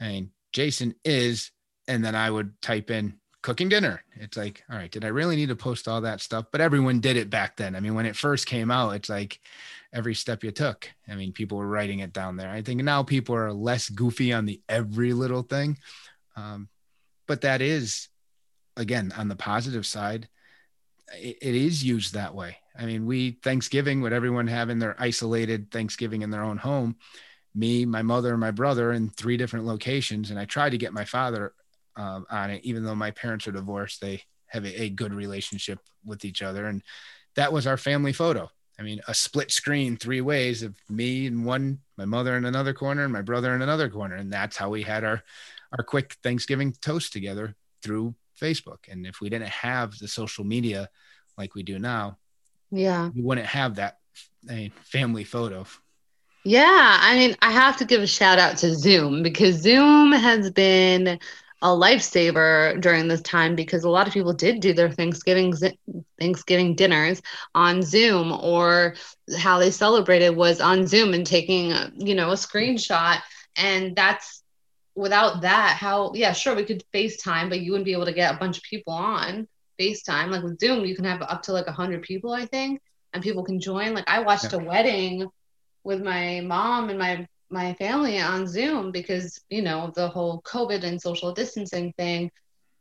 I 0.00 0.08
mean 0.08 0.30
Jason 0.54 0.94
is 1.04 1.52
and 1.86 2.02
then 2.02 2.14
I 2.14 2.30
would 2.30 2.60
type 2.62 2.90
in 2.90 3.18
cooking 3.42 3.68
dinner. 3.68 4.02
It's 4.16 4.36
like, 4.36 4.64
all 4.70 4.76
right, 4.76 4.90
did 4.90 5.04
I 5.04 5.08
really 5.08 5.36
need 5.36 5.50
to 5.50 5.56
post 5.56 5.88
all 5.88 6.00
that 6.00 6.20
stuff? 6.22 6.46
But 6.50 6.62
everyone 6.62 7.00
did 7.00 7.16
it 7.16 7.30
back 7.30 7.56
then. 7.56 7.76
I 7.76 7.80
mean, 7.80 7.94
when 7.94 8.06
it 8.06 8.16
first 8.16 8.46
came 8.46 8.70
out, 8.70 8.94
it's 8.94 9.08
like 9.08 9.40
every 9.92 10.14
step 10.14 10.44
you 10.44 10.50
took. 10.50 10.90
I 11.08 11.14
mean, 11.14 11.32
people 11.32 11.58
were 11.58 11.66
writing 11.66 12.00
it 12.00 12.12
down 12.12 12.36
there. 12.36 12.50
I 12.50 12.62
think 12.62 12.82
now 12.82 13.02
people 13.02 13.34
are 13.34 13.52
less 13.52 13.88
goofy 13.88 14.32
on 14.32 14.44
the 14.44 14.60
every 14.68 15.12
little 15.12 15.42
thing. 15.42 15.78
Um, 16.36 16.68
but 17.26 17.42
that 17.42 17.60
is, 17.62 18.08
again, 18.76 19.12
on 19.16 19.28
the 19.28 19.36
positive 19.36 19.86
side, 19.86 20.28
it, 21.14 21.38
it 21.40 21.54
is 21.54 21.82
used 21.82 22.14
that 22.14 22.34
way. 22.34 22.56
I 22.78 22.86
mean, 22.86 23.06
we 23.06 23.32
Thanksgiving, 23.42 24.00
with 24.00 24.12
everyone 24.12 24.46
having 24.46 24.78
their 24.78 24.94
isolated 24.98 25.70
Thanksgiving 25.70 26.22
in 26.22 26.30
their 26.30 26.44
own 26.44 26.58
home, 26.58 26.96
me, 27.54 27.84
my 27.84 28.02
mother, 28.02 28.30
and 28.30 28.40
my 28.40 28.52
brother 28.52 28.92
in 28.92 29.10
three 29.10 29.36
different 29.36 29.66
locations. 29.66 30.30
And 30.30 30.38
I 30.38 30.44
tried 30.44 30.70
to 30.70 30.78
get 30.78 30.92
my 30.92 31.04
father 31.04 31.54
um, 31.96 32.26
on 32.30 32.50
it, 32.50 32.64
even 32.64 32.84
though 32.84 32.94
my 32.94 33.10
parents 33.10 33.48
are 33.48 33.52
divorced, 33.52 34.00
they 34.00 34.22
have 34.46 34.64
a, 34.64 34.82
a 34.82 34.90
good 34.90 35.12
relationship 35.12 35.80
with 36.04 36.24
each 36.24 36.42
other. 36.42 36.66
And 36.66 36.82
that 37.34 37.52
was 37.52 37.66
our 37.66 37.76
family 37.76 38.12
photo. 38.12 38.50
I 38.78 38.82
mean, 38.82 39.00
a 39.08 39.14
split 39.14 39.50
screen 39.50 39.96
three 39.96 40.20
ways 40.20 40.62
of 40.62 40.74
me 40.88 41.26
in 41.26 41.44
one, 41.44 41.80
my 41.96 42.04
mother 42.04 42.36
in 42.36 42.44
another 42.44 42.72
corner, 42.72 43.04
and 43.04 43.12
my 43.12 43.22
brother 43.22 43.54
in 43.54 43.62
another 43.62 43.88
corner. 43.88 44.14
And 44.14 44.32
that's 44.32 44.56
how 44.56 44.70
we 44.70 44.82
had 44.82 45.04
our 45.04 45.22
our 45.76 45.84
quick 45.84 46.16
Thanksgiving 46.22 46.72
toast 46.80 47.12
together 47.12 47.54
through 47.82 48.14
Facebook. 48.40 48.88
And 48.88 49.06
if 49.06 49.20
we 49.20 49.28
didn't 49.28 49.48
have 49.48 49.98
the 49.98 50.08
social 50.08 50.44
media 50.44 50.88
like 51.36 51.54
we 51.54 51.62
do 51.62 51.78
now, 51.78 52.18
yeah, 52.70 53.10
we 53.14 53.22
wouldn't 53.22 53.46
have 53.48 53.76
that 53.76 53.98
family 54.84 55.24
photo. 55.24 55.66
Yeah, 56.44 56.98
I 57.00 57.16
mean, 57.16 57.36
I 57.42 57.50
have 57.50 57.76
to 57.78 57.84
give 57.84 58.00
a 58.00 58.06
shout 58.06 58.38
out 58.38 58.58
to 58.58 58.74
Zoom 58.74 59.22
because 59.22 59.56
Zoom 59.56 60.12
has 60.12 60.50
been 60.50 61.18
a 61.60 61.68
lifesaver 61.68 62.80
during 62.80 63.08
this 63.08 63.22
time 63.22 63.56
because 63.56 63.84
a 63.84 63.90
lot 63.90 64.06
of 64.06 64.14
people 64.14 64.32
did 64.32 64.60
do 64.60 64.72
their 64.72 64.90
Thanksgiving 64.90 65.52
Thanksgiving 66.18 66.74
dinners 66.76 67.20
on 67.54 67.82
Zoom 67.82 68.32
or 68.32 68.94
how 69.38 69.58
they 69.58 69.70
celebrated 69.70 70.30
was 70.30 70.60
on 70.60 70.86
Zoom 70.86 71.14
and 71.14 71.26
taking 71.26 71.72
uh, 71.72 71.90
you 71.96 72.14
know 72.14 72.30
a 72.30 72.34
screenshot. 72.34 73.20
And 73.56 73.96
that's 73.96 74.42
without 74.94 75.42
that 75.42 75.76
how 75.78 76.12
yeah 76.14 76.32
sure 76.32 76.54
we 76.54 76.64
could 76.64 76.84
FaceTime 76.92 77.48
but 77.48 77.60
you 77.60 77.70
wouldn't 77.72 77.86
be 77.86 77.92
able 77.92 78.06
to 78.06 78.12
get 78.12 78.34
a 78.34 78.38
bunch 78.38 78.58
of 78.58 78.62
people 78.64 78.92
on 78.92 79.48
FaceTime. 79.80 80.30
Like 80.30 80.44
with 80.44 80.60
Zoom 80.60 80.84
you 80.84 80.94
can 80.94 81.04
have 81.04 81.22
up 81.22 81.42
to 81.42 81.52
like 81.52 81.66
100 81.66 82.02
people 82.02 82.32
I 82.32 82.46
think 82.46 82.80
and 83.12 83.22
people 83.22 83.44
can 83.44 83.60
join. 83.60 83.94
Like 83.94 84.08
I 84.08 84.20
watched 84.20 84.52
a 84.52 84.58
wedding 84.58 85.26
with 85.82 86.02
my 86.02 86.40
mom 86.40 86.90
and 86.90 86.98
my 86.98 87.26
my 87.50 87.74
family 87.74 88.18
on 88.20 88.46
Zoom 88.46 88.90
because, 88.90 89.40
you 89.48 89.62
know, 89.62 89.92
the 89.94 90.08
whole 90.08 90.42
COVID 90.42 90.84
and 90.84 91.00
social 91.00 91.32
distancing 91.32 91.92
thing. 91.94 92.30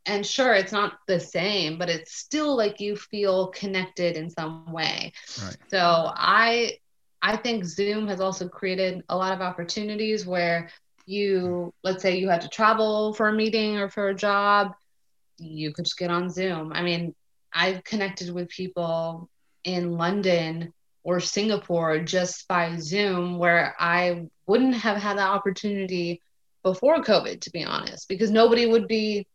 And 0.05 0.25
sure, 0.25 0.53
it's 0.53 0.71
not 0.71 0.99
the 1.07 1.19
same, 1.19 1.77
but 1.77 1.89
it's 1.89 2.15
still 2.15 2.55
like 2.55 2.79
you 2.79 2.95
feel 2.95 3.47
connected 3.47 4.15
in 4.15 4.29
some 4.29 4.71
way. 4.71 5.11
Right. 5.43 5.57
So 5.69 5.79
I 6.15 6.77
I 7.21 7.35
think 7.35 7.65
Zoom 7.65 8.07
has 8.07 8.21
also 8.21 8.47
created 8.47 9.03
a 9.09 9.17
lot 9.17 9.33
of 9.33 9.41
opportunities 9.41 10.25
where 10.25 10.69
you, 11.05 11.41
mm-hmm. 11.41 11.69
let's 11.83 12.03
say 12.03 12.17
you 12.17 12.29
had 12.29 12.41
to 12.41 12.49
travel 12.49 13.13
for 13.13 13.29
a 13.29 13.33
meeting 13.33 13.77
or 13.77 13.89
for 13.89 14.09
a 14.09 14.15
job, 14.15 14.73
you 15.37 15.73
could 15.73 15.85
just 15.85 15.97
get 15.97 16.11
on 16.11 16.29
Zoom. 16.29 16.71
I 16.73 16.83
mean, 16.83 17.15
I've 17.53 17.83
connected 17.83 18.33
with 18.33 18.49
people 18.49 19.29
in 19.63 19.97
London 19.97 20.73
or 21.07 21.21
Singapore 21.21 21.99
just 21.99 22.49
by 22.49 22.75
Zoom 22.77 23.37
where 23.37 23.73
I 23.79 24.25
wouldn't 24.45 24.75
have 24.75 24.97
had 24.97 25.17
that 25.17 25.29
opportunity 25.29 26.21
before 26.63 27.01
COVID, 27.01 27.39
to 27.39 27.49
be 27.49 27.63
honest, 27.63 28.09
because 28.09 28.29
nobody 28.29 28.65
would 28.65 28.89
be 28.89 29.25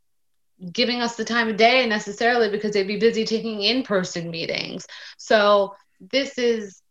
giving 0.71 1.01
us 1.01 1.17
the 1.17 1.25
time 1.25 1.49
of 1.49 1.57
day 1.57 1.87
necessarily 1.87 2.51
because 2.51 2.73
they'd 2.73 2.87
be 2.87 2.99
busy 2.99 3.25
taking 3.25 3.63
in-person 3.63 4.31
meetings. 4.31 4.87
So 5.17 5.75
this 5.99 6.37
is 6.37 6.83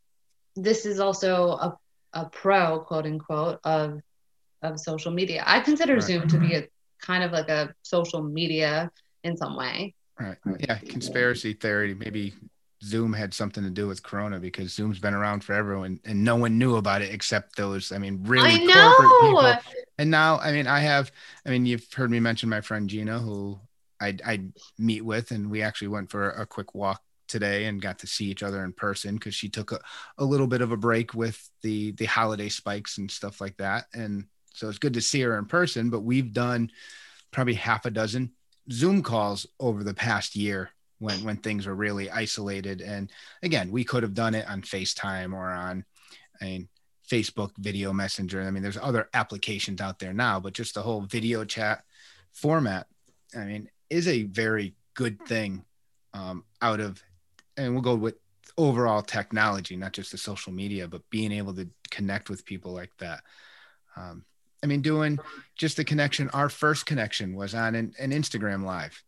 this 0.55 0.87
is 0.87 0.99
also 0.99 1.51
a, 1.51 1.77
a 2.13 2.25
pro, 2.25 2.79
quote 2.79 3.05
unquote, 3.05 3.59
of 3.63 4.01
of 4.63 4.79
social 4.79 5.11
media. 5.11 5.43
I 5.45 5.59
consider 5.59 5.93
right. 5.93 6.03
Zoom 6.03 6.27
to 6.27 6.39
be 6.39 6.55
a 6.55 6.67
kind 6.99 7.23
of 7.23 7.31
like 7.31 7.49
a 7.49 7.75
social 7.83 8.23
media 8.23 8.89
in 9.23 9.37
some 9.37 9.55
way. 9.55 9.93
Right. 10.19 10.37
Yeah. 10.59 10.79
Conspiracy 10.79 11.53
theory, 11.53 11.93
maybe 11.93 12.33
Zoom 12.83 13.13
had 13.13 13.33
something 13.33 13.63
to 13.63 13.69
do 13.69 13.87
with 13.87 14.01
Corona 14.01 14.39
because 14.39 14.73
Zoom's 14.73 14.99
been 14.99 15.13
around 15.13 15.43
forever 15.43 15.85
and, 15.85 15.99
and 16.03 16.23
no 16.23 16.35
one 16.35 16.57
knew 16.57 16.77
about 16.77 17.01
it 17.01 17.13
except 17.13 17.55
those, 17.55 17.91
I 17.91 17.99
mean, 17.99 18.23
really 18.23 18.49
I 18.49 18.57
know. 18.57 18.95
people. 19.21 19.53
And 19.99 20.09
now, 20.09 20.39
I 20.39 20.51
mean, 20.51 20.65
I 20.65 20.79
have, 20.79 21.11
I 21.45 21.49
mean, 21.51 21.65
you've 21.65 21.91
heard 21.93 22.09
me 22.09 22.19
mention 22.19 22.49
my 22.49 22.61
friend 22.61 22.89
Gina, 22.89 23.19
who 23.19 23.59
I 24.01 24.17
I 24.25 24.39
meet 24.79 25.05
with, 25.05 25.31
and 25.31 25.51
we 25.51 25.61
actually 25.61 25.89
went 25.89 26.09
for 26.09 26.31
a 26.31 26.45
quick 26.47 26.73
walk 26.73 27.01
today 27.27 27.65
and 27.65 27.81
got 27.81 27.99
to 27.99 28.07
see 28.07 28.25
each 28.25 28.43
other 28.43 28.63
in 28.63 28.73
person 28.73 29.15
because 29.15 29.35
she 29.35 29.47
took 29.47 29.71
a, 29.71 29.79
a 30.17 30.25
little 30.25 30.47
bit 30.47 30.61
of 30.61 30.71
a 30.71 30.77
break 30.77 31.13
with 31.13 31.49
the 31.61 31.91
the 31.91 32.05
holiday 32.05 32.49
spikes 32.49 32.97
and 32.97 33.11
stuff 33.11 33.39
like 33.39 33.57
that. 33.57 33.85
And 33.93 34.25
so 34.53 34.67
it's 34.67 34.79
good 34.79 34.95
to 34.95 35.01
see 35.01 35.21
her 35.21 35.37
in 35.37 35.45
person, 35.45 35.89
but 35.91 36.01
we've 36.01 36.33
done 36.33 36.71
probably 37.29 37.53
half 37.53 37.85
a 37.85 37.91
dozen 37.91 38.31
Zoom 38.71 39.03
calls 39.03 39.45
over 39.59 39.83
the 39.83 39.93
past 39.93 40.35
year 40.35 40.71
when 41.01 41.23
when 41.23 41.37
things 41.37 41.65
were 41.65 41.75
really 41.75 42.09
isolated. 42.09 42.81
And 42.81 43.11
again, 43.41 43.71
we 43.71 43.83
could 43.83 44.03
have 44.03 44.13
done 44.13 44.35
it 44.35 44.47
on 44.47 44.61
FaceTime 44.61 45.33
or 45.33 45.49
on 45.49 45.83
I 46.39 46.45
mean 46.45 46.69
Facebook 47.09 47.51
video 47.57 47.91
messenger. 47.91 48.41
I 48.41 48.51
mean, 48.51 48.63
there's 48.63 48.77
other 48.77 49.09
applications 49.13 49.81
out 49.81 49.99
there 49.99 50.13
now, 50.13 50.39
but 50.39 50.53
just 50.53 50.75
the 50.75 50.81
whole 50.81 51.01
video 51.01 51.43
chat 51.43 51.83
format, 52.31 52.87
I 53.35 53.43
mean, 53.43 53.69
is 53.89 54.07
a 54.07 54.23
very 54.23 54.75
good 54.93 55.19
thing 55.25 55.65
um, 56.13 56.45
out 56.61 56.79
of, 56.79 57.03
and 57.57 57.73
we'll 57.73 57.81
go 57.81 57.95
with 57.95 58.15
overall 58.57 59.01
technology, 59.01 59.75
not 59.75 59.93
just 59.93 60.11
the 60.11 60.17
social 60.17 60.53
media, 60.53 60.87
but 60.87 61.09
being 61.09 61.31
able 61.31 61.53
to 61.55 61.67
connect 61.89 62.29
with 62.29 62.45
people 62.45 62.71
like 62.73 62.91
that. 62.99 63.23
Um, 63.97 64.23
I 64.63 64.67
mean, 64.67 64.81
doing 64.81 65.19
just 65.55 65.77
the 65.77 65.83
connection. 65.83 66.29
Our 66.29 66.47
first 66.47 66.85
connection 66.85 67.35
was 67.35 67.55
on 67.55 67.75
an, 67.75 67.93
an 67.99 68.11
Instagram 68.11 68.63
live. 68.63 69.03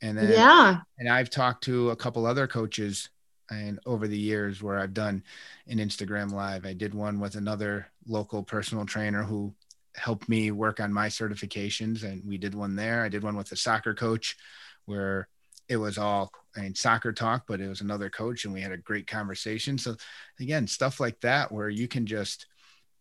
And 0.00 0.16
then, 0.16 0.30
yeah. 0.30 0.78
And 0.98 1.08
I've 1.08 1.30
talked 1.30 1.64
to 1.64 1.90
a 1.90 1.96
couple 1.96 2.26
other 2.26 2.46
coaches 2.46 3.08
and 3.50 3.78
over 3.86 4.06
the 4.06 4.18
years 4.18 4.62
where 4.62 4.78
I've 4.78 4.94
done 4.94 5.22
an 5.66 5.78
Instagram 5.78 6.32
live. 6.32 6.66
I 6.66 6.74
did 6.74 6.94
one 6.94 7.18
with 7.20 7.34
another 7.34 7.88
local 8.06 8.42
personal 8.42 8.84
trainer 8.84 9.22
who 9.22 9.54
helped 9.96 10.28
me 10.28 10.50
work 10.50 10.80
on 10.80 10.92
my 10.92 11.08
certifications 11.08 12.04
and 12.04 12.22
we 12.26 12.38
did 12.38 12.54
one 12.54 12.76
there. 12.76 13.02
I 13.02 13.08
did 13.08 13.24
one 13.24 13.36
with 13.36 13.50
a 13.52 13.56
soccer 13.56 13.94
coach 13.94 14.36
where 14.84 15.28
it 15.68 15.76
was 15.76 15.98
all 15.98 16.30
I 16.56 16.60
mean 16.62 16.74
soccer 16.74 17.12
talk, 17.12 17.44
but 17.46 17.60
it 17.60 17.68
was 17.68 17.80
another 17.80 18.10
coach 18.10 18.44
and 18.44 18.54
we 18.54 18.60
had 18.60 18.72
a 18.72 18.76
great 18.76 19.06
conversation. 19.06 19.78
So 19.78 19.96
again, 20.40 20.66
stuff 20.66 21.00
like 21.00 21.20
that 21.20 21.50
where 21.52 21.68
you 21.68 21.88
can 21.88 22.06
just 22.06 22.46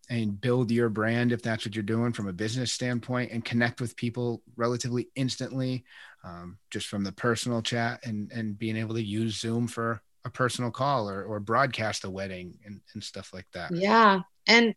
and 0.09 0.39
build 0.39 0.71
your 0.71 0.89
brand 0.89 1.31
if 1.31 1.41
that's 1.41 1.65
what 1.65 1.75
you're 1.75 1.83
doing 1.83 2.13
from 2.13 2.27
a 2.27 2.33
business 2.33 2.71
standpoint 2.71 3.31
and 3.31 3.43
connect 3.43 3.81
with 3.81 3.97
people 3.97 4.41
relatively 4.55 5.09
instantly 5.15 5.83
um, 6.23 6.57
just 6.71 6.87
from 6.87 7.03
the 7.03 7.11
personal 7.11 7.61
chat 7.61 8.05
and 8.05 8.31
and 8.31 8.57
being 8.57 8.77
able 8.77 8.95
to 8.95 9.03
use 9.03 9.39
zoom 9.39 9.67
for 9.67 10.01
a 10.25 10.29
personal 10.29 10.71
call 10.71 11.09
or, 11.09 11.23
or 11.23 11.39
broadcast 11.39 12.03
a 12.03 12.09
wedding 12.09 12.57
and, 12.65 12.81
and 12.93 13.03
stuff 13.03 13.31
like 13.33 13.47
that. 13.53 13.73
Yeah. 13.73 14.21
And 14.47 14.75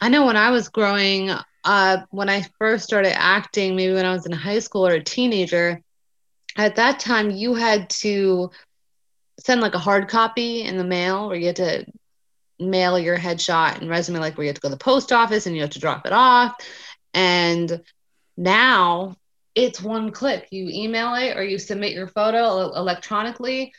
i 0.00 0.08
know 0.08 0.24
when 0.24 0.38
i 0.38 0.50
was 0.50 0.70
growing 0.70 1.30
up 1.64 2.06
when 2.10 2.28
i 2.30 2.42
first 2.58 2.82
started 2.82 3.16
acting 3.16 3.76
maybe 3.76 3.92
when 3.92 4.06
i 4.06 4.12
was 4.12 4.24
in 4.24 4.32
high 4.32 4.58
school 4.58 4.86
or 4.86 4.94
a 4.94 5.04
teenager 5.04 5.80
at 6.56 6.76
that 6.76 6.98
time 6.98 7.30
you 7.30 7.54
had 7.54 7.88
to 7.90 8.50
send 9.38 9.60
like 9.60 9.74
a 9.74 9.78
hard 9.78 10.08
copy 10.08 10.62
in 10.62 10.78
the 10.78 10.84
mail 10.84 11.30
or 11.30 11.36
you 11.36 11.46
had 11.46 11.56
to 11.56 11.84
mail 12.58 12.98
your 12.98 13.18
headshot 13.18 13.78
and 13.78 13.88
resume 13.88 14.20
like 14.20 14.36
where 14.36 14.44
you 14.44 14.48
have 14.48 14.56
to 14.56 14.60
go 14.60 14.68
to 14.68 14.74
the 14.74 14.78
post 14.78 15.12
office 15.12 15.46
and 15.46 15.54
you 15.54 15.62
have 15.62 15.70
to 15.70 15.80
drop 15.80 16.06
it 16.06 16.12
off. 16.12 16.54
And 17.12 17.82
now 18.36 19.16
it's 19.54 19.82
one 19.82 20.10
click. 20.10 20.48
You 20.50 20.68
email 20.68 21.14
it 21.14 21.36
or 21.36 21.42
you 21.42 21.58
submit 21.58 21.92
your 21.92 22.06
photo 22.08 22.72
electronically. 22.74 23.72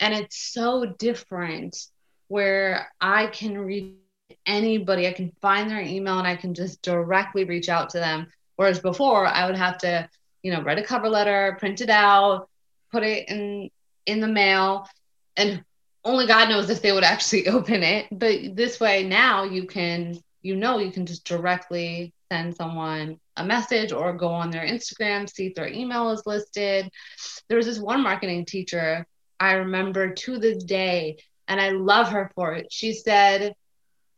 And 0.00 0.14
it's 0.14 0.36
so 0.36 0.94
different 0.98 1.76
where 2.28 2.90
i 3.00 3.26
can 3.26 3.58
read 3.58 3.96
anybody. 4.46 5.08
I 5.08 5.12
can 5.12 5.32
find 5.42 5.68
their 5.70 5.80
email 5.80 6.18
and 6.18 6.26
i 6.26 6.36
can 6.36 6.54
just 6.54 6.82
directly 6.82 7.44
reach 7.44 7.68
out 7.68 7.90
to 7.90 7.98
them. 7.98 8.28
Whereas 8.56 8.80
before 8.80 9.26
i 9.26 9.46
would 9.46 9.56
have 9.56 9.78
to 9.78 10.08
you 10.42 10.52
know 10.52 10.62
write 10.62 10.78
a 10.78 10.82
cover 10.82 11.08
letter 11.08 11.56
print 11.58 11.80
it 11.80 11.90
out 11.90 12.48
put 12.90 13.02
it 13.02 13.28
in 13.28 13.70
in 14.06 14.20
the 14.20 14.28
mail. 14.28 14.88
And 15.36 15.64
only 16.04 16.26
God 16.26 16.48
knows 16.48 16.70
if 16.70 16.82
they 16.82 16.92
would 16.92 17.04
actually 17.04 17.48
open 17.56 17.82
it. 17.82 18.06
But 18.10 18.56
this 18.56 18.80
way 18.80 19.04
now 19.04 19.44
you 19.44 19.66
can, 19.66 20.18
you 20.42 20.56
know, 20.56 20.78
you 20.78 20.90
can 20.90 21.06
just 21.06 21.24
directly 21.24 22.12
send 22.30 22.56
someone 22.56 23.18
a 23.40 23.46
message 23.46 23.92
or 23.92 24.12
go 24.12 24.28
on 24.28 24.50
their 24.50 24.66
Instagram, 24.66 25.28
see 25.28 25.46
if 25.46 25.54
their 25.54 25.68
email 25.68 26.10
is 26.10 26.22
listed. 26.26 26.90
There 27.48 27.56
was 27.56 27.66
this 27.66 27.78
one 27.78 28.02
marketing 28.02 28.44
teacher 28.44 29.06
I 29.38 29.52
remember 29.52 30.12
to 30.12 30.38
this 30.38 30.62
day, 30.62 31.18
and 31.48 31.60
I 31.60 31.70
love 31.70 32.10
her 32.10 32.30
for 32.34 32.54
it. 32.54 32.66
She 32.70 32.92
said, 32.92 33.54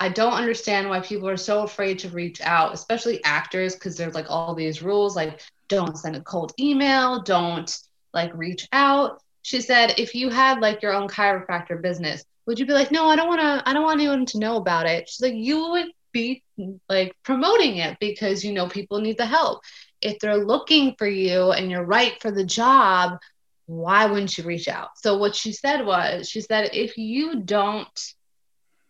I 0.00 0.08
don't 0.08 0.32
understand 0.32 0.88
why 0.88 1.00
people 1.00 1.28
are 1.28 1.36
so 1.36 1.62
afraid 1.62 2.00
to 2.00 2.08
reach 2.08 2.40
out, 2.40 2.74
especially 2.74 3.22
actors, 3.24 3.74
because 3.74 3.96
there's 3.96 4.14
like 4.14 4.26
all 4.28 4.54
these 4.54 4.82
rules 4.82 5.14
like 5.14 5.40
don't 5.68 5.96
send 5.96 6.16
a 6.16 6.20
cold 6.20 6.52
email, 6.58 7.22
don't 7.22 7.74
like 8.12 8.32
reach 8.34 8.68
out 8.72 9.22
she 9.42 9.60
said 9.60 9.94
if 9.98 10.14
you 10.14 10.30
had 10.30 10.60
like 10.60 10.82
your 10.82 10.94
own 10.94 11.08
chiropractor 11.08 11.80
business 11.80 12.24
would 12.46 12.58
you 12.58 12.66
be 12.66 12.72
like 12.72 12.90
no 12.90 13.06
i 13.06 13.16
don't 13.16 13.28
want 13.28 13.40
to 13.40 13.68
i 13.68 13.72
don't 13.72 13.82
want 13.82 14.00
anyone 14.00 14.24
to 14.24 14.38
know 14.38 14.56
about 14.56 14.86
it 14.86 15.08
she's 15.08 15.20
like 15.20 15.34
you 15.34 15.70
would 15.70 15.86
be 16.12 16.42
like 16.88 17.14
promoting 17.22 17.78
it 17.78 17.96
because 18.00 18.44
you 18.44 18.52
know 18.52 18.68
people 18.68 19.00
need 19.00 19.18
the 19.18 19.26
help. 19.26 19.62
If 20.00 20.18
they're 20.18 20.44
looking 20.44 20.94
for 20.98 21.06
you 21.06 21.52
and 21.52 21.70
you're 21.70 21.84
right 21.84 22.20
for 22.20 22.30
the 22.30 22.44
job 22.44 23.18
why 23.66 24.06
wouldn't 24.06 24.36
you 24.36 24.44
reach 24.44 24.68
out? 24.68 24.90
So 24.96 25.16
what 25.16 25.34
she 25.34 25.52
said 25.52 25.86
was 25.86 26.28
she 26.28 26.40
said 26.40 26.70
if 26.72 26.98
you 26.98 27.40
don't 27.40 28.14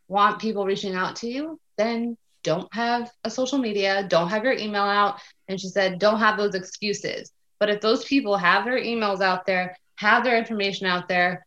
want 0.09 0.41
people 0.41 0.65
reaching 0.65 0.95
out 0.95 1.17
to 1.17 1.29
you 1.29 1.61
then 1.77 2.17
don't 2.43 2.73
have 2.75 3.11
a 3.25 3.31
social 3.31 3.59
media 3.59 4.05
don't 4.09 4.29
have 4.29 4.45
your 4.45 4.55
email 4.55 4.83
out. 4.83 5.21
And 5.49 5.61
she 5.61 5.69
said 5.69 5.99
don't 5.99 6.19
have 6.19 6.37
those 6.37 6.55
excuses. 6.55 7.31
But 7.61 7.71
if 7.71 7.81
those 7.81 8.05
people 8.05 8.37
have 8.37 8.65
their 8.65 8.81
emails 8.81 9.21
out 9.21 9.47
there 9.47 9.77
have 9.97 10.25
their 10.25 10.37
information 10.37 10.87
out 10.87 11.07
there, 11.07 11.47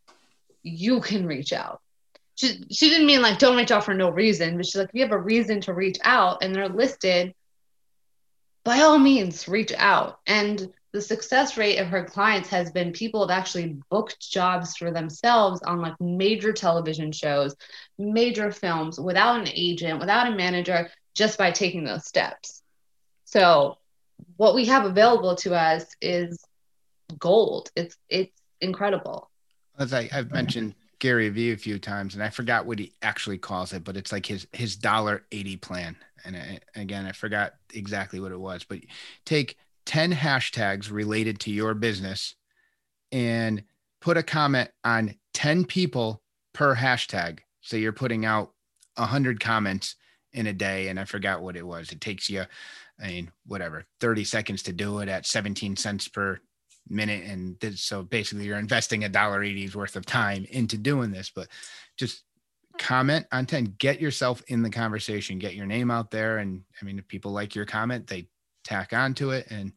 you 0.62 1.00
can 1.00 1.26
reach 1.26 1.52
out. 1.52 1.80
She, 2.36 2.64
she 2.70 2.90
didn't 2.90 3.06
mean 3.06 3.22
like 3.22 3.38
don't 3.38 3.56
reach 3.56 3.70
out 3.70 3.84
for 3.84 3.94
no 3.94 4.10
reason, 4.10 4.56
but 4.56 4.66
she's 4.66 4.76
like, 4.76 4.88
if 4.88 4.94
you 4.94 5.02
have 5.02 5.12
a 5.12 5.18
reason 5.18 5.60
to 5.62 5.74
reach 5.74 5.98
out 6.04 6.42
and 6.42 6.54
they're 6.54 6.68
listed, 6.68 7.34
by 8.64 8.80
all 8.80 8.98
means, 8.98 9.48
reach 9.48 9.72
out. 9.72 10.20
And 10.26 10.72
the 10.92 11.00
success 11.00 11.56
rate 11.56 11.78
of 11.78 11.88
her 11.88 12.04
clients 12.04 12.48
has 12.48 12.70
been 12.70 12.92
people 12.92 13.20
have 13.26 13.36
actually 13.36 13.76
booked 13.90 14.18
jobs 14.20 14.76
for 14.76 14.90
themselves 14.90 15.62
on 15.62 15.80
like 15.80 16.00
major 16.00 16.52
television 16.52 17.12
shows, 17.12 17.54
major 17.98 18.50
films 18.50 18.98
without 18.98 19.40
an 19.40 19.48
agent, 19.54 20.00
without 20.00 20.26
a 20.26 20.34
manager, 20.34 20.90
just 21.14 21.38
by 21.38 21.50
taking 21.50 21.84
those 21.84 22.06
steps. 22.06 22.62
So, 23.24 23.78
what 24.36 24.54
we 24.54 24.64
have 24.66 24.84
available 24.84 25.36
to 25.36 25.54
us 25.54 25.84
is 26.00 26.42
gold. 27.18 27.70
It's 27.76 27.96
it's 28.08 28.32
incredible. 28.60 29.30
As 29.78 29.92
I, 29.92 30.08
I've 30.12 30.32
mentioned 30.32 30.74
Gary 30.98 31.28
Vee 31.28 31.52
a 31.52 31.56
few 31.56 31.78
times, 31.78 32.14
and 32.14 32.22
I 32.22 32.30
forgot 32.30 32.66
what 32.66 32.78
he 32.78 32.92
actually 33.02 33.38
calls 33.38 33.72
it, 33.72 33.84
but 33.84 33.96
it's 33.96 34.12
like 34.12 34.26
his 34.26 34.46
his 34.52 34.76
dollar 34.76 35.24
eighty 35.30 35.56
plan. 35.56 35.96
And 36.24 36.36
I, 36.36 36.60
again, 36.74 37.06
I 37.06 37.12
forgot 37.12 37.54
exactly 37.72 38.18
what 38.18 38.32
it 38.32 38.40
was, 38.40 38.64
but 38.64 38.80
take 39.24 39.56
ten 39.84 40.12
hashtags 40.12 40.90
related 40.90 41.38
to 41.40 41.50
your 41.50 41.74
business, 41.74 42.34
and 43.12 43.62
put 44.00 44.16
a 44.16 44.22
comment 44.22 44.70
on 44.84 45.14
ten 45.34 45.64
people 45.64 46.22
per 46.52 46.74
hashtag. 46.74 47.40
So 47.60 47.76
you're 47.76 47.92
putting 47.92 48.24
out 48.24 48.52
hundred 48.96 49.40
comments 49.40 49.96
in 50.32 50.46
a 50.46 50.52
day, 50.52 50.88
and 50.88 50.98
I 50.98 51.04
forgot 51.04 51.42
what 51.42 51.56
it 51.56 51.66
was. 51.66 51.92
It 51.92 52.00
takes 52.00 52.30
you, 52.30 52.44
I 53.00 53.06
mean, 53.06 53.32
whatever, 53.46 53.84
thirty 54.00 54.24
seconds 54.24 54.62
to 54.64 54.72
do 54.72 55.00
it 55.00 55.08
at 55.08 55.26
seventeen 55.26 55.76
cents 55.76 56.08
per 56.08 56.40
minute 56.88 57.24
and 57.24 57.58
this, 57.60 57.82
so 57.82 58.02
basically 58.02 58.44
you're 58.44 58.58
investing 58.58 59.04
a 59.04 59.08
dollar 59.08 59.40
80's 59.40 59.74
worth 59.74 59.96
of 59.96 60.06
time 60.06 60.46
into 60.50 60.76
doing 60.78 61.10
this 61.10 61.30
but 61.34 61.48
just 61.96 62.22
comment 62.78 63.26
on 63.32 63.46
10 63.46 63.76
get 63.78 64.00
yourself 64.00 64.42
in 64.48 64.62
the 64.62 64.70
conversation. 64.70 65.38
Get 65.38 65.54
your 65.54 65.66
name 65.66 65.90
out 65.90 66.10
there 66.10 66.38
and 66.38 66.62
i 66.80 66.84
mean 66.84 66.98
if 66.98 67.08
people 67.08 67.32
like 67.32 67.54
your 67.54 67.64
comment 67.64 68.06
they 68.06 68.28
tack 68.64 68.92
onto 68.92 69.30
it 69.30 69.46
and 69.50 69.72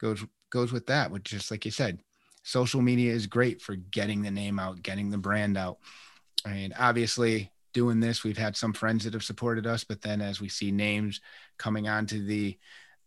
goes 0.00 0.24
goes 0.50 0.72
with 0.72 0.86
that 0.86 1.10
which 1.10 1.24
just 1.24 1.50
like 1.50 1.64
you 1.64 1.70
said 1.70 2.00
social 2.44 2.80
media 2.80 3.12
is 3.12 3.26
great 3.26 3.60
for 3.60 3.74
getting 3.74 4.22
the 4.22 4.30
name 4.30 4.58
out 4.58 4.82
getting 4.82 5.10
the 5.10 5.18
brand 5.18 5.56
out. 5.56 5.78
I 6.44 6.52
mean 6.52 6.72
obviously 6.78 7.52
doing 7.74 8.00
this 8.00 8.24
we've 8.24 8.38
had 8.38 8.56
some 8.56 8.72
friends 8.72 9.04
that 9.04 9.12
have 9.12 9.24
supported 9.24 9.66
us 9.66 9.84
but 9.84 10.00
then 10.00 10.20
as 10.20 10.40
we 10.40 10.48
see 10.48 10.70
names 10.70 11.20
coming 11.58 11.88
onto 11.88 12.24
the 12.24 12.56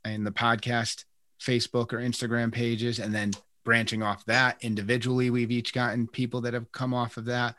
in 0.06 0.24
the 0.24 0.32
podcast 0.32 1.06
Facebook 1.40 1.94
or 1.94 1.98
Instagram 1.98 2.52
pages, 2.52 3.00
and 3.00 3.14
then 3.14 3.32
branching 3.64 4.04
off 4.04 4.26
that 4.26 4.58
individually, 4.62 5.30
we've 5.30 5.52
each 5.52 5.74
gotten 5.74 6.08
people 6.08 6.42
that 6.42 6.54
have 6.54 6.72
come 6.72 6.94
off 6.94 7.18
of 7.18 7.26
that. 7.26 7.56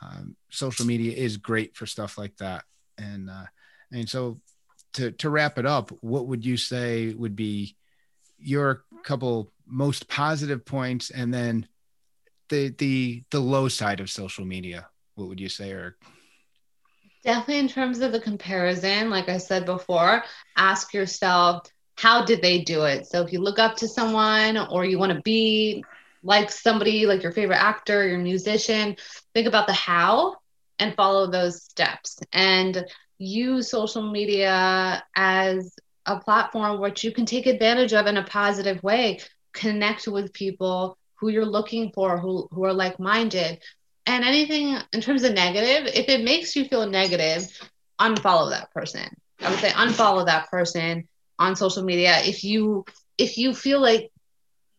Um, 0.00 0.36
social 0.50 0.86
media 0.86 1.16
is 1.16 1.36
great 1.36 1.76
for 1.76 1.86
stuff 1.86 2.18
like 2.18 2.36
that, 2.38 2.64
and 2.98 3.30
uh, 3.30 3.46
and 3.92 4.08
so 4.08 4.40
to 4.94 5.12
to 5.12 5.30
wrap 5.30 5.58
it 5.58 5.66
up, 5.66 5.90
what 6.00 6.26
would 6.26 6.44
you 6.44 6.56
say 6.56 7.14
would 7.14 7.36
be 7.36 7.76
your 8.38 8.84
couple 9.04 9.52
most 9.66 10.08
positive 10.08 10.64
points, 10.64 11.10
and 11.10 11.32
then 11.32 11.66
the 12.48 12.68
the 12.78 13.22
the 13.30 13.40
low 13.40 13.68
side 13.68 14.00
of 14.00 14.10
social 14.10 14.44
media? 14.44 14.88
What 15.14 15.28
would 15.28 15.40
you 15.40 15.48
say, 15.48 15.70
or 15.72 15.96
Definitely 17.24 17.60
in 17.60 17.68
terms 17.68 18.00
of 18.00 18.10
the 18.10 18.20
comparison, 18.20 19.08
like 19.08 19.28
I 19.28 19.38
said 19.38 19.64
before, 19.64 20.24
ask 20.56 20.92
yourself 20.92 21.68
how 22.02 22.24
did 22.24 22.42
they 22.42 22.58
do 22.62 22.82
it? 22.82 23.06
So 23.06 23.22
if 23.22 23.32
you 23.32 23.38
look 23.38 23.60
up 23.60 23.76
to 23.76 23.86
someone 23.86 24.58
or 24.58 24.84
you 24.84 24.98
want 24.98 25.12
to 25.12 25.22
be 25.22 25.84
like 26.24 26.50
somebody, 26.50 27.06
like 27.06 27.22
your 27.22 27.30
favorite 27.30 27.62
actor, 27.62 28.08
your 28.08 28.18
musician, 28.18 28.96
think 29.34 29.46
about 29.46 29.68
the 29.68 29.72
how 29.72 30.34
and 30.80 30.96
follow 30.96 31.30
those 31.30 31.62
steps 31.62 32.18
and 32.32 32.84
use 33.18 33.70
social 33.70 34.10
media 34.10 35.04
as 35.14 35.76
a 36.04 36.18
platform 36.18 36.80
which 36.80 37.04
you 37.04 37.12
can 37.12 37.24
take 37.24 37.46
advantage 37.46 37.92
of 37.92 38.08
in 38.08 38.16
a 38.16 38.24
positive 38.24 38.82
way. 38.82 39.20
Connect 39.52 40.08
with 40.08 40.32
people 40.32 40.98
who 41.14 41.28
you're 41.28 41.46
looking 41.46 41.92
for 41.92 42.18
who, 42.18 42.48
who 42.50 42.64
are 42.64 42.72
like-minded. 42.72 43.62
And 44.06 44.24
anything 44.24 44.76
in 44.92 45.00
terms 45.02 45.22
of 45.22 45.34
negative 45.34 45.86
if 45.94 46.08
it 46.08 46.24
makes 46.24 46.56
you 46.56 46.64
feel 46.64 46.84
negative 46.84 47.46
unfollow 48.00 48.50
that 48.50 48.72
person. 48.72 49.08
I 49.40 49.50
would 49.50 49.60
say 49.60 49.70
unfollow 49.70 50.26
that 50.26 50.50
person 50.50 51.06
on 51.42 51.56
social 51.56 51.82
media 51.82 52.20
if 52.24 52.44
you 52.44 52.84
if 53.18 53.36
you 53.36 53.54
feel 53.54 53.80
like 53.80 54.10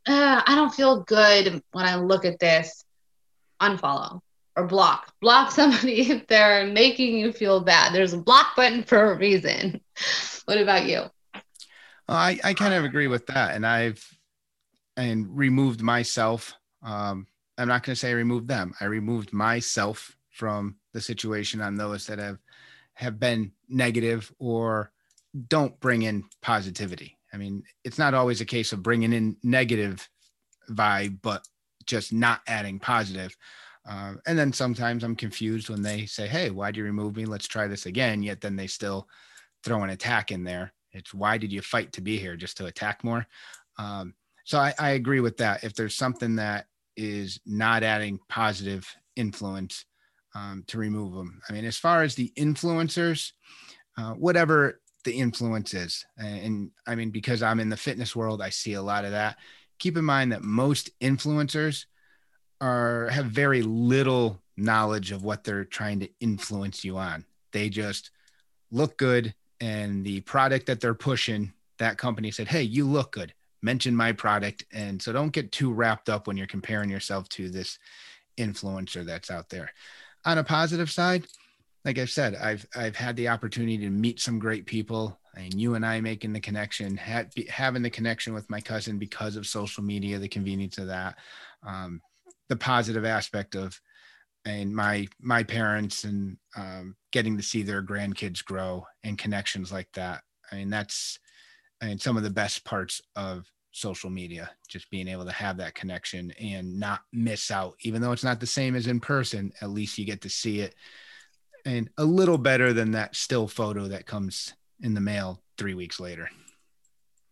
uh, 0.07 0.41
i 0.45 0.55
don't 0.55 0.73
feel 0.73 1.03
good 1.03 1.61
when 1.71 1.85
i 1.85 1.95
look 1.95 2.25
at 2.25 2.39
this 2.39 2.83
unfollow 3.61 4.19
or 4.55 4.65
block 4.65 5.13
block 5.21 5.51
somebody 5.59 6.11
if 6.11 6.27
they're 6.27 6.67
making 6.67 7.17
you 7.17 7.31
feel 7.31 7.59
bad 7.59 7.93
there's 7.93 8.13
a 8.13 8.17
block 8.17 8.55
button 8.55 8.83
for 8.83 9.11
a 9.11 9.17
reason 9.17 9.81
what 10.45 10.57
about 10.57 10.85
you 10.85 11.03
I, 12.05 12.37
I 12.43 12.53
kind 12.53 12.73
of 12.73 12.83
agree 12.83 13.07
with 13.07 13.27
that 13.27 13.55
and 13.55 13.65
i've 13.65 14.05
and 14.97 15.35
removed 15.35 15.81
myself 15.81 16.55
um, 16.83 17.27
I'm 17.57 17.67
not 17.67 17.83
going 17.83 17.93
to 17.93 17.99
say 17.99 18.09
I 18.09 18.13
removed 18.13 18.47
them. 18.47 18.73
I 18.79 18.85
removed 18.85 19.31
myself 19.31 20.17
from 20.31 20.77
the 20.93 21.01
situation 21.01 21.61
on 21.61 21.75
those 21.75 22.07
that 22.07 22.19
have 22.19 22.39
have 22.95 23.19
been 23.19 23.51
negative 23.67 24.31
or 24.37 24.91
don't 25.47 25.79
bring 25.79 26.03
in 26.03 26.23
positivity. 26.41 27.17
I 27.33 27.37
mean, 27.37 27.63
it's 27.83 27.97
not 27.97 28.13
always 28.13 28.41
a 28.41 28.45
case 28.45 28.73
of 28.73 28.83
bringing 28.83 29.13
in 29.13 29.37
negative 29.43 30.07
vibe, 30.69 31.19
but 31.21 31.45
just 31.85 32.13
not 32.13 32.41
adding 32.47 32.79
positive. 32.79 33.35
Uh, 33.85 34.13
and 34.27 34.37
then 34.37 34.53
sometimes 34.53 35.03
I'm 35.03 35.15
confused 35.15 35.69
when 35.69 35.81
they 35.81 36.05
say, 36.05 36.27
"Hey, 36.27 36.49
why'd 36.49 36.77
you 36.77 36.83
remove 36.83 37.15
me? 37.15 37.25
Let's 37.25 37.47
try 37.47 37.67
this 37.67 37.85
again." 37.85 38.23
Yet 38.23 38.39
then 38.39 38.55
they 38.55 38.67
still 38.67 39.07
throw 39.63 39.83
an 39.83 39.89
attack 39.89 40.31
in 40.31 40.43
there. 40.43 40.73
It's 40.91 41.13
why 41.13 41.37
did 41.37 41.51
you 41.51 41.61
fight 41.61 41.91
to 41.93 42.01
be 42.01 42.17
here? 42.17 42.37
Just 42.37 42.57
to 42.57 42.67
attack 42.67 43.03
more? 43.03 43.25
Um, 43.77 44.13
so 44.45 44.59
I, 44.59 44.73
I 44.79 44.91
agree 44.91 45.19
with 45.19 45.37
that. 45.37 45.63
If 45.63 45.73
there's 45.73 45.95
something 45.95 46.35
that 46.35 46.67
is 46.95 47.39
not 47.45 47.83
adding 47.83 48.19
positive 48.29 48.87
influence, 49.15 49.85
um, 50.35 50.63
to 50.67 50.77
remove 50.77 51.13
them. 51.13 51.41
I 51.47 51.53
mean, 51.53 51.65
as 51.65 51.77
far 51.77 52.03
as 52.03 52.15
the 52.15 52.31
influencers, 52.37 53.31
uh, 53.97 54.13
whatever 54.13 54.81
the 55.03 55.13
influence 55.13 55.73
is, 55.73 56.05
and, 56.17 56.39
and 56.39 56.71
I 56.87 56.95
mean, 56.95 57.09
because 57.11 57.43
I'm 57.43 57.59
in 57.59 57.69
the 57.69 57.77
fitness 57.77 58.15
world, 58.15 58.41
I 58.41 58.49
see 58.49 58.73
a 58.73 58.81
lot 58.81 59.05
of 59.05 59.11
that. 59.11 59.37
Keep 59.79 59.97
in 59.97 60.05
mind 60.05 60.31
that 60.31 60.43
most 60.43 60.89
influencers 60.99 61.85
are 62.61 63.09
have 63.09 63.25
very 63.25 63.61
little 63.61 64.41
knowledge 64.55 65.11
of 65.11 65.23
what 65.23 65.43
they're 65.43 65.65
trying 65.65 65.99
to 65.99 66.09
influence 66.19 66.85
you 66.85 66.97
on. 66.97 67.25
They 67.51 67.69
just 67.69 68.11
look 68.71 68.97
good 68.97 69.33
and 69.59 70.03
the 70.03 70.19
product 70.21 70.65
that 70.65 70.81
they're 70.81 70.93
pushing, 70.93 71.53
that 71.77 71.97
company 71.97 72.31
said, 72.31 72.49
"Hey, 72.49 72.63
you 72.63 72.85
look 72.85 73.13
good. 73.13 73.33
Mention 73.61 73.95
my 73.95 74.11
product." 74.11 74.65
And 74.73 75.01
so 75.01 75.13
don't 75.13 75.31
get 75.31 75.51
too 75.51 75.71
wrapped 75.71 76.09
up 76.09 76.27
when 76.27 76.35
you're 76.35 76.47
comparing 76.47 76.89
yourself 76.89 77.29
to 77.29 77.49
this 77.49 77.79
influencer 78.37 79.05
that's 79.05 79.31
out 79.31 79.49
there. 79.49 79.71
On 80.25 80.37
a 80.37 80.43
positive 80.43 80.91
side, 80.91 81.27
like 81.85 81.99
I've 81.99 82.09
said, 82.09 82.35
I've 82.35 82.65
I've 82.75 82.95
had 82.95 83.15
the 83.15 83.27
opportunity 83.27 83.77
to 83.79 83.89
meet 83.89 84.19
some 84.19 84.39
great 84.39 84.65
people, 84.65 85.19
and 85.35 85.53
you 85.53 85.75
and 85.75 85.85
I 85.85 85.99
making 86.01 86.33
the 86.33 86.39
connection, 86.39 86.95
having 86.97 87.81
the 87.81 87.89
connection 87.89 88.33
with 88.33 88.49
my 88.49 88.61
cousin 88.61 88.97
because 88.97 89.35
of 89.35 89.47
social 89.47 89.83
media, 89.83 90.19
the 90.19 90.27
convenience 90.27 90.77
of 90.77 90.87
that. 90.87 91.17
Um, 91.65 92.01
the 92.49 92.55
positive 92.55 93.05
aspect 93.05 93.55
of 93.55 93.79
and 94.45 94.75
my 94.75 95.07
my 95.19 95.43
parents 95.43 96.03
and 96.03 96.37
um, 96.55 96.95
getting 97.11 97.37
to 97.37 97.43
see 97.43 97.63
their 97.63 97.81
grandkids 97.81 98.43
grow 98.43 98.85
and 99.03 99.17
connections 99.17 99.71
like 99.71 99.89
that. 99.93 100.21
I 100.51 100.55
mean, 100.55 100.69
that's 100.69 101.19
I 101.81 101.87
mean 101.87 101.99
some 101.99 102.17
of 102.17 102.23
the 102.23 102.29
best 102.29 102.65
parts 102.65 103.01
of 103.15 103.45
social 103.71 104.09
media, 104.09 104.51
just 104.67 104.89
being 104.91 105.07
able 105.07 105.25
to 105.25 105.31
have 105.31 105.57
that 105.57 105.75
connection 105.75 106.31
and 106.39 106.79
not 106.79 107.01
miss 107.11 107.49
out, 107.51 107.75
even 107.81 108.01
though 108.01 108.11
it's 108.11 108.23
not 108.23 108.39
the 108.39 108.45
same 108.45 108.75
as 108.75 108.87
in 108.87 108.99
person. 108.99 109.51
At 109.61 109.71
least 109.71 109.97
you 109.97 110.05
get 110.05 110.21
to 110.21 110.29
see 110.29 110.59
it, 110.59 110.75
and 111.65 111.89
a 111.97 112.05
little 112.05 112.37
better 112.37 112.73
than 112.73 112.91
that 112.91 113.15
still 113.15 113.47
photo 113.47 113.87
that 113.87 114.05
comes 114.05 114.53
in 114.81 114.93
the 114.93 115.01
mail 115.01 115.41
three 115.57 115.73
weeks 115.73 115.99
later. 115.99 116.29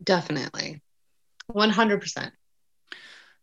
Definitely, 0.04 0.82
one 1.48 1.70
hundred 1.70 2.02
percent. 2.02 2.34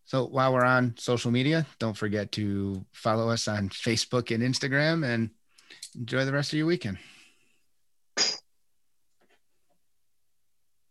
So 0.04 0.24
while 0.24 0.54
we're 0.54 0.64
on 0.64 0.94
social 0.98 1.30
media, 1.30 1.66
don't 1.78 1.96
forget 1.96 2.32
to 2.32 2.84
follow 2.92 3.28
us 3.28 3.46
on 3.46 3.68
Facebook 3.68 4.34
and 4.34 4.42
Instagram 4.42 5.04
and 5.04 5.30
enjoy 5.94 6.24
the 6.24 6.32
rest 6.32 6.52
of 6.52 6.58
your 6.58 6.66
weekend. 6.66 6.98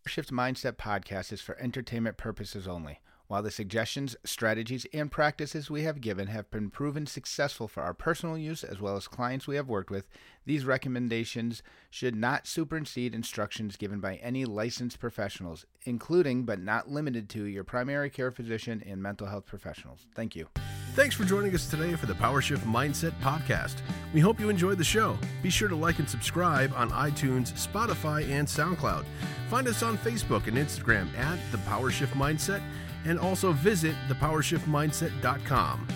Shift 0.05 0.31
Mindset 0.31 0.73
podcast 0.73 1.33
is 1.33 1.41
for 1.41 1.57
entertainment 1.57 2.17
purposes 2.17 2.67
only. 2.67 2.99
While 3.27 3.43
the 3.43 3.51
suggestions, 3.51 4.15
strategies, 4.23 4.85
and 4.93 5.11
practices 5.11 5.69
we 5.69 5.83
have 5.83 5.99
given 5.99 6.27
have 6.27 6.49
been 6.49 6.69
proven 6.69 7.05
successful 7.05 7.67
for 7.67 7.83
our 7.83 7.93
personal 7.93 8.37
use 8.37 8.63
as 8.63 8.79
well 8.79 8.95
as 8.95 9.09
clients 9.09 9.47
we 9.47 9.57
have 9.57 9.67
worked 9.67 9.91
with, 9.91 10.07
these 10.45 10.63
recommendations 10.63 11.61
should 11.89 12.15
not 12.15 12.47
supersede 12.47 13.13
instructions 13.13 13.75
given 13.75 13.99
by 13.99 14.15
any 14.15 14.45
licensed 14.45 14.99
professionals, 14.99 15.65
including 15.83 16.43
but 16.43 16.61
not 16.61 16.89
limited 16.89 17.27
to 17.27 17.43
your 17.43 17.65
primary 17.65 18.09
care 18.09 18.31
physician 18.31 18.81
and 18.87 19.03
mental 19.03 19.27
health 19.27 19.45
professionals. 19.45 20.07
Thank 20.15 20.33
you. 20.33 20.47
Thanks 20.95 21.13
for 21.13 21.25
joining 21.25 21.53
us 21.53 21.69
today 21.69 21.95
for 21.95 22.05
the 22.05 22.13
PowerShift 22.13 22.63
Mindset 22.63 23.11
Podcast. 23.21 23.75
We 24.13 24.21
hope 24.21 24.39
you 24.39 24.49
enjoyed 24.49 24.77
the 24.77 24.85
show. 24.85 25.17
Be 25.43 25.49
sure 25.49 25.67
to 25.67 25.75
like 25.75 25.99
and 25.99 26.09
subscribe 26.09 26.71
on 26.77 26.89
iTunes, 26.91 27.51
Spotify, 27.53 28.27
and 28.29 28.47
SoundCloud. 28.47 29.03
Find 29.49 29.67
us 29.67 29.83
on 29.83 29.97
Facebook 29.97 30.47
and 30.47 30.57
Instagram 30.57 31.13
at 31.17 31.39
the 31.51 31.57
PowerShift 31.59 32.13
Mindset 32.13 32.61
and 33.07 33.17
also 33.19 33.51
visit 33.53 33.95
thepowershiftmindset.com. 34.09 35.87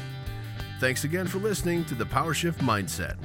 Thanks 0.79 1.03
again 1.03 1.27
for 1.27 1.37
listening 1.37 1.85
to 1.85 1.93
the 1.93 2.05
PowerShift 2.05 2.55
Mindset. 2.55 3.15